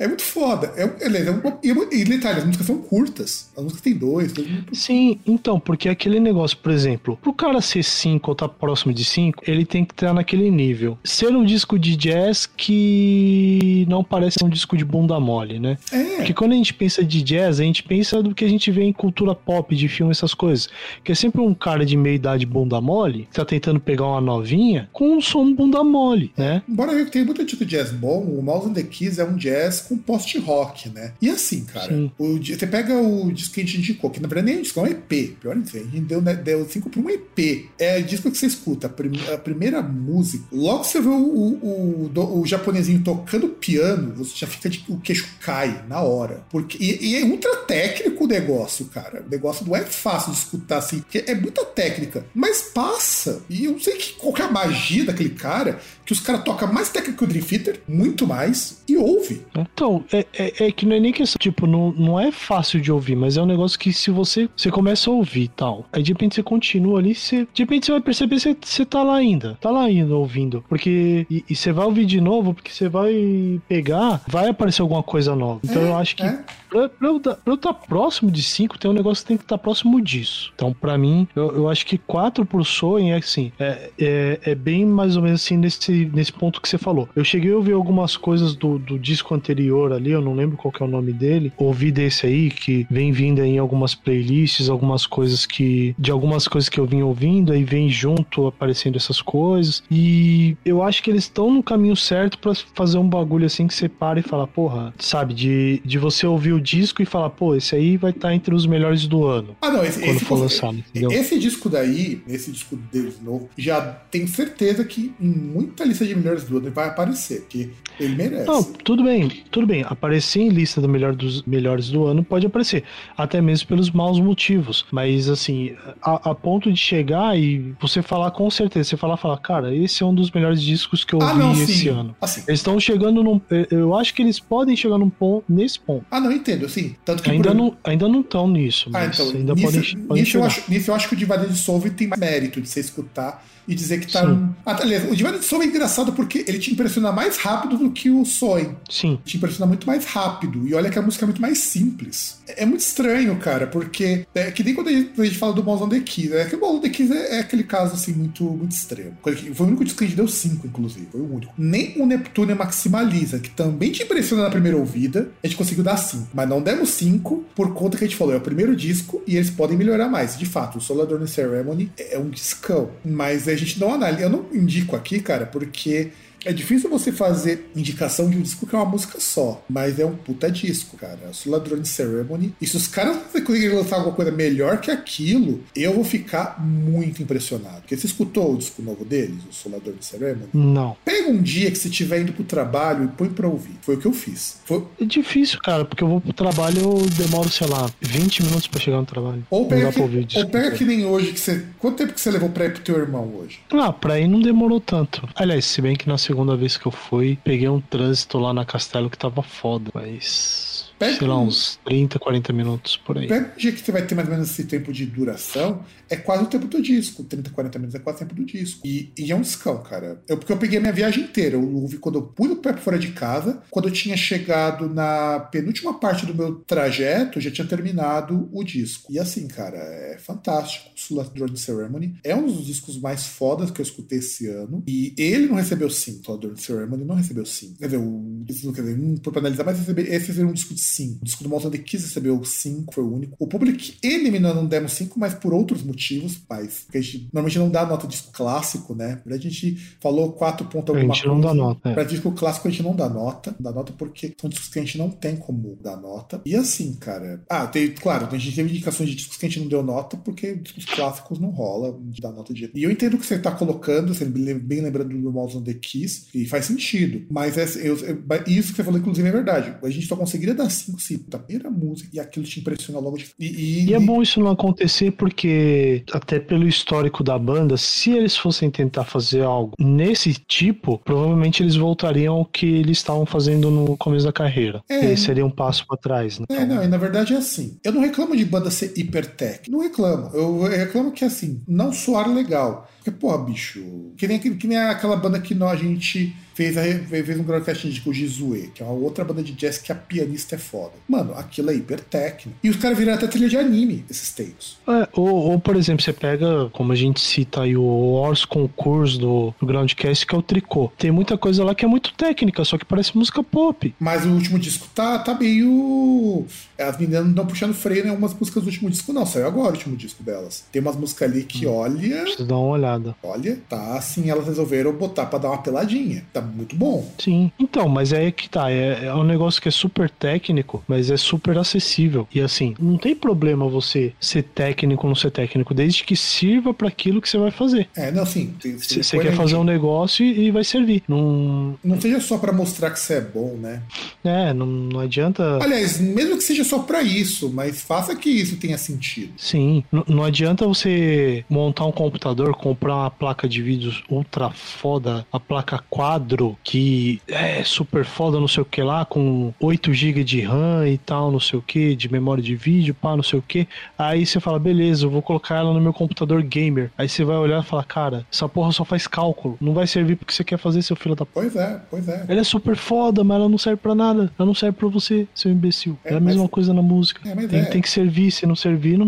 É 0.02 0.08
muito 0.08 0.24
foda. 0.24 0.74
É, 0.76 0.82
é, 0.82 1.08
é, 1.08 1.60
e, 1.62 2.02
e 2.02 2.04
detalhe, 2.04 2.40
as 2.40 2.46
músicas 2.46 2.66
são 2.66 2.78
curtas. 2.80 3.52
As 3.56 3.64
músicas 3.64 3.84
têm 3.84 3.94
dois, 3.94 4.34
dois 4.34 4.48
Sim, 4.74 5.20
então, 5.28 5.60
porque 5.60 5.88
aquele 5.88 6.20
negócio, 6.20 6.58
por 6.58 6.72
exemplo, 6.72 7.20
pro 7.22 7.32
cara 7.32 7.62
ser 7.62 7.84
5 7.84 8.32
ou 8.32 8.34
tá 8.34 8.50
próximo 8.50 8.92
de 8.92 9.06
5, 9.06 9.44
ele 9.46 9.64
tem 9.64 9.86
que 9.86 9.94
estar 9.94 10.12
naquele 10.12 10.50
nível. 10.50 10.98
Ser 11.04 11.28
um 11.28 11.46
disco 11.46 11.78
de 11.78 11.96
jazz 11.96 12.48
que 12.48 13.86
não 13.88 14.04
parece 14.04 14.44
um 14.44 14.50
disco 14.50 14.76
de 14.76 14.84
bunda 14.84 15.20
mole, 15.20 15.60
né? 15.60 15.78
É. 15.92 16.16
Porque 16.16 16.34
quando 16.34 16.54
a 16.54 16.56
gente 16.56 16.74
pensa 16.74 17.04
de 17.04 17.22
jazz, 17.22 17.60
a 17.60 17.64
gente 17.64 17.84
pensa 17.84 18.24
do 18.24 18.34
que 18.34 18.44
a 18.44 18.50
gente 18.50 18.72
vê 18.72 18.82
em 18.82 18.94
cultura 18.94 19.36
pop, 19.36 19.76
de 19.76 19.88
filme, 19.88 20.12
essas 20.12 20.34
coisas. 20.34 20.68
Que 21.04 21.12
é 21.12 21.16
sempre 21.16 21.42
um 21.42 21.54
cara 21.54 21.86
de 21.86 21.96
meia 21.96 22.16
idade 22.16 22.44
bunda 22.48 22.82
mole, 22.82 23.28
que 23.30 23.36
tá 23.36 23.46
tentando 23.46 23.80
pegar 23.80 24.08
uma 24.08 24.22
novinha 24.22 24.90
com 24.92 25.16
um 25.16 25.22
som 25.22 25.54
bunda 25.54 25.84
mole, 25.84 26.34
né? 26.36 26.64
Embora 26.68 26.92
eu 26.92 27.08
tenha 27.08 27.24
muito 27.24 27.46
tipo 27.46 27.64
de 27.64 27.78
jazz 27.78 27.92
bom, 27.92 28.24
o 28.24 28.42
Mouse 28.42 28.68
and 28.68 28.74
the 28.74 28.82
Keys 28.82 29.20
é 29.20 29.24
um 29.24 29.36
jazz 29.36 29.91
com 29.92 29.98
post-rock, 29.98 30.90
né? 30.90 31.14
E 31.22 31.30
assim, 31.30 31.66
cara, 31.66 31.94
o, 32.18 32.38
você 32.38 32.66
pega 32.66 32.96
o 32.96 33.30
disco 33.32 33.54
que 33.56 33.62
a 33.62 33.66
gente 33.66 33.80
indicou, 33.80 34.10
que 34.10 34.22
na 34.22 34.28
verdade 34.28 34.46
nem 34.46 34.56
é 34.56 34.60
um 34.60 34.62
disco, 34.62 34.80
é 34.80 34.84
um 34.84 34.88
EP. 34.88 35.38
Pior 35.40 35.54
ainda, 35.54 35.70
a 35.74 35.78
gente 35.80 36.00
deu, 36.02 36.22
né, 36.22 36.34
deu 36.34 36.66
cinco 36.70 36.90
para 36.90 37.02
um 37.02 37.10
EP. 37.10 37.70
É 37.78 38.00
o 38.00 38.04
disco 38.04 38.32
que 38.32 38.38
você 38.38 38.46
escuta, 38.46 38.88
a, 38.88 38.90
prim 38.90 39.20
a 39.32 39.38
primeira 39.38 39.82
música. 39.82 40.46
Logo 40.52 40.84
você 40.86 41.02
vê 41.02 41.10
o, 41.10 41.14
o, 41.14 42.12
o, 42.16 42.40
o, 42.40 42.46
japonesinho 42.46 43.04
tocando 43.04 43.50
piano, 43.50 44.14
você 44.16 44.32
já 44.36 44.48
fica 44.48 44.70
de, 44.70 44.86
o 44.88 44.98
queixo 45.00 45.28
cai 45.42 45.84
na 45.90 46.02
hora. 46.02 46.44
Porque, 46.50 46.78
e, 46.80 47.12
e, 47.12 47.16
é 47.18 47.26
ultra 47.26 47.58
técnico 47.58 48.24
o 48.24 48.28
negócio, 48.28 48.86
cara. 48.86 49.24
O 49.26 49.30
negócio 49.30 49.66
não 49.66 49.76
é 49.76 49.82
fácil 49.82 50.32
de 50.32 50.38
escutar 50.38 50.78
assim, 50.78 51.00
porque 51.00 51.24
é 51.28 51.36
muita 51.36 51.66
técnica, 51.66 52.26
mas 52.34 52.62
passa. 52.62 53.42
E 53.50 53.66
eu 53.66 53.78
sei 53.80 53.98
que 53.98 54.14
qualquer 54.14 54.48
é 54.48 54.52
magia 54.52 55.06
daquele 55.06 55.32
cara, 55.32 55.80
que 56.06 56.14
os 56.14 56.20
caras 56.20 56.44
tocam 56.44 56.72
mais 56.72 56.90
técnico 56.90 57.20
que 57.20 57.24
o 57.24 57.28
Dream 57.28 57.46
Theater, 57.46 57.82
muito 57.88 58.26
mais, 58.26 58.82
e 58.88 58.98
ouve. 58.98 59.42
Então, 59.82 60.04
é, 60.14 60.28
é, 60.38 60.68
é, 60.68 60.72
que 60.72 60.86
não 60.86 60.96
é 60.96 61.00
nem 61.00 61.12
questão, 61.12 61.40
tipo, 61.40 61.66
não, 61.66 61.92
não 61.94 62.20
é 62.20 62.32
fácil 62.32 62.80
de 62.80 62.92
ouvir, 62.92 63.16
mas 63.16 63.36
é 63.36 63.42
um 63.42 63.48
negócio 63.48 63.80
que 63.80 63.92
se 63.92 64.12
você, 64.12 64.48
você 64.56 64.70
começa 64.70 65.10
a 65.10 65.14
ouvir 65.14 65.48
tal, 65.48 65.88
aí 65.92 66.04
de 66.04 66.12
repente 66.12 66.36
você 66.36 66.44
continua 66.44 67.00
ali, 67.00 67.16
você, 67.16 67.48
de 67.52 67.64
repente 67.64 67.88
você 67.88 67.94
vai 67.94 68.02
perceber 68.02 68.36
que 68.36 68.42
você, 68.42 68.58
você 68.62 68.86
tá 68.86 69.02
lá 69.02 69.16
ainda, 69.16 69.58
tá 69.60 69.72
lá 69.72 69.86
ainda 69.86 70.16
ouvindo, 70.16 70.64
porque, 70.70 71.26
e, 71.32 71.44
e 71.50 71.56
você 71.56 71.72
vai 71.72 71.86
ouvir 71.86 72.06
de 72.06 72.22
novo, 72.22 72.54
porque 72.54 72.72
você 72.72 72.88
vai 72.88 73.60
pegar, 73.68 74.22
vai 74.28 74.50
aparecer 74.50 74.84
alguma 74.84 75.02
coisa 75.02 75.36
nova. 75.36 75.62
Então 75.64 75.82
é, 75.82 75.88
eu 75.88 75.98
acho 75.98 76.16
que 76.16 76.22
é. 76.22 76.44
Pra, 76.72 76.90
pra, 76.90 77.08
eu, 77.10 77.20
pra 77.20 77.38
eu 77.46 77.54
estar 77.56 77.74
tá 77.74 77.80
próximo 77.88 78.32
de 78.32 78.42
5, 78.42 78.80
tem 78.80 78.90
um 78.90 78.94
negócio 78.94 79.24
que 79.24 79.28
tem 79.28 79.38
que 79.38 79.44
estar 79.44 79.58
tá 79.58 79.62
próximo 79.62 80.02
disso. 80.02 80.52
Então, 80.56 80.74
pra 80.74 80.98
mim, 80.98 81.28
eu, 81.36 81.56
eu 81.56 81.70
acho 81.70 81.86
que 81.86 81.98
4 81.98 82.46
pro 82.46 82.64
Soen 82.64 83.12
é 83.12 83.18
assim, 83.18 83.52
é, 83.60 83.92
é, 84.00 84.40
é 84.44 84.56
bem 84.56 84.86
mais 84.86 85.18
ou 85.18 85.22
menos 85.22 85.42
assim 85.42 85.58
nesse, 85.58 86.10
nesse 86.14 86.32
ponto 86.32 86.62
que 86.62 86.70
você 86.70 86.78
falou. 86.78 87.10
Eu 87.16 87.24
cheguei 87.24 87.52
a 87.52 87.56
ouvir 87.56 87.74
algumas 87.74 88.16
coisas 88.16 88.56
do, 88.56 88.80
do 88.80 88.98
disco 88.98 89.36
anterior 89.36 89.92
ali, 89.92 90.12
eu 90.12 90.22
não 90.22 90.34
lembro 90.34 90.58
qual 90.58 90.74
é 90.80 90.84
o 90.84 90.88
nome 90.88 91.12
dele. 91.12 91.52
Ouvi 91.58 91.92
desse 91.92 92.26
aí 92.26 92.50
que 92.50 92.88
vem 92.90 93.12
vindo 93.12 93.42
aí 93.42 93.52
em 93.52 93.60
algumas 93.60 93.94
playlists, 93.94 94.70
algumas 94.70 95.06
coisas 95.06 95.46
que 95.46 95.94
de 96.00 96.10
algumas 96.10 96.48
coisas 96.48 96.70
que 96.70 96.80
eu 96.80 96.86
vim 96.86 97.02
ouvindo, 97.02 97.52
aí 97.52 97.64
vem 97.64 97.90
junto 97.90 98.48
aparecendo 98.48 98.96
essas 98.96 99.22
coisas. 99.22 99.84
E 99.92 100.56
eu 100.64 100.82
acho 100.82 101.04
que 101.04 101.10
eles 101.10 101.24
estão 101.24 101.52
no 101.52 101.62
caminho 101.62 101.96
certo 101.96 102.38
para 102.38 102.54
fazer 102.74 102.98
um 102.98 103.08
bagulho 103.08 103.46
assim 103.46 103.68
que 103.68 103.74
você 103.74 103.90
para 103.90 104.20
e 104.20 104.24
fala, 104.24 104.48
porra, 104.48 104.94
sabe, 104.98 105.34
de, 105.34 105.82
de 105.84 105.98
você 105.98 106.26
ouvir 106.26 106.54
o 106.54 106.61
disco 106.62 107.02
e 107.02 107.06
falar, 107.06 107.30
pô, 107.32 107.56
esse 107.56 107.76
aí 107.76 107.98
vai 107.98 108.12
estar 108.12 108.30
tá 108.30 108.36
entre 108.36 108.54
os 108.54 108.66
melhores 108.66 109.08
do 109.08 109.26
ano. 109.26 109.56
Ah, 109.62 109.72
não, 109.72 109.84
esse, 109.84 110.00
quando 110.00 110.16
esse, 110.16 110.26
for 110.26 110.40
lançado, 110.40 110.78
entendeu? 110.78 111.12
esse 111.12 111.40
disco 111.40 111.70
daí, 111.70 112.22
esse 112.28 112.52
disco 112.52 112.76
deles 112.76 113.22
novo, 113.22 113.50
já 113.58 113.82
tenho 113.82 114.28
certeza 114.28 114.84
que 114.84 115.14
em 115.20 115.30
muita 115.30 115.84
lista 115.84 116.06
de 116.06 116.16
melhores 116.16 116.44
do 116.44 116.58
ano 116.58 116.72
vai 116.72 116.88
aparecer, 116.88 117.42
porque 117.42 117.70
ele 118.00 118.16
merece. 118.16 118.46
Não, 118.46 118.64
tudo 118.64 119.04
bem, 119.04 119.30
tudo 119.50 119.68
bem. 119.68 119.84
Aparecer 119.88 120.42
em 120.42 120.50
lista 120.50 120.82
do 120.82 120.90
melhor 120.90 121.16
dos 121.16 121.44
melhores 121.44 121.90
do 121.90 122.06
ano 122.06 122.24
pode 122.24 122.46
aparecer. 122.46 122.84
Até 123.18 123.42
mesmo 123.42 123.68
pelos 123.68 123.90
maus 123.92 124.20
motivos. 124.20 124.86
Mas 124.92 125.30
assim, 125.30 125.76
a, 126.02 126.32
a 126.32 126.36
ponto 126.36 126.72
de 126.72 126.78
chegar 126.78 127.38
e 127.38 127.74
você 127.80 128.02
falar 128.02 128.32
com 128.32 128.50
certeza, 128.50 128.90
você 128.90 128.98
falar, 128.98 129.18
falar, 129.18 129.38
cara, 129.38 129.76
esse 129.76 130.04
é 130.04 130.06
um 130.06 130.14
dos 130.14 130.32
melhores 130.32 130.62
discos 130.62 131.04
que 131.04 131.14
eu 131.14 131.22
ah, 131.22 131.34
não, 131.34 131.54
esse 131.54 131.88
ano. 131.88 132.16
Assim. 132.22 132.44
Eles 132.48 132.60
estão 132.60 132.80
chegando 132.80 133.24
num. 133.24 133.40
Eu 133.70 133.96
acho 133.96 134.14
que 134.14 134.22
eles 134.22 134.40
podem 134.40 134.76
chegar 134.76 134.98
num 134.98 135.10
ponto, 135.10 135.46
nesse 135.48 135.80
ponto. 135.80 136.06
Ah, 136.12 136.20
não, 136.20 136.32
entendo, 136.32 136.51
sim. 136.70 136.96
Tanto 137.04 137.24
que 137.24 137.30
ainda, 137.30 137.50
por... 137.50 137.56
não, 137.56 137.78
ainda 137.84 138.08
não 138.08 138.22
estão 138.22 138.48
nisso. 138.48 138.90
Ah, 138.94 139.06
então, 139.06 139.30
ainda 139.30 139.54
nisso, 139.54 139.66
podem, 139.66 139.98
podem 140.08 140.24
nisso, 140.24 140.38
eu 140.38 140.44
acho, 140.44 140.64
nisso 140.72 140.92
eu 140.92 140.96
acho 140.96 141.10
que 141.10 141.16
o 141.16 141.18
Divided 141.18 141.56
Soul 141.56 141.82
tem 141.96 142.08
mais 142.08 142.20
mérito 142.20 142.62
de 142.62 142.68
você 142.68 142.80
escutar 142.80 143.44
e 143.68 143.76
dizer 143.76 144.00
que 144.00 144.12
tá. 144.12 144.26
Um... 144.26 144.54
Ah, 144.66 144.78
aliás, 144.82 145.10
o 145.10 145.16
Divine 145.16 145.42
Soul 145.42 145.64
é 145.64 145.66
engraçado 145.66 146.14
porque 146.14 146.44
ele 146.48 146.60
te 146.60 146.72
impressiona 146.72 147.12
mais 147.12 147.38
rápido 147.38 147.78
do 147.78 147.92
que 147.92 148.10
o 148.10 148.26
Soy. 148.26 148.70
Sim. 148.90 149.20
Te 149.24 149.38
impressiona 149.38 149.66
muito 149.66 149.86
mais 149.86 150.06
rápido. 150.06 150.68
E 150.68 150.74
olha 150.74 150.90
que 150.90 150.98
a 150.98 151.02
música 151.02 151.26
é 151.26 151.28
muito 151.28 151.42
mais 151.42 151.60
simples. 151.60 152.40
É, 152.48 152.64
é 152.64 152.66
muito 152.66 152.82
estranho, 152.82 153.36
cara, 153.38 153.68
porque 153.68 154.26
é 154.34 154.52
que 154.52 154.64
nem 154.64 154.74
quando 154.74 154.88
a 154.88 154.92
gente, 154.92 155.20
a 155.20 155.24
gente 155.24 155.38
fala 155.38 155.54
do 155.54 155.64
Mouse 155.64 155.84
on 155.84 155.90
the 155.90 156.00
Keys, 156.00 156.32
né? 156.32 156.46
Que 156.46 156.56
o 156.56 156.60
Mouse 156.60 156.78
on 156.78 156.82
the 156.82 156.90
Keys 156.90 157.12
é, 157.12 157.38
é, 157.38 157.40
aquele 157.40 157.64
caso 157.64 157.94
assim 157.94 158.14
muito, 158.14 158.44
muito 158.44 158.72
extremo. 158.72 159.18
Foi 159.22 159.66
o 159.66 159.70
único 159.70 159.84
disco 159.84 160.00
que 160.00 160.06
a 160.06 160.08
gente 160.08 160.18
deu 160.18 160.28
5, 160.28 160.68
inclusive. 160.68 161.08
Foi 161.12 161.22
o 161.22 161.34
único. 161.34 161.54
Nem 161.58 161.94
o 161.98 162.06
Neptune 162.06 162.54
Maximaliza, 162.54 163.40
que 163.40 163.50
também 163.50 163.92
te 163.92 164.04
impressiona 164.04 164.44
na 164.44 164.50
primeira 164.50 164.78
ouvida, 164.78 165.30
a 165.44 165.48
gente 165.48 165.58
conseguiu 165.58 165.84
dar 165.84 165.98
5. 165.98 166.30
Mas 166.42 166.50
não 166.50 166.60
demos 166.60 166.90
5 166.90 167.46
por 167.54 167.72
conta 167.76 167.96
que 168.00 168.04
a 168.04 168.08
gente 168.08 168.18
falou, 168.18 168.34
é 168.34 168.38
o 168.38 168.42
primeiro 168.42 168.76
disco 168.76 169.22
e 169.28 169.36
eles 169.36 169.52
podem 169.52 169.78
melhorar 169.78 170.10
mais. 170.10 170.36
De 170.36 170.46
fato, 170.48 170.80
o 170.80 170.82
Solador 170.82 171.28
Ceremony 171.28 171.92
é 172.00 172.18
um 172.18 172.32
discão. 172.32 172.90
Mas 173.06 173.48
a 173.48 173.56
gente 173.56 173.80
não 173.80 173.94
analisa. 173.94 174.24
Eu 174.24 174.30
não 174.32 174.48
indico 174.52 174.96
aqui, 174.96 175.20
cara, 175.20 175.46
porque 175.46 176.10
é 176.46 176.54
difícil 176.54 176.90
você 176.90 177.12
fazer 177.12 177.70
indicação 177.76 178.30
de 178.30 178.38
um 178.38 178.42
disco 178.42 178.66
que 178.66 178.76
é 178.76 178.80
uma 178.80 178.90
música 178.90 179.20
só, 179.20 179.64
mas 179.70 180.00
é 180.00 180.06
um 180.06 180.16
puta 180.16 180.50
disco, 180.52 180.98
cara. 180.98 181.20
O 181.46 181.50
Ladrone 181.50 181.86
Ceremony. 181.86 182.54
E 182.62 182.68
se 182.68 182.78
os 182.78 182.88
caras 182.88 183.18
conseguirem 183.32 183.78
lançar 183.78 183.98
alguma 183.98 184.16
coisa 184.16 184.32
melhor 184.32 184.80
que 184.80 184.92
aquilo, 184.92 185.64
eu 185.76 185.94
vou 185.94 186.04
ficar 186.04 186.64
muito 186.64 187.22
impressionado. 187.22 187.82
Porque 187.82 187.96
você 187.96 188.08
escutou 188.08 188.54
o 188.54 188.58
disco 188.58 188.82
novo 188.82 189.06
deles, 189.06 189.40
o 189.50 189.54
Solador 189.54 189.94
Ceremony? 190.02 190.50
Não. 190.54 190.98
Pega 191.04 191.30
um 191.30 191.42
dia 191.42 191.70
que 191.72 191.78
você 191.78 191.88
estiver 191.88 192.22
indo 192.22 192.34
pro 192.34 192.44
trabalho 192.44 193.06
e 193.06 193.08
põe 193.08 193.30
pra 193.30 193.48
ouvir. 193.48 193.76
Foi 193.82 193.96
o 193.96 193.98
que 193.98 194.06
eu 194.06 194.14
fiz. 194.14 194.60
Foi... 194.66 194.86
É 195.00 195.06
difícil, 195.06 195.60
cara, 195.60 195.86
porque 195.86 196.04
eu 196.04 196.08
vou 196.08 196.22
pro 196.22 196.34
trabalho 196.34 196.82
eu 196.82 197.06
demoro, 197.18 197.50
sei 197.50 197.68
lá, 197.68 197.90
20 198.02 198.44
minutos 198.44 198.68
pra 198.68 198.80
chegar 198.80 198.98
no 198.98 199.06
trabalho. 199.06 199.46
Ou 199.50 199.68
pega, 199.68 199.92
que, 199.92 200.00
ou 200.38 200.46
pega 200.48 200.72
que 200.72 200.84
nem 200.84 201.06
hoje, 201.06 201.34
que 201.34 201.40
você. 201.40 201.66
Quanto 201.78 201.98
tempo 201.98 202.14
que 202.14 202.22
você 202.22 202.32
levou 202.32 202.50
pra 202.50 202.66
ir 202.66 202.74
pro 202.74 202.82
teu 202.82 202.98
irmão 202.98 203.32
hoje? 203.36 203.60
Ah, 203.72 203.94
pra 203.94 204.20
ir 204.20 204.28
não 204.28 204.42
demorou 204.42 204.80
tanto. 204.80 205.28
Aliás, 205.36 205.66
se 205.66 205.82
bem 205.82 205.96
que 205.96 206.08
na 206.08 206.18
segunda 206.32 206.56
vez 206.56 206.78
que 206.78 206.86
eu 206.86 206.92
fui, 206.94 207.38
peguei 207.44 207.68
um 207.68 207.82
trânsito 207.82 208.40
lá 208.40 208.54
na 208.54 208.64
Castelo 208.64 209.10
que 209.10 209.18
tava 209.18 209.44
foda, 209.44 209.92
mas 209.94 210.71
Pega 211.02 211.18
sei 211.18 211.28
lá, 211.28 211.40
uns 211.40 211.80
30, 211.84 212.20
40 212.20 212.54
minutos 212.54 212.96
por 212.96 213.18
aí. 213.18 213.28
Pega 213.28 213.52
um 213.56 213.58
dia 213.58 213.72
que 213.72 213.80
você 213.80 213.92
vai 213.92 214.06
ter 214.06 214.14
mais 214.14 214.28
ou 214.28 214.36
menos 214.36 214.52
esse 214.52 214.66
tempo 214.66 214.94
de 214.94 215.04
duração, 215.08 215.84
é 216.08 216.16
quase 216.16 216.44
o 216.44 216.46
tempo 216.48 216.68
do 216.68 216.80
disco. 216.80 217.24
30, 217.24 217.50
40 217.50 217.80
minutos 217.80 218.00
é 218.00 218.04
quase 218.04 218.18
o 218.18 218.20
tempo 218.28 218.36
do 218.36 218.46
disco. 218.46 218.86
E, 218.86 219.12
e 219.18 219.32
é 219.32 219.36
um 219.36 219.42
discão, 219.42 219.82
cara. 219.82 220.22
Eu, 220.28 220.38
porque 220.38 220.54
eu 220.54 220.58
peguei 220.58 220.78
a 220.78 220.82
minha 220.82 220.94
viagem 220.94 221.24
inteira. 221.24 221.56
Eu 221.56 221.76
ouvi 221.76 221.98
quando 221.98 222.20
eu 222.20 222.22
pus 222.22 222.52
o 222.52 222.58
pé 222.58 222.74
fora 222.74 223.00
de 223.00 223.14
casa, 223.14 223.64
quando 223.72 223.88
eu 223.88 223.92
tinha 223.92 224.16
chegado 224.16 224.88
na 224.88 225.40
penúltima 225.40 226.00
parte 226.00 226.24
do 226.24 226.36
meu 226.36 226.56
trajeto, 226.56 227.42
já 227.42 227.50
tinha 227.50 227.66
terminado 227.66 228.48
o 228.52 228.64
disco. 228.64 229.12
E 229.12 229.18
assim, 229.18 229.48
cara, 229.48 229.78
é 229.78 230.20
fantástico. 230.20 230.92
Solar 230.96 231.30
Drone 231.30 231.58
Ceremony 231.58 232.16
é 232.24 232.36
um 232.36 232.46
dos 232.46 232.64
discos 232.64 233.00
mais 233.00 233.26
fodas 233.26 233.72
que 233.72 233.82
eu 233.82 233.84
escutei 233.84 234.20
esse 234.20 234.48
ano. 234.48 234.84
E 234.86 235.16
ele 235.18 235.48
não 235.48 235.56
recebeu 235.56 235.90
sim. 235.90 236.22
Solar 236.24 236.42
Drone 236.42 236.60
Ceremony 236.60 237.04
não 237.04 237.16
recebeu 237.16 237.46
sim. 237.46 237.74
Quer 237.80 237.86
dizer, 237.86 237.98
o, 237.98 238.46
quer 238.76 238.82
dizer, 238.82 238.98
não, 239.00 239.16
por 239.16 239.36
analisar, 239.36 239.64
mas 239.64 239.80
esse 239.90 240.40
é 240.40 240.46
um 240.46 240.54
disco 240.54 240.76
de 240.76 240.91
sim. 240.92 241.18
O 241.22 241.26
disco 241.26 241.44
do 241.44 241.50
Malton 241.50 241.70
The 241.70 241.78
Kiss 241.78 242.06
recebeu 242.06 242.44
5, 242.44 242.94
foi 242.94 243.04
o 243.04 243.14
único. 243.14 243.36
O 243.40 243.48
Public 243.48 243.96
eliminou 244.04 244.54
no 244.54 244.68
demo 244.68 244.90
5, 244.90 245.20
mas 245.20 245.34
por 245.34 245.54
outros 245.54 245.84
motivos, 245.84 246.40
mas 246.50 246.82
porque 246.86 246.98
a 246.98 247.02
gente 247.02 247.30
normalmente 247.32 247.60
não 247.60 247.70
dá 247.70 247.86
nota 247.86 248.08
de 248.08 248.14
disco 248.14 248.32
clássico, 248.32 248.96
né? 248.96 249.22
A 249.26 249.38
gente 249.38 249.76
falou 250.00 250.34
4 250.34 250.66
pontos 250.68 250.96
alguma 250.96 251.14
A 251.14 251.16
gente 251.16 251.28
não 251.28 251.40
dá 251.40 251.54
nota. 251.54 251.90
É. 251.90 251.94
Pra 251.94 252.04
disco 252.04 252.32
clássico 252.32 252.68
a 252.68 252.72
gente 252.72 252.84
não 252.84 252.96
dá 252.96 253.10
nota. 253.10 253.56
Não 253.60 253.72
dá 253.72 253.72
nota 253.72 253.94
porque 253.94 254.34
são 254.40 254.50
discos 254.50 254.70
que 254.70 254.80
a 254.80 254.82
gente 254.82 254.98
não 254.98 255.10
tem 255.10 255.36
como 255.36 255.78
dar 255.82 255.98
nota. 255.98 256.42
E 256.46 256.56
assim, 256.56 256.94
cara. 256.94 257.44
Ah, 257.50 257.68
tem, 257.68 257.92
claro, 257.92 258.28
a 258.32 258.38
gente 258.38 258.56
teve 258.56 258.70
indicações 258.70 259.10
de 259.10 259.16
discos 259.16 259.38
que 259.38 259.46
a 259.46 259.50
gente 259.50 259.62
não 259.62 259.68
deu 259.68 259.84
nota 259.84 260.18
porque 260.18 260.56
discos 260.56 260.86
clássicos 260.86 261.40
não 261.40 261.50
rola 261.50 261.98
de 262.04 262.22
dar 262.22 262.32
nota 262.32 262.54
de. 262.54 262.70
E 262.74 262.84
eu 262.84 262.92
entendo 262.92 263.16
o 263.16 263.18
que 263.18 263.26
você 263.26 263.40
tá 263.40 263.52
colocando, 263.52 264.14
você 264.14 264.26
bem 264.26 264.82
lembrando 264.82 265.10
do 265.10 265.32
Mouse 265.32 265.58
on 265.58 265.64
the 265.64 265.74
Kiss, 265.74 266.28
e 266.34 266.46
faz 266.46 266.66
sentido. 266.66 267.26
Mas 267.30 267.58
é, 267.58 267.66
eu, 267.88 267.98
eu, 267.98 268.24
isso 268.48 268.70
que 268.70 268.78
você 268.78 268.84
falou, 268.84 269.00
inclusive, 269.00 269.28
é 269.28 269.32
verdade. 269.32 269.76
A 269.82 269.90
gente 269.90 270.08
só 270.08 270.16
conseguiria 270.16 270.54
dar 270.54 270.70
5 270.82 271.02
se 271.02 271.26
a 271.34 271.38
primeira 271.38 271.70
música 271.70 272.10
e 272.14 272.20
aquilo 272.20 272.46
te 272.46 272.60
impressiona 272.60 273.00
logo 273.00 273.18
de. 273.18 273.32
E, 273.40 273.46
e, 273.46 273.86
e 273.90 273.94
é 273.94 274.00
bom 274.00 274.22
isso 274.22 274.40
não 274.40 274.52
acontecer 274.52 275.12
porque, 275.12 276.04
até 276.12 276.40
pelo 276.40 276.68
histórico 276.68 277.24
da 277.24 277.38
banda, 277.38 277.78
se 277.78 278.12
eles 278.12 278.38
fossem 278.38 278.70
tentar 278.70 279.06
fazer 279.06 279.44
algo 279.44 279.74
nesse 279.80 280.34
tipo, 280.34 280.98
provavelmente 281.00 281.64
eles 281.64 281.76
voltariam 281.76 282.36
ao 282.36 282.46
que 282.46 282.66
eles 282.66 282.98
estavam 282.98 283.26
fazendo 283.26 283.70
no 283.70 283.98
começo 283.98 284.26
da 284.26 284.34
carreira. 284.34 284.84
É. 284.90 285.14
E 285.14 285.18
seria 285.18 285.46
um 285.46 285.50
passo 285.50 285.86
para 285.88 285.98
trás, 285.98 286.40
né? 286.40 286.46
É, 286.50 286.66
não, 286.66 286.84
e 286.84 286.88
na 286.88 286.98
verdade 286.98 287.34
é 287.34 287.38
assim. 287.38 287.78
Eu 287.84 287.92
não 287.92 288.02
reclamo 288.02 288.36
de 288.36 288.46
banda 288.46 288.72
ser 288.72 288.94
hipertech. 288.96 289.70
Não 289.70 289.80
reclamo. 289.80 290.30
Eu 290.34 290.64
reclamo 290.64 291.12
que, 291.12 291.26
assim, 291.26 291.62
não 291.68 291.94
soar 291.94 292.32
legal. 292.32 292.90
Porque, 292.98 293.12
pô, 293.12 293.36
bicho, 293.40 294.12
que 294.18 294.28
nem, 294.28 294.40
que 294.40 294.68
nem 294.68 294.78
aquela 294.78 295.16
banda 295.16 295.40
que 295.40 295.56
nós, 295.56 295.72
a 295.72 295.84
gente 295.84 296.36
fez, 296.54 296.78
a, 296.78 296.84
fez 296.84 297.40
um 297.40 297.44
broadcast 297.44 297.90
de 297.90 298.02
o 298.10 298.14
Jizue, 298.14 298.72
que 298.74 298.82
é 298.82 298.86
uma 298.86 298.94
outra 298.94 299.24
banda 299.24 299.44
de 299.44 299.54
jazz 299.54 299.78
que 299.78 299.92
a 299.92 299.96
pianista 299.96 300.56
é 300.56 300.58
foda. 300.58 300.94
Mano, 301.08 301.34
aquilo 301.36 301.70
é 301.70 301.76
hiper 301.76 302.00
técnico. 302.02 302.58
E 302.64 302.70
os 302.70 302.76
caras 302.76 302.98
viram 302.98 303.14
até 303.14 303.28
trilha 303.28 303.48
de 303.48 303.58
anime, 303.58 304.04
esses 304.10 304.32
tapes. 304.32 304.78
É, 304.88 305.08
ou, 305.14 305.52
ou, 305.52 305.60
por 305.60 305.76
exemplo, 305.76 306.04
você 306.04 306.14
pega, 306.14 306.70
como 306.72 306.92
a 306.92 306.96
gente 306.96 307.20
cita 307.20 307.62
aí, 307.62 307.76
o 307.78 308.14
Wars 308.14 308.46
Concurso 308.46 309.20
do, 309.20 309.54
do 309.60 309.66
Groundcast, 309.66 310.26
que 310.26 310.36
é 310.36 310.38
o 310.38 310.42
Tricô. 310.42 310.92
Tem 310.98 311.12
muita 311.12 311.38
coisa 311.38 311.64
lá 311.64 311.74
que 311.74 311.86
é 311.86 311.88
muito 311.88 312.14
técnica, 312.14 312.64
só 312.66 312.78
que 312.78 312.86
parece 312.86 313.16
música 313.16 313.44
pop. 313.44 313.94
Mas 314.00 314.26
o 314.26 314.30
último 314.30 314.60
disco 314.60 314.88
tá, 314.94 315.20
tá 315.20 315.34
meio. 315.34 316.46
As 316.78 316.98
meninas 316.98 317.24
não 317.24 317.30
estão 317.32 317.46
puxando 317.46 317.74
freio 317.74 318.06
em 318.06 318.10
algumas 318.10 318.34
músicas 318.34 318.64
do 318.64 318.68
último 318.68 318.90
disco, 318.90 319.14
não. 319.14 319.26
Saiu 319.26 319.48
agora 319.48 319.70
o 319.70 319.72
último 319.72 319.96
disco 319.96 320.24
delas. 320.24 320.66
Tem 320.72 320.82
umas 320.82 320.96
músicas 320.96 321.30
ali 321.30 321.44
que, 321.44 321.68
hum. 321.68 321.76
olha. 321.76 322.22
Precisa 322.24 322.46
dar 322.46 322.58
uma 322.58 322.74
olhada. 322.74 323.16
Olha, 323.24 323.60
tá 323.70 323.98
assim, 323.98 324.30
elas 324.30 324.46
resolveram 324.46 324.92
botar 324.92 325.26
pra 325.28 325.40
dar 325.40 325.50
uma 325.50 325.62
peladinha. 325.62 326.26
Tá 326.34 326.41
muito 326.42 326.76
bom. 326.76 327.10
Sim. 327.18 327.52
Então, 327.60 327.88
mas 327.88 328.14
é 328.14 328.32
que 328.32 328.50
tá. 328.50 328.72
É, 328.72 329.06
é 329.06 329.14
um 329.14 329.24
negócio 329.24 329.62
que 329.62 329.68
é 329.68 329.72
super 329.72 330.10
técnico, 330.10 330.84
mas 330.88 331.10
é 331.10 331.18
super 331.18 331.58
acessível. 331.58 332.28
E 332.34 332.42
assim, 332.42 332.76
não 332.80 332.98
tem 332.98 333.16
problema 333.16 333.68
você 333.68 334.14
ser 334.20 334.44
técnico 334.44 335.06
ou 335.06 335.10
não 335.10 335.16
ser 335.16 335.32
técnico, 335.32 335.74
desde 335.74 336.04
que 336.04 336.16
sirva 336.16 336.74
para 336.74 336.88
aquilo 336.88 337.22
que 337.22 337.30
você 337.30 337.38
vai 337.38 337.52
fazer. 337.52 337.88
É, 337.96 338.12
não, 338.12 338.26
sim. 338.26 338.54
Você 338.78 339.20
quer 339.20 339.34
fazer 339.34 339.56
um 339.56 339.64
negócio 339.64 340.26
e, 340.26 340.48
e 340.48 340.52
vai 340.52 340.64
servir. 340.64 341.04
Não, 341.08 341.78
não 341.84 342.00
seja 342.00 342.20
só 342.20 342.38
para 342.38 342.52
mostrar 342.52 342.92
que 342.92 343.00
você 343.00 343.16
é 343.16 343.22
bom, 343.22 343.56
né? 343.58 343.82
É, 344.24 344.54
não, 344.54 344.66
não 344.66 345.00
adianta. 345.00 345.60
Aliás, 345.62 346.00
mesmo 346.00 346.38
que 346.38 346.44
seja 346.44 346.64
só 346.64 346.80
para 346.80 347.02
isso, 347.02 347.52
mas 347.52 347.82
faça 347.82 348.16
que 348.16 348.30
isso 348.30 348.58
tenha 348.58 348.78
sentido. 348.78 349.34
Sim. 349.38 349.84
N 349.92 350.04
não 350.08 350.24
adianta 350.24 350.68
você 350.68 351.46
montar 351.50 351.86
um 351.86 351.92
computador, 351.92 352.54
comprar 352.56 352.96
uma 352.96 353.12
placa 353.12 353.48
de 353.48 353.62
vídeos 353.62 354.04
ultra 354.10 354.50
foda, 354.52 355.26
a 355.32 355.40
placa 355.40 355.84
quadro, 355.90 356.31
que 356.64 357.22
é 357.28 357.64
super 357.64 358.06
foda, 358.06 358.40
não 358.40 358.48
sei 358.48 358.62
o 358.62 358.66
que 358.66 358.82
lá, 358.82 359.06
com 359.06 359.54
8 359.60 359.94
GB 359.94 360.24
de 360.24 360.42
RAM 360.42 360.88
e 360.88 360.98
tal, 360.98 361.32
não 361.32 361.40
sei 361.40 361.58
o 361.58 361.62
que, 361.62 361.96
de 361.96 362.12
memória 362.12 362.44
de 362.44 362.56
vídeo, 362.56 362.94
pá, 362.94 363.16
não 363.16 363.24
sei 363.24 363.40
o 363.40 363.42
que. 363.42 363.68
Aí 363.98 364.26
você 364.26 364.40
fala, 364.40 364.60
beleza, 364.60 365.06
eu 365.06 365.10
vou 365.10 365.22
colocar 365.22 365.58
ela 365.58 365.74
no 365.74 365.82
meu 365.82 365.94
computador 365.94 366.42
gamer. 366.44 366.92
Aí 366.98 367.10
você 367.10 367.24
vai 367.24 367.38
olhar 367.38 367.62
e 367.62 367.66
falar, 367.66 367.84
cara, 367.84 368.26
essa 368.32 368.48
porra 368.48 368.72
só 368.72 368.86
faz 368.86 369.08
cálculo, 369.08 369.58
não 369.60 369.74
vai 369.74 369.88
servir 369.88 370.16
porque 370.16 370.34
você 370.34 370.44
quer 370.44 370.58
fazer, 370.58 370.82
seu 370.82 370.96
filho 370.96 371.16
da 371.16 371.26
Pois 371.26 371.56
é, 371.56 371.80
pois 371.90 372.08
é. 372.08 372.26
Ela 372.28 372.42
é 372.42 372.44
super 372.44 372.76
foda, 372.76 373.24
mas 373.24 373.36
ela 373.36 373.50
não 373.50 373.58
serve 373.58 373.78
pra 373.78 373.96
nada. 373.96 374.32
Ela 374.38 374.46
não 374.46 374.54
serve 374.54 374.78
pra 374.78 374.88
você, 374.88 375.28
seu 375.34 375.52
imbecil. 375.52 375.98
É, 376.04 376.14
é 376.14 376.18
a 376.18 376.20
mesma 376.20 376.44
mas... 376.44 376.52
coisa 376.52 376.74
na 376.74 376.82
música. 376.82 377.28
É, 377.28 377.36
tem, 377.48 377.60
é. 377.60 377.66
tem, 377.66 377.82
que 377.82 377.90
servir, 377.90 378.32
se 378.32 378.46
não 378.46 378.56
servir, 378.56 378.98
não, 378.98 379.06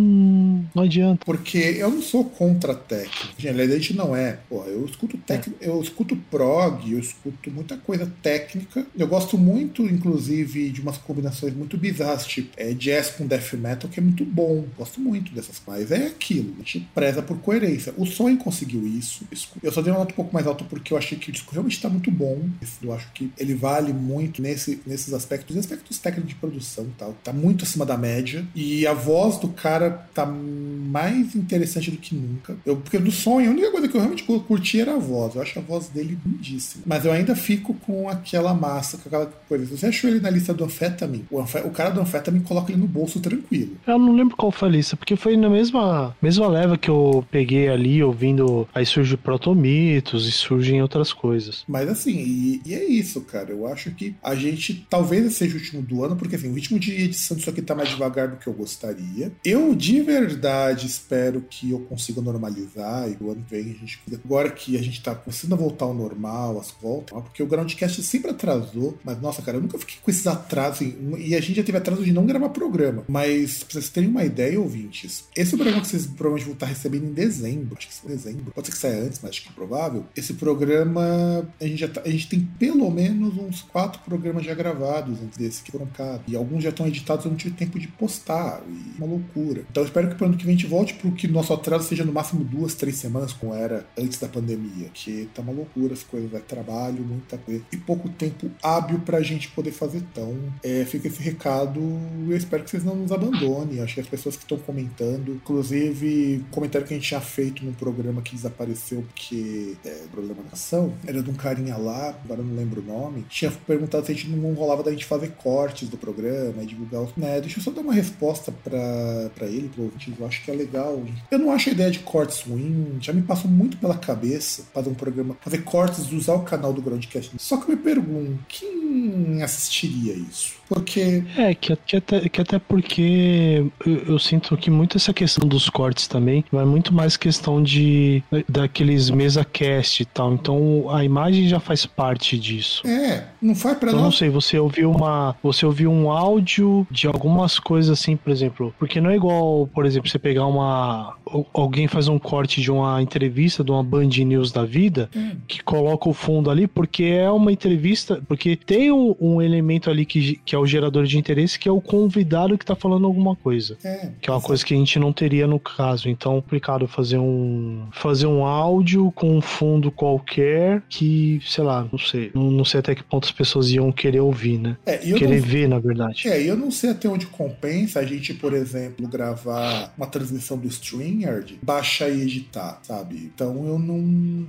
não 0.73 0.83
adianta. 0.83 1.25
Porque 1.25 1.57
eu 1.57 1.89
não 1.89 2.01
sou 2.01 2.25
contra 2.25 2.73
técnica. 2.73 3.49
A 3.49 3.67
gente 3.67 3.95
não 3.95 4.15
é. 4.15 4.39
Pô, 4.49 4.63
eu 4.65 4.85
escuto 4.85 5.19
é. 5.29 5.41
eu 5.61 5.81
escuto 5.81 6.15
prog, 6.29 6.91
eu 6.91 6.99
escuto 7.13 7.51
muita 7.51 7.77
coisa 7.77 8.11
técnica. 8.21 8.85
Eu 8.97 9.07
gosto 9.07 9.37
muito, 9.37 9.83
inclusive, 9.83 10.69
de 10.69 10.81
umas 10.81 10.97
combinações 10.97 11.53
muito 11.53 11.77
bizarras, 11.77 12.25
tipo 12.25 12.49
é, 12.57 12.73
jazz 12.73 13.11
com 13.11 13.25
death 13.25 13.53
metal, 13.53 13.89
que 13.89 13.99
é 13.99 14.03
muito 14.03 14.25
bom. 14.25 14.65
Gosto 14.77 14.99
muito 14.99 15.33
dessas 15.33 15.59
coisas. 15.59 15.91
É 15.91 16.07
aquilo, 16.07 16.53
a 16.55 16.57
gente 16.59 16.87
preza 16.93 17.21
por 17.21 17.37
coerência. 17.39 17.93
O 17.97 18.05
Sonho 18.05 18.37
conseguiu 18.37 18.85
isso. 18.85 19.25
Eu 19.61 19.71
só 19.71 19.81
dei 19.81 19.91
uma 19.91 19.99
nota 19.99 20.13
um 20.13 20.15
pouco 20.15 20.33
mais 20.33 20.45
alta 20.45 20.63
porque 20.63 20.93
eu 20.93 20.97
achei 20.97 21.17
que 21.17 21.29
o 21.29 21.31
disco 21.31 21.51
realmente 21.51 21.75
está 21.75 21.89
muito 21.89 22.11
bom. 22.11 22.49
Eu 22.81 22.93
acho 22.93 23.11
que 23.13 23.31
ele 23.37 23.53
vale 23.53 23.93
muito 23.93 24.41
nesse, 24.41 24.81
nesses 24.85 25.13
aspectos, 25.13 25.55
aspectos 25.57 25.97
técnicos 25.99 26.29
de 26.29 26.35
produção 26.35 26.85
e 26.85 26.97
tal. 26.97 27.13
Tá 27.23 27.31
muito 27.31 27.63
acima 27.63 27.85
da 27.85 27.97
média. 27.97 28.45
E 28.55 28.85
a 28.85 28.93
voz 28.93 29.37
do 29.37 29.49
cara 29.49 29.91
tá 30.13 30.25
mais 30.25 31.35
interessante 31.35 31.91
do 31.91 31.97
que 31.97 32.15
nunca. 32.15 32.57
Eu, 32.65 32.77
porque 32.77 32.97
do 32.97 33.11
Sonho, 33.11 33.49
a 33.49 33.53
única 33.53 33.71
coisa 33.71 33.87
que 33.87 33.95
eu 33.95 34.01
realmente 34.01 34.23
curti 34.23 34.79
era 34.79 34.95
a 34.95 34.99
voz. 34.99 35.35
Eu 35.35 35.41
acho 35.41 35.57
a 35.59 35.61
voz 35.61 35.87
dele 35.87 36.17
lindíssima. 36.25 36.83
Mas 36.85 37.02
eu 37.05 37.11
ainda 37.11 37.35
fico 37.35 37.73
com 37.73 38.09
aquela 38.09 38.53
massa, 38.53 38.97
com 38.97 39.09
aquela 39.09 39.25
coisa. 39.47 39.65
Você 39.65 39.87
achou 39.87 40.09
ele 40.09 40.19
na 40.19 40.29
lista 40.29 40.53
do 40.53 40.63
Amphetamine, 40.63 41.25
o, 41.29 41.39
o 41.39 41.71
cara 41.71 41.89
do 41.89 42.01
Amphetamine 42.01 42.43
coloca 42.43 42.71
ele 42.71 42.81
no 42.81 42.87
bolso 42.87 43.19
tranquilo. 43.19 43.77
Eu 43.85 43.99
não 43.99 44.15
lembro 44.15 44.35
qual 44.35 44.51
foi 44.51 44.67
a 44.67 44.71
lista, 44.71 44.95
porque 44.95 45.15
foi 45.15 45.37
na 45.37 45.49
mesma, 45.49 46.15
mesma 46.21 46.47
leva 46.47 46.77
que 46.77 46.89
eu 46.89 47.25
peguei 47.31 47.69
ali, 47.69 48.03
ouvindo. 48.03 48.67
Aí 48.73 48.85
surge 48.85 49.17
Protomitos 49.17 50.27
e 50.27 50.31
surgem 50.31 50.81
outras 50.81 51.13
coisas. 51.13 51.63
Mas 51.67 51.89
assim, 51.89 52.17
e, 52.17 52.61
e, 52.65 52.73
é 52.73 52.83
isso, 52.83 53.21
cara. 53.21 53.51
Eu 53.51 53.67
acho 53.67 53.91
que 53.91 54.15
a 54.23 54.35
gente 54.35 54.85
talvez 54.89 55.33
seja 55.33 55.55
o 55.55 55.59
último 55.59 55.81
do 55.81 56.03
ano, 56.03 56.15
porque 56.15 56.35
assim, 56.35 56.49
o 56.49 56.53
ritmo 56.53 56.79
de 56.79 56.91
edição 56.91 57.37
disso 57.37 57.49
aqui 57.49 57.61
tá 57.61 57.75
mais 57.75 57.89
devagar 57.89 58.27
do 58.27 58.37
que 58.37 58.47
eu 58.47 58.53
gostaria. 58.53 59.31
Eu 59.43 59.75
de 59.75 60.01
verdade 60.01 60.85
espero 60.85 61.45
que 61.49 61.71
eu 61.71 61.79
consiga 61.79 62.21
normalizar 62.21 63.09
e 63.09 63.17
o 63.23 63.31
ano 63.31 63.43
que 63.43 63.55
vem 63.55 63.71
a 63.71 63.73
gente. 63.73 64.01
Agora 64.23 64.49
que 64.49 64.77
a 64.77 64.81
gente 64.81 65.01
tá 65.01 65.15
começando 65.15 65.53
a 65.53 65.57
voltar 65.57 65.85
ao 65.85 65.93
normal, 65.93 66.59
as 66.59 66.71
voltas, 66.93 67.23
porque 67.23 67.41
o 67.41 67.47
Groundcast 67.47 68.03
sempre 68.03 68.31
atrasou, 68.31 68.97
mas 69.03 69.19
nossa, 69.21 69.41
cara, 69.41 69.57
eu 69.57 69.61
nunca 69.61 69.77
fiquei 69.77 69.95
com 70.01 70.11
esses 70.11 70.25
atrasos. 70.27 70.87
E 71.17 71.35
a 71.35 71.41
gente 71.41 71.55
já 71.55 71.63
teve 71.63 71.77
atraso 71.77 72.03
de 72.03 72.11
não 72.11 72.25
gravar 72.25 72.49
programa. 72.49 73.03
Mas 73.07 73.63
pra 73.63 73.73
vocês 73.73 73.89
terem 73.89 74.09
uma 74.09 74.23
ideia, 74.23 74.59
ouvintes, 74.59 75.27
esse 75.35 75.55
programa 75.55 75.81
que 75.81 75.87
vocês 75.87 76.05
provavelmente 76.05 76.45
vão 76.45 76.53
estar 76.53 76.65
recebendo 76.65 77.05
em 77.05 77.13
dezembro, 77.13 77.75
acho 77.77 77.87
que 77.87 78.07
é 78.07 78.09
dezembro, 78.09 78.51
pode 78.53 78.67
ser 78.67 78.73
que 78.73 78.79
saia 78.79 79.03
antes, 79.03 79.19
mas 79.21 79.31
acho 79.31 79.43
que 79.43 79.49
é 79.49 79.51
provável. 79.51 80.05
Esse 80.15 80.33
programa, 80.35 81.47
a 81.59 81.65
gente, 81.65 81.79
já 81.79 81.87
tá, 81.87 82.01
a 82.05 82.09
gente 82.09 82.27
tem 82.29 82.39
pelo 82.59 82.89
menos 82.89 83.37
uns 83.37 83.61
quatro 83.61 84.01
programas 84.03 84.45
já 84.45 84.53
gravados 84.53 85.21
entre 85.21 85.45
esses 85.45 85.61
que 85.61 85.71
foram 85.71 85.87
caros. 85.87 86.21
E 86.27 86.35
alguns 86.35 86.63
já 86.63 86.69
estão 86.69 86.87
editados, 86.87 87.25
eu 87.25 87.31
não 87.31 87.37
tive 87.37 87.55
tempo 87.55 87.79
de 87.79 87.87
postar. 87.87 88.61
E 88.67 88.97
uma 88.97 89.07
loucura. 89.07 89.63
Então 89.69 89.83
eu 89.83 89.87
espero 89.87 90.09
que 90.09 90.15
pro 90.15 90.25
ano 90.25 90.37
que 90.37 90.45
vem 90.45 90.55
a 90.55 90.57
gente 90.57 90.69
volte 90.69 90.93
pro 90.95 91.11
que 91.11 91.27
nosso 91.27 91.53
atraso 91.53 91.87
seja 91.87 92.03
no 92.03 92.11
máximo 92.11 92.43
duas, 92.43 92.75
três 92.75 92.95
semanas, 92.97 93.33
como 93.33 93.53
era 93.53 93.85
antes 93.97 94.19
da 94.19 94.27
pandemia. 94.27 94.89
Que 94.93 95.29
tá 95.33 95.41
uma 95.41 95.51
loucura 95.51 95.93
as 95.93 96.03
coisas, 96.03 96.33
é 96.33 96.39
trabalho, 96.39 96.82
muita 96.91 97.37
coisa. 97.37 97.63
E 97.71 97.77
pouco 97.77 98.09
tempo 98.09 98.49
hábil 98.61 98.99
pra 98.99 99.21
gente 99.21 99.49
poder 99.49 99.71
fazer. 99.71 99.97
Então, 99.97 100.35
é, 100.63 100.83
fica 100.85 101.07
esse 101.07 101.21
recado. 101.21 101.79
Eu 102.27 102.35
espero 102.35 102.63
que 102.63 102.69
vocês 102.69 102.83
não 102.83 102.95
nos 102.95 103.11
abandonem. 103.11 103.81
Acho 103.81 103.95
que 103.95 104.01
as 104.01 104.07
pessoas 104.07 104.35
que 104.35 104.43
estão 104.43 104.57
comentando, 104.57 105.33
inclusive, 105.33 106.43
comentário 106.51 106.85
que 106.87 106.93
a 106.93 106.97
gente 106.97 107.07
tinha 107.07 107.21
feito 107.21 107.65
num 107.65 107.73
programa 107.73 108.21
que 108.21 108.35
desapareceu 108.35 109.03
porque 109.13 109.75
é 109.85 110.03
problema 110.11 110.41
na 110.43 110.53
ação, 110.53 110.93
era 111.05 111.21
de 111.21 111.29
um 111.29 111.33
carinha 111.33 111.77
lá, 111.77 112.15
agora 112.23 112.41
não 112.41 112.55
lembro 112.55 112.81
o 112.81 112.85
nome, 112.85 113.25
tinha 113.29 113.51
perguntado 113.51 114.05
se 114.05 114.11
a 114.11 114.15
gente 114.15 114.29
não 114.29 114.53
rolava 114.53 114.83
da 114.83 114.91
gente 114.91 115.05
fazer 115.05 115.29
cortes 115.31 115.89
do 115.89 115.97
programa 115.97 116.63
e 116.63 116.65
divulgar 116.65 117.01
os. 117.01 117.15
Né, 117.15 117.39
deixa 117.39 117.59
eu 117.59 117.63
só 117.63 117.71
dar 117.71 117.81
uma 117.81 117.93
resposta 117.93 118.51
para 118.51 119.45
ele, 119.47 119.69
pro 119.69 119.83
ouvinte. 119.83 120.13
Eu 120.17 120.25
acho 120.25 120.43
que 120.43 120.51
é 120.51 120.53
legal. 120.53 121.01
Eu 121.29 121.39
não 121.39 121.51
acho 121.51 121.69
a 121.69 121.71
ideia 121.71 121.91
de 121.91 121.99
cortes 121.99 122.41
ruim, 122.41 122.97
já 122.99 123.13
me 123.13 123.21
passou 123.21 123.49
muito 123.49 123.77
pela 123.77 123.97
cabeça 123.97 124.63
fazer 124.73 124.89
um 124.89 124.93
programa, 124.93 125.37
fazer 125.41 125.59
cortes, 125.59 126.11
usar 126.11 126.33
o 126.33 126.43
canal 126.43 126.72
do 126.73 126.81
Groundcast. 126.81 127.31
Só 127.37 127.57
que 127.57 127.71
eu 127.71 127.75
me 127.75 127.81
pergunto, 127.81 128.39
quem 128.47 129.41
assistiria 129.41 130.13
isso? 130.13 130.55
Porque. 130.73 131.23
É, 131.37 131.53
que, 131.53 131.75
que, 131.75 131.97
até, 131.97 132.27
que 132.27 132.41
até 132.41 132.59
porque 132.59 133.65
eu, 133.85 134.03
eu, 134.07 134.19
sinto 134.19 134.57
que 134.57 134.71
muito 134.71 134.97
essa 134.97 135.13
questão 135.13 135.47
dos 135.47 135.69
cortes 135.69 136.07
também 136.07 136.43
vai 136.51 136.65
muito 136.65 136.93
mais 136.93 137.15
questão 137.15 137.61
de 137.61 138.23
daqueles 138.49 139.09
mesa 139.09 139.45
cast 139.45 140.01
e 140.01 140.05
tal. 140.05 140.33
Então 140.33 140.89
a 140.89 141.03
imagem 141.03 141.47
já 141.47 141.59
faz 141.59 141.85
parte 141.85 142.37
disso. 142.37 142.85
É, 142.87 143.25
não 143.41 143.55
faz 143.55 143.77
pra 143.77 143.89
então, 143.89 144.01
nós. 144.01 144.05
não 144.05 144.17
sei, 144.17 144.29
você 144.29 144.57
ouviu 144.57 144.91
uma. 144.91 145.35
Você 145.43 145.65
ouviu 145.65 145.91
um 145.91 146.09
áudio 146.09 146.87
de 146.89 147.07
algumas 147.07 147.59
coisas 147.59 147.99
assim, 147.99 148.15
por 148.15 148.31
exemplo. 148.31 148.73
Porque 148.79 148.99
não 148.99 149.09
é 149.09 149.15
igual, 149.15 149.67
por 149.67 149.85
exemplo, 149.85 150.09
você 150.09 150.19
pegar 150.19 150.47
uma. 150.47 151.15
Alguém 151.53 151.87
faz 151.87 152.07
um 152.07 152.17
corte 152.17 152.61
de 152.61 152.71
uma 152.71 153.01
entrevista 153.01 153.63
de 153.63 153.71
uma 153.71 153.83
Band 153.83 154.07
News 154.07 154.51
da 154.51 154.65
vida, 154.65 155.09
hum. 155.15 155.37
que 155.47 155.63
coloca 155.63 156.09
o 156.09 156.13
fundo 156.13 156.49
ali, 156.49 156.67
porque 156.67 157.03
é 157.03 157.29
uma 157.29 157.51
entrevista. 157.51 158.21
Porque 158.27 158.55
tem 158.55 158.91
um, 158.91 159.15
um 159.19 159.41
elemento 159.41 159.89
ali 159.89 160.05
que, 160.05 160.39
que 160.43 160.55
é 160.55 160.59
o 160.59 160.62
o 160.63 160.67
gerador 160.67 161.05
de 161.05 161.17
interesse, 161.17 161.57
que 161.59 161.67
é 161.67 161.71
o 161.71 161.81
convidado 161.81 162.57
que 162.57 162.65
tá 162.65 162.75
falando 162.75 163.05
alguma 163.05 163.35
coisa. 163.35 163.77
É, 163.83 164.09
Que 164.21 164.29
é 164.29 164.33
uma 164.33 164.41
coisa 164.41 164.63
que 164.65 164.73
a 164.73 164.77
gente 164.77 164.97
não 164.99 165.11
teria 165.13 165.45
no 165.47 165.59
caso. 165.59 166.09
Então, 166.09 166.41
complicado 166.41 166.87
fazer 166.87 167.17
um 167.17 167.87
fazer 167.91 168.27
um 168.27 168.45
áudio 168.45 169.11
com 169.15 169.37
um 169.37 169.41
fundo 169.41 169.91
qualquer 169.91 170.81
que, 170.89 171.39
sei 171.45 171.63
lá, 171.63 171.87
não 171.91 171.99
sei. 171.99 172.31
Não, 172.33 172.51
não 172.51 172.65
sei 172.65 172.79
até 172.79 172.95
que 172.95 173.03
ponto 173.03 173.25
as 173.25 173.31
pessoas 173.31 173.69
iam 173.71 173.91
querer 173.91 174.19
ouvir, 174.19 174.57
né? 174.59 174.77
É, 174.85 174.99
eu 175.03 175.17
Querer 175.17 175.39
não, 175.41 175.47
ver, 175.47 175.67
na 175.67 175.79
verdade. 175.79 176.27
é, 176.27 176.41
e 176.41 176.47
eu 176.47 176.55
não 176.55 176.71
sei 176.71 176.91
até 176.91 177.07
onde 177.07 177.25
compensa 177.27 177.99
a 177.99 178.05
gente, 178.05 178.33
por 178.33 178.53
exemplo, 178.53 179.07
gravar 179.07 179.93
uma 179.97 180.07
transmissão 180.07 180.57
do 180.57 180.67
StreamYard, 180.67 181.59
baixar 181.63 182.09
e 182.09 182.21
editar, 182.21 182.79
sabe? 182.83 183.31
Então 183.33 183.65
eu 183.67 183.79
não. 183.79 183.97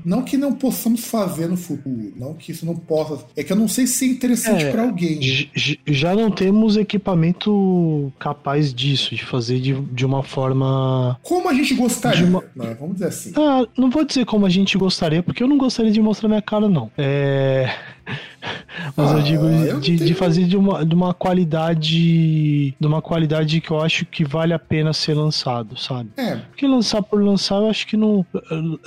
Não 0.04 0.22
que 0.22 0.36
não 0.36 0.52
possamos 0.52 1.04
fazer 1.04 1.46
no 1.48 1.56
futuro, 1.56 2.12
não 2.16 2.34
que 2.34 2.52
isso 2.52 2.66
não 2.66 2.76
possa. 2.76 3.24
É 3.36 3.42
que 3.42 3.52
eu 3.52 3.56
não 3.56 3.68
sei 3.68 3.86
se 3.86 4.04
é 4.04 4.08
interessante 4.08 4.64
É, 4.64 4.70
pra 4.70 4.82
alguém. 4.82 5.20
Já 5.94 6.14
não 6.14 6.30
temos 6.30 6.76
equipamento 6.76 8.12
capaz 8.18 8.74
disso, 8.74 9.14
de 9.14 9.24
fazer 9.24 9.60
de, 9.60 9.74
de 9.74 10.04
uma 10.04 10.22
forma. 10.22 11.18
Como 11.22 11.48
a 11.48 11.54
gente 11.54 11.74
gostaria, 11.74 12.18
De 12.18 12.24
uma- 12.24 12.42
né? 12.54 12.76
Vamos 12.78 12.94
dizer 12.94 13.06
assim. 13.08 13.32
Ah, 13.36 13.64
não 13.78 13.90
vou 13.90 14.04
dizer 14.04 14.24
como 14.26 14.44
a 14.44 14.48
gente 14.50 14.76
gostaria, 14.76 15.22
porque 15.22 15.42
eu 15.42 15.46
não 15.48 15.56
gostaria 15.56 15.92
de 15.92 16.00
mostrar 16.00 16.28
minha 16.28 16.42
cara, 16.42 16.68
não. 16.68 16.90
É. 16.98 17.72
Mas 18.96 19.10
Ah, 19.12 19.16
eu 19.18 19.22
digo 19.22 19.44
eu 19.46 19.80
de, 19.80 19.96
de 19.96 20.14
fazer 20.14 20.44
de 20.44 20.56
uma, 20.56 20.84
de 20.84 20.94
uma 20.94 21.12
qualidade. 21.14 22.74
De 22.78 22.86
uma 22.86 23.00
qualidade 23.02 23.60
que 23.60 23.70
eu 23.70 23.80
acho 23.80 24.04
que 24.06 24.24
vale 24.24 24.52
a 24.52 24.58
pena 24.58 24.92
ser 24.92 25.14
lançado, 25.14 25.78
sabe? 25.78 26.10
É, 26.16 26.36
Porque 26.36 26.66
lançar 26.66 27.02
por 27.02 27.22
lançar, 27.22 27.56
eu 27.56 27.68
acho 27.70 27.86
que 27.86 27.96
não. 27.96 28.24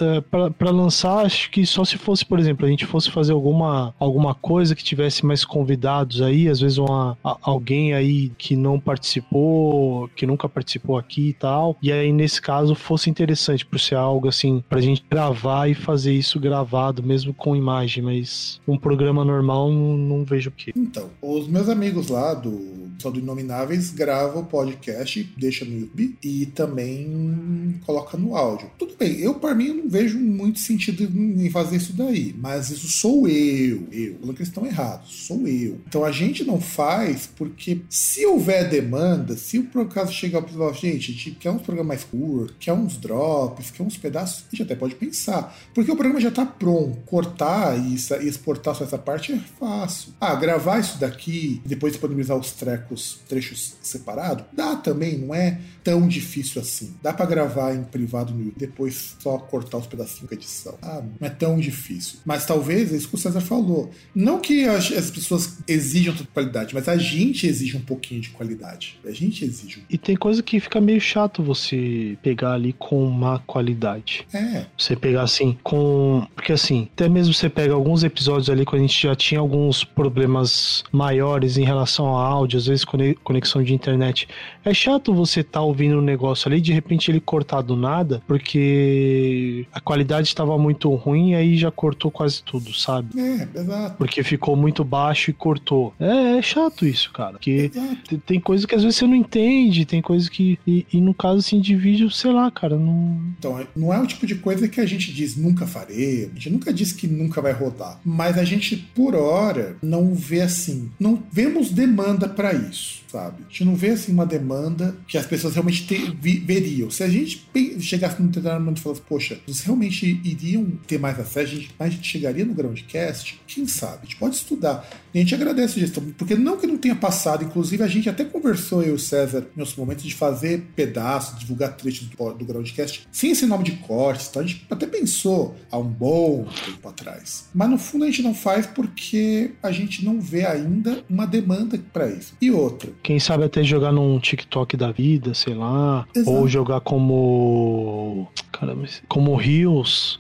É, 0.01 0.21
pra, 0.21 0.51
pra 0.51 0.69
lançar, 0.71 1.25
acho 1.25 1.49
que 1.51 1.65
só 1.65 1.83
se 1.83 1.97
fosse, 1.97 2.25
por 2.25 2.39
exemplo, 2.39 2.65
a 2.65 2.69
gente 2.69 2.85
fosse 2.85 3.09
fazer 3.11 3.33
alguma, 3.33 3.93
alguma 3.99 4.33
coisa 4.35 4.75
que 4.75 4.83
tivesse 4.83 5.25
mais 5.25 5.43
convidados 5.45 6.21
aí, 6.21 6.47
às 6.47 6.59
vezes 6.59 6.77
uma, 6.77 7.17
a- 7.23 7.37
alguém 7.41 7.93
aí 7.93 8.31
que 8.37 8.55
não 8.55 8.79
participou, 8.79 10.09
que 10.15 10.25
nunca 10.25 10.47
participou 10.49 10.97
aqui 10.97 11.29
e 11.29 11.33
tal. 11.33 11.77
E 11.81 11.91
aí, 11.91 12.11
nesse 12.11 12.41
caso, 12.41 12.75
fosse 12.75 13.09
interessante 13.09 13.65
por 13.65 13.79
ser 13.79 13.95
algo 13.95 14.27
assim, 14.27 14.63
pra 14.69 14.81
gente 14.81 15.03
gravar 15.09 15.69
e 15.69 15.73
fazer 15.73 16.13
isso 16.13 16.39
gravado, 16.39 17.03
mesmo 17.03 17.33
com 17.33 17.55
imagem, 17.55 18.03
mas 18.03 18.59
um 18.67 18.77
programa 18.77 19.23
normal 19.23 19.46
não, 19.47 19.97
não 19.97 20.25
vejo 20.25 20.49
o 20.49 20.53
que. 20.53 20.73
Então, 20.75 21.09
os 21.21 21.47
meus 21.47 21.69
amigos 21.69 22.09
lá 22.09 22.33
do 22.33 22.86
só 22.99 23.09
do 23.09 23.19
Inomináveis 23.19 23.91
gravam 23.91 24.41
o 24.41 24.45
podcast, 24.45 25.33
deixa 25.37 25.65
no 25.65 25.79
YouTube 25.79 26.17
e 26.23 26.45
também 26.47 27.79
coloca 27.85 28.17
no 28.17 28.35
áudio. 28.35 28.71
Tudo 28.77 28.95
bem, 28.97 29.19
eu 29.19 29.35
para 29.35 29.55
mim 29.55 29.73
não 29.73 29.89
vejo 29.89 30.17
muito 30.19 30.59
sentido 30.59 31.03
em 31.03 31.49
fazer 31.49 31.77
isso 31.77 31.93
daí, 31.93 32.35
mas 32.37 32.69
isso 32.69 32.87
sou 32.87 33.27
eu, 33.27 33.87
eu. 33.91 34.17
É 34.27 34.33
que 34.33 34.41
eles 34.41 34.49
estão 34.49 34.65
errados, 34.65 35.25
sou 35.25 35.47
eu. 35.47 35.79
Então 35.87 36.03
a 36.03 36.11
gente 36.11 36.43
não 36.43 36.59
faz 36.59 37.27
porque 37.35 37.81
se 37.89 38.25
houver 38.25 38.69
demanda, 38.69 39.35
se 39.35 39.59
por 39.59 39.83
acaso 39.83 40.11
chegar 40.11 40.41
para 40.41 40.51
falar, 40.51 40.73
gente, 40.73 41.11
a 41.11 41.13
gente 41.13 41.31
quer 41.31 41.51
uns 41.51 41.61
programas 41.61 41.87
mais 41.87 42.03
curtos, 42.03 42.55
quer 42.59 42.73
uns 42.73 42.97
drops, 42.97 43.71
quer 43.71 43.83
uns 43.83 43.97
pedaços, 43.97 44.43
a 44.47 44.55
gente 44.55 44.63
até 44.63 44.75
pode 44.75 44.95
pensar. 44.95 45.57
Porque 45.73 45.91
o 45.91 45.95
programa 45.95 46.19
já 46.19 46.31
tá 46.31 46.45
pronto. 46.45 46.97
Cortar 47.05 47.77
e 47.77 47.95
exportar 48.27 48.75
só 48.75 48.83
essa 48.83 48.97
parte 48.97 49.33
é 49.33 49.39
fácil. 49.59 50.13
Ah, 50.19 50.35
gravar 50.35 50.79
isso 50.79 50.99
daqui 50.99 51.61
depois 51.65 51.93
disponibilizar 51.93 52.37
os 52.37 52.51
trecos, 52.51 52.86
trechos 53.27 53.75
separados, 53.81 54.45
dá 54.53 54.75
também, 54.75 55.17
não 55.17 55.33
é 55.33 55.59
tão 55.83 56.07
difícil 56.07 56.61
assim. 56.61 56.95
Dá 57.01 57.13
pra 57.13 57.25
gravar 57.25 57.73
em 57.75 57.83
privado 57.83 58.33
no 58.33 58.39
YouTube, 58.39 58.59
depois 58.59 59.15
só 59.19 59.37
cortar 59.37 59.77
os 59.77 59.87
pedacinhos 59.87 60.27
com 60.29 60.35
edição. 60.35 60.77
Ah, 60.81 61.01
não 61.19 61.27
é 61.27 61.29
tão 61.29 61.57
difícil. 61.59 62.19
Mas 62.25 62.45
talvez 62.45 62.91
é 62.93 62.97
isso 62.97 63.07
que 63.09 63.15
o 63.15 63.17
César 63.17 63.41
falou. 63.41 63.89
Não 64.13 64.39
que 64.39 64.65
as, 64.65 64.91
as 64.91 65.09
pessoas 65.11 65.57
exijam 65.67 66.13
tanta 66.15 66.29
qualidade, 66.33 66.73
mas 66.73 66.87
a 66.87 66.97
gente 66.97 67.47
exige 67.47 67.77
um 67.77 67.81
pouquinho 67.81 68.21
de 68.21 68.29
qualidade. 68.29 68.99
A 69.05 69.11
gente 69.11 69.43
exige. 69.45 69.79
um- 69.79 69.83
E 69.89 69.97
tem 69.97 70.15
coisa 70.15 70.43
que 70.43 70.59
fica 70.59 70.81
meio 70.81 70.99
chato 71.01 71.41
você 71.43 72.17
pegar 72.21 72.53
ali 72.53 72.73
com 72.73 73.05
má 73.09 73.39
qualidade. 73.39 74.25
É, 74.33 74.65
Você 74.77 74.95
pegar 74.95 75.23
assim, 75.23 75.57
com. 75.63 76.27
Porque 76.35 76.51
assim, 76.53 76.87
até 76.93 77.07
mesmo 77.09 77.33
você 77.33 77.49
pega 77.49 77.73
alguns 77.73 78.03
episódios 78.03 78.49
ali 78.49 78.65
quando 78.65 78.83
a 78.83 78.87
gente 78.87 79.01
já 79.01 79.15
tinha 79.15 79.39
alguns 79.39 79.83
problemas 79.83 80.83
maiores 80.91 81.57
em 81.57 81.63
relação 81.63 82.05
ao 82.07 82.17
áudio, 82.17 82.57
às 82.57 82.65
vezes 82.65 82.76
cone- 82.85 83.15
conexão 83.23 83.63
de 83.63 83.73
internet. 83.73 84.27
É 84.63 84.73
chato 84.73 85.13
você 85.13 85.39
estar 85.41 85.61
ouvindo 85.61 85.97
um 85.97 86.01
negócio 86.01 86.47
ali 86.47 86.57
e 86.57 86.61
de 86.61 86.73
repente 86.73 87.09
ele 87.09 87.19
cortar 87.19 87.61
do 87.61 87.75
nada, 87.75 88.21
porque 88.27 89.65
a 89.73 89.79
qualidade 89.79 90.27
estava 90.27 90.57
muito 90.57 90.93
ruim 90.95 91.31
e 91.31 91.35
aí 91.35 91.57
já 91.57 91.71
cortou 91.71 92.11
quase 92.11 92.41
tudo, 92.43 92.73
sabe? 92.73 93.19
é, 93.19 93.47
exato. 93.59 93.97
Porque 93.97 94.23
ficou 94.23 94.55
muito 94.55 94.83
baixo 94.83 95.29
e 95.29 95.33
cortou. 95.33 95.93
É, 95.99 96.37
é 96.37 96.41
chato 96.41 96.85
isso, 96.85 97.11
cara. 97.11 97.31
Porque 97.33 97.71
Exato. 97.73 98.17
tem- 98.25 98.39
coisa 98.39 98.67
que 98.67 98.75
às 98.75 98.83
vezes 98.83 98.97
você 98.97 99.05
não 99.07 99.15
entende, 99.15 99.85
tem 99.85 100.01
coisa 100.01 100.29
que. 100.29 100.57
E, 100.65 100.85
e 100.93 101.01
no 101.01 101.13
caso 101.13 101.39
assim 101.39 101.59
de 101.59 101.75
vídeo, 101.75 102.09
sei 102.11 102.31
lá, 102.31 102.49
cara, 102.51 102.77
não. 102.77 103.19
Então, 103.37 103.59
não 103.75 103.93
é 103.93 103.99
o 103.99 104.07
tipo 104.07 104.25
de 104.25 104.35
coisa 104.35 104.67
que 104.67 104.79
a 104.79 104.85
gente 104.85 105.11
diz 105.11 105.35
nunca 105.35 105.65
farei, 105.67 106.25
a 106.31 106.33
gente 106.35 106.49
nunca 106.51 106.71
diz 106.73 106.91
que 106.91 107.07
nunca 107.07 107.41
vai 107.41 107.51
rodar, 107.51 107.99
mas 108.05 108.37
a 108.37 108.43
gente, 108.43 108.75
por 108.77 109.15
hora, 109.15 109.75
não 109.81 110.13
vê 110.13 110.41
assim, 110.41 110.89
não 110.99 111.21
vemos 111.31 111.69
demanda 111.71 112.29
pra 112.29 112.53
isso, 112.53 112.66
sabe? 112.71 113.37
A 113.47 113.49
gente 113.49 113.65
não 113.65 113.75
vê 113.75 113.89
assim 113.89 114.11
uma 114.11 114.25
demanda 114.25 114.95
que 115.07 115.17
as 115.17 115.25
pessoas 115.25 115.53
realmente 115.53 115.85
te- 115.87 116.11
vi- 116.19 116.39
veriam. 116.39 116.89
Se 116.89 117.03
a 117.03 117.09
gente 117.09 117.45
chegasse 117.79 118.21
num 118.21 118.27
determinado 118.27 118.77
e 118.77 118.81
falasse, 118.81 119.01
poxa, 119.01 119.39
vocês 119.45 119.61
realmente 119.61 120.19
iriam 120.23 120.65
ter 120.87 120.99
mais 120.99 121.19
acesso, 121.19 121.53
a 121.53 121.57
gente, 121.59 121.75
mais 121.79 121.93
gente 121.93 122.07
chegaria 122.07 122.45
no 122.45 122.53
Groundcast? 122.53 123.39
Quem 123.47 123.67
sabe? 123.67 123.99
A 124.01 124.05
gente 124.05 124.15
pode 124.17 124.35
estudar. 124.35 124.87
E 125.13 125.19
a 125.19 125.21
gente 125.21 125.33
agradece 125.33 125.65
a 125.71 125.73
sugestão, 125.73 126.03
porque 126.17 126.35
não 126.35 126.57
que 126.57 126.67
não 126.67 126.77
tenha 126.77 126.95
passado, 126.95 127.43
inclusive 127.43 127.81
a 127.83 127.87
gente 127.87 128.09
até 128.09 128.23
conversou, 128.23 128.83
eu 128.83 128.89
e 128.89 128.91
o 128.95 128.99
César, 128.99 129.47
em 129.55 129.59
outros 129.59 129.75
momentos, 129.77 130.03
de 130.03 130.13
fazer 130.13 130.67
pedaços, 130.75 131.39
divulgar 131.39 131.75
trechos 131.75 132.07
do, 132.07 132.33
do 132.33 132.45
Groundcast, 132.45 133.07
sem 133.11 133.31
esse 133.31 133.45
nome 133.45 133.63
de 133.63 133.71
cortes, 133.77 134.27
então 134.29 134.41
a 134.41 134.45
gente 134.45 134.65
até 134.69 134.85
pensou 134.85 135.55
há 135.71 135.77
um 135.77 135.87
bom 135.87 136.47
tempo 136.65 136.87
atrás. 136.87 137.45
Mas 137.53 137.69
no 137.69 137.77
fundo 137.77 138.03
a 138.03 138.07
gente 138.07 138.21
não 138.21 138.33
faz 138.35 138.65
porque 138.67 139.51
a 139.63 139.71
gente 139.71 140.03
não 140.05 140.19
vê 140.21 140.45
ainda 140.45 141.03
uma 141.09 141.25
demanda 141.25 141.79
para 141.91 142.09
isso. 142.09 142.33
E 142.41 142.51
outra, 142.57 142.89
Quem 143.03 143.19
sabe 143.19 143.43
até 143.43 143.63
jogar 143.63 143.91
num 143.91 144.19
TikTok 144.19 144.75
da 144.75 144.91
vida, 144.91 145.33
sei 145.33 145.53
lá. 145.53 146.05
Exato. 146.15 146.37
Ou 146.37 146.47
jogar 146.47 146.81
como. 146.81 148.27
Caramba, 148.59 148.85
como 149.07 149.37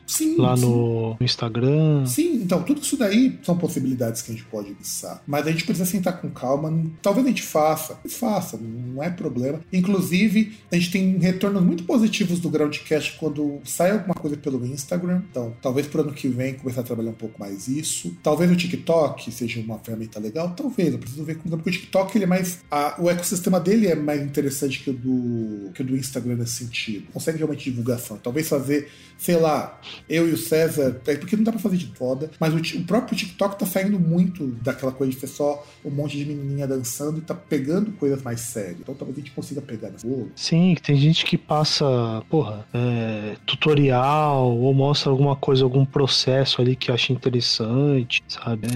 sim, 0.05 0.35
lá 0.37 0.55
sim. 0.55 0.63
no 0.63 1.15
no 1.19 1.25
Instagram. 1.25 2.05
Sim, 2.05 2.35
então 2.35 2.61
tudo 2.63 2.81
isso 2.81 2.97
daí 2.97 3.37
são 3.43 3.57
possibilidades 3.57 4.21
que 4.21 4.31
a 4.31 4.35
gente 4.35 4.45
pode 4.45 4.73
pensar. 4.73 5.23
Mas 5.25 5.47
a 5.47 5.51
gente 5.51 5.63
precisa 5.65 5.85
sentar 5.85 6.19
com 6.21 6.29
calma. 6.29 6.71
Talvez 7.01 7.25
a 7.25 7.29
gente 7.29 7.41
faça, 7.41 7.99
faça, 8.09 8.57
não 8.57 9.01
é 9.01 9.09
problema. 9.09 9.59
Inclusive, 9.71 10.57
a 10.71 10.75
gente 10.75 10.91
tem 10.91 11.17
retornos 11.17 11.63
muito 11.63 11.83
positivos 11.83 12.39
do 12.39 12.49
Groundcast 12.49 13.17
quando 13.19 13.59
sai 13.63 13.91
alguma 13.91 14.13
coisa 14.13 14.37
pelo 14.37 14.63
Instagram. 14.65 15.21
Então, 15.31 15.55
talvez 15.61 15.87
pro 15.87 16.01
ano 16.01 16.11
que 16.13 16.27
vem 16.27 16.53
começar 16.55 16.81
a 16.81 16.83
trabalhar 16.83 17.11
um 17.11 17.15
pouco 17.15 17.39
mais 17.39 17.67
isso. 17.67 18.15
Talvez 18.21 18.51
o 18.51 18.55
TikTok 18.55 19.31
seja 19.31 19.59
uma 19.61 19.79
ferramenta 19.79 20.19
legal, 20.19 20.49
talvez. 20.55 20.93
Eu 20.93 20.99
preciso 20.99 21.23
ver 21.23 21.37
como 21.37 21.57
porque 21.57 21.69
o 21.69 21.73
TikTok 21.73 22.17
ele 22.17 22.25
é 22.25 22.27
mais. 22.27 22.59
a- 22.69 22.95
o 22.99 23.09
ecossistema 23.09 23.59
dele 23.59 23.87
é 23.87 23.95
mais 23.95 24.21
interessante 24.21 24.83
que 24.83 24.89
o 24.89 24.93
do, 24.93 25.71
que 25.73 25.81
o 25.81 25.85
do 25.85 25.95
Instagram 25.97 26.35
nesse 26.35 26.63
sentido. 26.65 27.07
Consegue 27.13 27.37
realmente 27.37 27.63
divulgação. 27.69 28.17
Talvez 28.27 28.49
fazer, 28.49 28.89
sei 29.17 29.37
lá, 29.37 29.79
eu 30.09 30.27
e 30.27 30.33
o 30.33 30.37
César, 30.37 30.99
é 31.07 31.15
porque 31.15 31.37
não 31.37 31.45
dá 31.45 31.51
pra 31.53 31.61
fazer 31.61 31.77
de 31.77 31.85
foda, 31.95 32.29
mas 32.37 32.53
o, 32.53 32.57
o 32.77 32.83
próprio 32.83 33.17
TikTok 33.17 33.57
tá 33.57 33.65
saindo 33.65 33.97
muito 33.97 34.47
daquela 34.61 34.91
coisa 34.91 35.13
de 35.13 35.17
ser 35.19 35.27
só 35.27 35.65
um 35.85 35.89
monte 35.89 36.17
de 36.17 36.25
menininha 36.25 36.67
dançando 36.67 37.19
e 37.19 37.21
tá 37.21 37.33
pegando 37.33 37.93
coisas 37.93 38.21
mais 38.21 38.41
sérias. 38.41 38.79
Então 38.81 38.93
talvez 38.93 39.17
a 39.17 39.21
gente 39.21 39.31
consiga 39.31 39.61
pegar 39.61 39.91
nessa. 39.91 40.05
Pô, 40.05 40.27
Sim, 40.35 40.75
tem 40.83 40.97
gente 40.97 41.23
que 41.25 41.37
passa, 41.37 41.85
porra, 42.29 42.67
é, 42.73 43.37
tutorial 43.45 44.57
ou 44.57 44.73
mostra 44.73 45.09
alguma 45.09 45.35
coisa, 45.37 45.63
algum 45.63 45.85
processo 45.85 46.61
ali 46.61 46.75
que 46.75 46.91
acha 46.91 47.13
interessante, 47.13 48.21
sabe? 48.27 48.67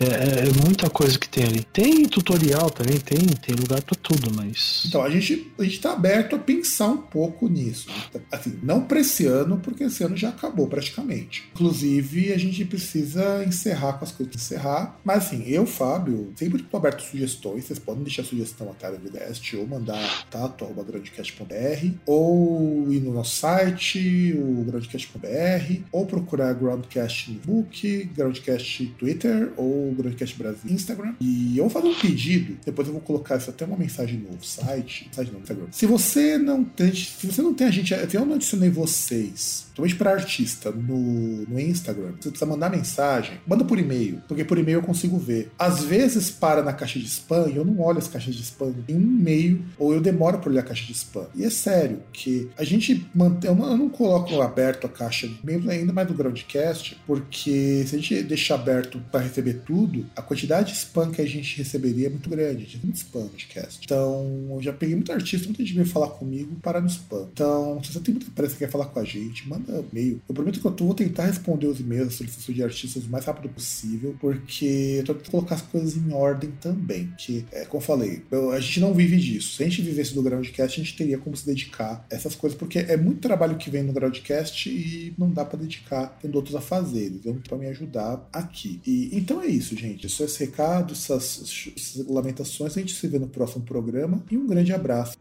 É, 0.00 0.04
é- 0.04 0.48
é 0.48 0.64
muita 0.64 0.90
coisa 0.90 1.16
que 1.18 1.28
tem 1.28 1.44
ali. 1.44 1.62
Tem 1.72 2.04
tutorial 2.08 2.70
também, 2.70 2.98
tem, 2.98 3.18
tem 3.20 3.54
lugar 3.54 3.80
pra 3.82 3.94
tudo, 4.02 4.32
mas. 4.34 4.84
Então, 4.86 5.02
a 5.02 5.10
gente, 5.10 5.52
a 5.58 5.62
gente 5.62 5.80
tá 5.80 5.92
aberto 5.92 6.34
a 6.36 6.38
pensar 6.38 6.88
um 6.88 6.96
pouco 6.98 7.48
nisso. 7.48 7.88
Assim, 8.32 8.58
não 8.62 8.80
para 8.96 9.00
esse 9.00 9.26
ano, 9.26 9.58
porque 9.58 9.84
esse 9.84 10.02
ano 10.02 10.16
já 10.16 10.30
acabou 10.30 10.66
praticamente. 10.66 11.44
Inclusive, 11.54 12.32
a 12.32 12.38
gente 12.38 12.64
precisa 12.64 13.44
encerrar 13.44 13.94
com 13.94 14.04
as 14.04 14.12
coisas 14.12 14.34
que 14.34 14.40
encerrar. 14.40 14.98
Mas 15.04 15.26
assim, 15.26 15.44
eu, 15.46 15.66
Fábio, 15.66 16.32
sempre 16.34 16.62
tô 16.62 16.78
aberto 16.78 17.02
sugestões. 17.02 17.64
Vocês 17.64 17.78
podem 17.78 18.02
deixar 18.02 18.24
sugestão 18.24 18.70
até 18.70 18.90
do 18.90 19.10
Guest 19.10 19.52
ou 19.54 19.66
mandar 19.66 20.26
tato.groundcast.br 20.30 21.88
ou 22.06 22.90
ir 22.90 23.00
no 23.00 23.12
nosso 23.12 23.36
site, 23.36 24.34
o 24.38 24.64
groundcast.br, 24.64 25.80
ou 25.92 26.06
procurar 26.06 26.54
Groundcast 26.54 27.32
no 27.44 27.62
Facebook, 27.66 28.10
Groundcast 28.16 28.86
Twitter 28.98 29.52
ou 29.56 29.92
Groundcast 29.92 30.38
Brasil 30.38 30.70
Instagram. 30.70 31.14
E 31.20 31.58
eu 31.58 31.68
vou 31.68 31.70
fazer 31.70 31.88
um 31.88 31.98
pedido, 32.00 32.56
depois 32.64 32.88
eu 32.88 32.94
vou 32.94 33.02
colocar 33.02 33.36
isso 33.36 33.50
até 33.50 33.64
uma 33.66 33.76
mensagem 33.76 34.18
no 34.18 34.42
site, 34.42 35.10
no 35.32 35.40
Instagram. 35.40 35.66
Se 35.70 35.84
você 35.84 36.38
não 36.38 36.64
tem, 36.64 36.94
se 36.94 37.26
você 37.26 37.42
não 37.42 37.52
tem 37.52 37.66
a 37.66 37.70
gente, 37.70 37.92
eu 38.14 38.24
não 38.24 38.36
adicionei 38.36 38.70
você 38.70 38.85
vocês, 38.86 39.66
principalmente 39.66 39.96
para 39.96 40.12
artista, 40.12 40.70
no, 40.70 41.42
no 41.42 41.60
Instagram, 41.60 42.12
você 42.20 42.30
precisa 42.30 42.46
mandar 42.46 42.70
mensagem, 42.70 43.40
manda 43.46 43.64
por 43.64 43.78
e-mail, 43.78 44.22
porque 44.28 44.44
por 44.44 44.58
e-mail 44.58 44.78
eu 44.78 44.82
consigo 44.82 45.18
ver. 45.18 45.50
Às 45.58 45.84
vezes 45.84 46.30
para 46.30 46.62
na 46.62 46.72
caixa 46.72 46.98
de 46.98 47.06
spam 47.06 47.48
e 47.48 47.56
eu 47.56 47.64
não 47.64 47.80
olho 47.80 47.98
as 47.98 48.08
caixas 48.08 48.34
de 48.34 48.42
spam 48.42 48.74
em 48.88 48.94
um 48.94 49.00
e-mail, 49.00 49.64
ou 49.78 49.92
eu 49.92 50.00
demoro 50.00 50.38
para 50.38 50.50
olhar 50.50 50.60
a 50.60 50.64
caixa 50.64 50.86
de 50.86 50.92
spam. 50.92 51.26
E 51.34 51.44
é 51.44 51.50
sério, 51.50 52.02
que 52.12 52.48
a 52.56 52.64
gente 52.64 53.06
mantém. 53.14 53.50
Eu 53.50 53.56
não, 53.56 53.70
eu 53.70 53.76
não 53.76 53.88
coloco 53.88 54.40
aberto 54.40 54.86
a 54.86 54.88
caixa 54.88 55.26
de 55.26 55.38
e-mail 55.42 55.70
ainda 55.70 55.92
mais 55.92 56.08
do 56.08 56.14
Groundcast, 56.14 56.98
porque 57.06 57.84
se 57.86 57.94
a 57.94 57.98
gente 57.98 58.22
deixar 58.22 58.54
aberto 58.56 59.00
para 59.10 59.20
receber 59.20 59.62
tudo, 59.66 60.06
a 60.14 60.22
quantidade 60.22 60.72
de 60.72 60.78
spam 60.78 61.10
que 61.10 61.20
a 61.20 61.26
gente 61.26 61.58
receberia 61.58 62.06
é 62.06 62.10
muito 62.10 62.28
grande. 62.28 62.64
A 62.64 62.66
gente 62.66 62.78
tem 62.78 62.90
spam 62.90 63.28
no. 63.28 63.80
Então, 63.84 64.46
eu 64.50 64.62
já 64.62 64.72
peguei 64.72 64.94
muito 64.94 65.12
artista, 65.12 65.46
muita 65.46 65.62
gente 65.62 65.74
veio 65.74 65.86
falar 65.86 66.08
comigo 66.08 66.56
para 66.62 66.80
no 66.80 66.86
spam. 66.86 67.28
Então, 67.32 67.82
se 67.82 67.92
você 67.92 68.00
tem 68.00 68.14
muita 68.14 68.30
pressa 68.30 68.54
e 68.54 68.58
quer 68.58 68.70
falar 68.76 68.86
com 68.86 69.00
a 69.00 69.04
gente, 69.04 69.48
manda 69.48 69.84
e-mail. 69.90 70.20
Eu 70.28 70.34
prometo 70.34 70.60
que 70.60 70.66
eu 70.66 70.86
vou 70.86 70.94
tentar 70.94 71.26
responder 71.26 71.66
os 71.66 71.80
e-mails, 71.80 72.08
as 72.08 72.14
solicitações 72.14 72.56
de 72.56 72.62
artistas 72.62 73.04
o 73.04 73.08
mais 73.08 73.24
rápido 73.24 73.48
possível, 73.48 74.14
porque 74.20 74.96
eu 74.98 75.04
tô 75.04 75.14
tentando 75.14 75.30
colocar 75.30 75.54
as 75.54 75.62
coisas 75.62 75.96
em 75.96 76.12
ordem 76.12 76.50
também. 76.60 77.12
Que, 77.16 77.44
é, 77.50 77.64
como 77.64 77.82
eu 77.82 77.86
falei, 77.86 78.22
eu, 78.30 78.50
a 78.52 78.60
gente 78.60 78.80
não 78.80 78.92
vive 78.92 79.16
disso. 79.16 79.56
Se 79.56 79.62
a 79.62 79.68
gente 79.68 79.82
vivesse 79.82 80.14
do 80.14 80.22
Groundcast, 80.22 80.80
a 80.80 80.84
gente 80.84 80.96
teria 80.96 81.18
como 81.18 81.36
se 81.36 81.46
dedicar 81.46 82.06
a 82.10 82.14
essas 82.14 82.34
coisas, 82.34 82.58
porque 82.58 82.78
é 82.78 82.96
muito 82.96 83.20
trabalho 83.20 83.56
que 83.56 83.70
vem 83.70 83.82
no 83.82 83.92
Groundcast 83.92 84.68
e 84.68 85.14
não 85.16 85.30
dá 85.30 85.44
para 85.44 85.58
dedicar 85.58 86.18
tendo 86.20 86.34
outros 86.36 86.54
a 86.54 86.60
fazer. 86.60 87.06
Então, 87.06 87.36
para 87.46 87.58
me 87.58 87.66
ajudar 87.66 88.28
aqui. 88.32 88.80
E 88.86 89.10
então 89.12 89.40
é 89.40 89.46
isso, 89.46 89.76
gente. 89.76 90.08
Só 90.08 90.24
esse 90.24 90.44
recado, 90.44 90.92
essas, 90.92 91.72
essas 91.76 92.06
lamentações. 92.06 92.76
A 92.76 92.80
gente 92.80 92.94
se 92.94 93.06
vê 93.06 93.18
no 93.18 93.28
próximo 93.28 93.64
programa 93.64 94.22
e 94.30 94.36
um 94.36 94.46
grande 94.46 94.72
abraço. 94.72 95.16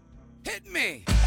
Hit 0.45 0.69
me! 0.71 1.24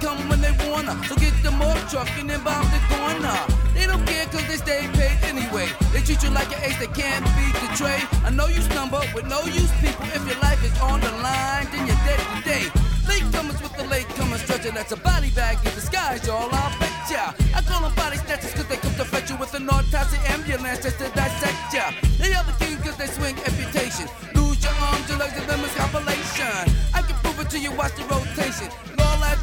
Come 0.00 0.18
when 0.28 0.40
they 0.40 0.52
wanna. 0.66 0.96
So 1.06 1.14
get 1.16 1.36
them 1.42 1.60
off 1.62 1.78
truck 1.90 2.08
and 2.18 2.28
then 2.28 2.42
bomb 2.42 2.64
the 2.72 2.80
corner. 2.88 3.36
They 3.74 3.86
don't 3.86 4.04
care 4.06 4.26
cause 4.26 4.46
they 4.48 4.56
stay 4.56 4.88
paid 4.96 5.18
anyway. 5.22 5.68
They 5.92 6.00
treat 6.00 6.22
you 6.24 6.30
like 6.30 6.50
an 6.56 6.60
ace 6.64 6.78
that 6.80 6.92
can't 6.96 7.24
beat 7.36 7.54
the 7.60 7.70
trade. 7.76 8.04
I 8.24 8.30
know 8.30 8.48
you 8.48 8.60
stumble 8.62 9.04
with 9.14 9.26
no 9.28 9.40
use 9.44 9.70
people. 9.84 10.08
If 10.16 10.26
your 10.26 10.40
life 10.40 10.60
is 10.64 10.74
on 10.80 11.00
the 11.00 11.12
line, 11.20 11.68
then 11.70 11.86
you're 11.86 12.02
dead 12.08 12.20
today. 12.34 12.64
Latecomers 13.10 13.60
with 13.62 13.74
the 13.76 13.84
late 13.92 14.08
latecomer 14.08 14.38
stretcher, 14.38 14.70
that's 14.70 14.92
a 14.92 14.96
body 14.96 15.30
bag 15.30 15.58
in 15.64 15.72
disguise, 15.74 16.26
y'all. 16.26 16.48
I'll 16.50 16.72
bet 16.80 17.10
ya. 17.10 17.32
I 17.54 17.60
call 17.62 17.82
them 17.82 17.94
body 17.94 18.16
snatchers 18.16 18.54
cause 18.54 18.68
they 18.68 18.76
come 18.76 18.94
to 18.94 19.04
fetch 19.04 19.30
you 19.30 19.36
with 19.36 19.52
an 19.54 19.68
autopsy 19.68 20.18
ambulance 20.32 20.80
just 20.82 20.98
to 20.98 21.08
dissect 21.12 21.74
ya. 21.74 21.92
They 22.18 22.32
are 22.32 22.44
the 22.44 22.56
king 22.64 22.76
cause 22.78 22.96
they 22.96 23.06
swing 23.06 23.36
amputation. 23.44 24.06
Lose 24.34 24.62
your 24.62 24.74
arms, 24.88 25.08
your 25.08 25.18
legs, 25.18 25.36
and 25.36 25.64
is 25.64 25.74
compilation. 25.74 26.64
I 26.94 27.02
can 27.02 27.16
prove 27.22 27.40
it 27.40 27.50
to 27.50 27.58
you, 27.58 27.72
watch 27.72 27.94
the 27.96 28.04
rotation. 28.04 28.99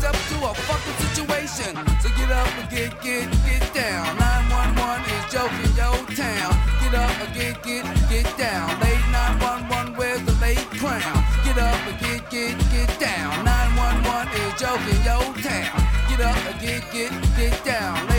Up 0.08 0.16
to 0.16 0.38
a 0.48 0.54
fucking 0.54 0.98
situation. 1.04 1.76
So 2.00 2.08
get 2.16 2.32
up 2.32 2.48
and 2.56 2.70
get, 2.70 2.96
get, 3.02 3.28
get 3.44 3.74
down. 3.74 4.16
911 4.16 5.04
is 5.04 5.26
joking, 5.28 5.76
yo 5.76 5.92
town. 6.16 6.56
Get 6.80 6.96
up 6.96 7.12
and 7.20 7.34
get, 7.36 7.62
get, 7.62 7.84
get 8.08 8.38
down. 8.38 8.70
Late 8.80 9.04
911, 9.12 9.96
where's 9.98 10.24
the 10.24 10.32
late 10.40 10.64
crown? 10.80 11.18
Get 11.44 11.58
up 11.58 11.76
and 11.92 12.00
get, 12.00 12.24
get, 12.32 12.56
get 12.72 13.00
down. 13.04 13.44
911 13.44 14.32
is 14.48 14.54
joking, 14.56 15.02
yo 15.04 15.20
town. 15.44 15.76
Get 16.08 16.22
up 16.24 16.40
and 16.40 16.60
get, 16.62 16.84
get, 16.94 17.12
get 17.36 17.66
down. 17.66 18.08
Late 18.08 18.17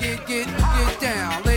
get, 0.00 0.26
get, 0.26 0.46
get 0.46 1.00
down. 1.00 1.49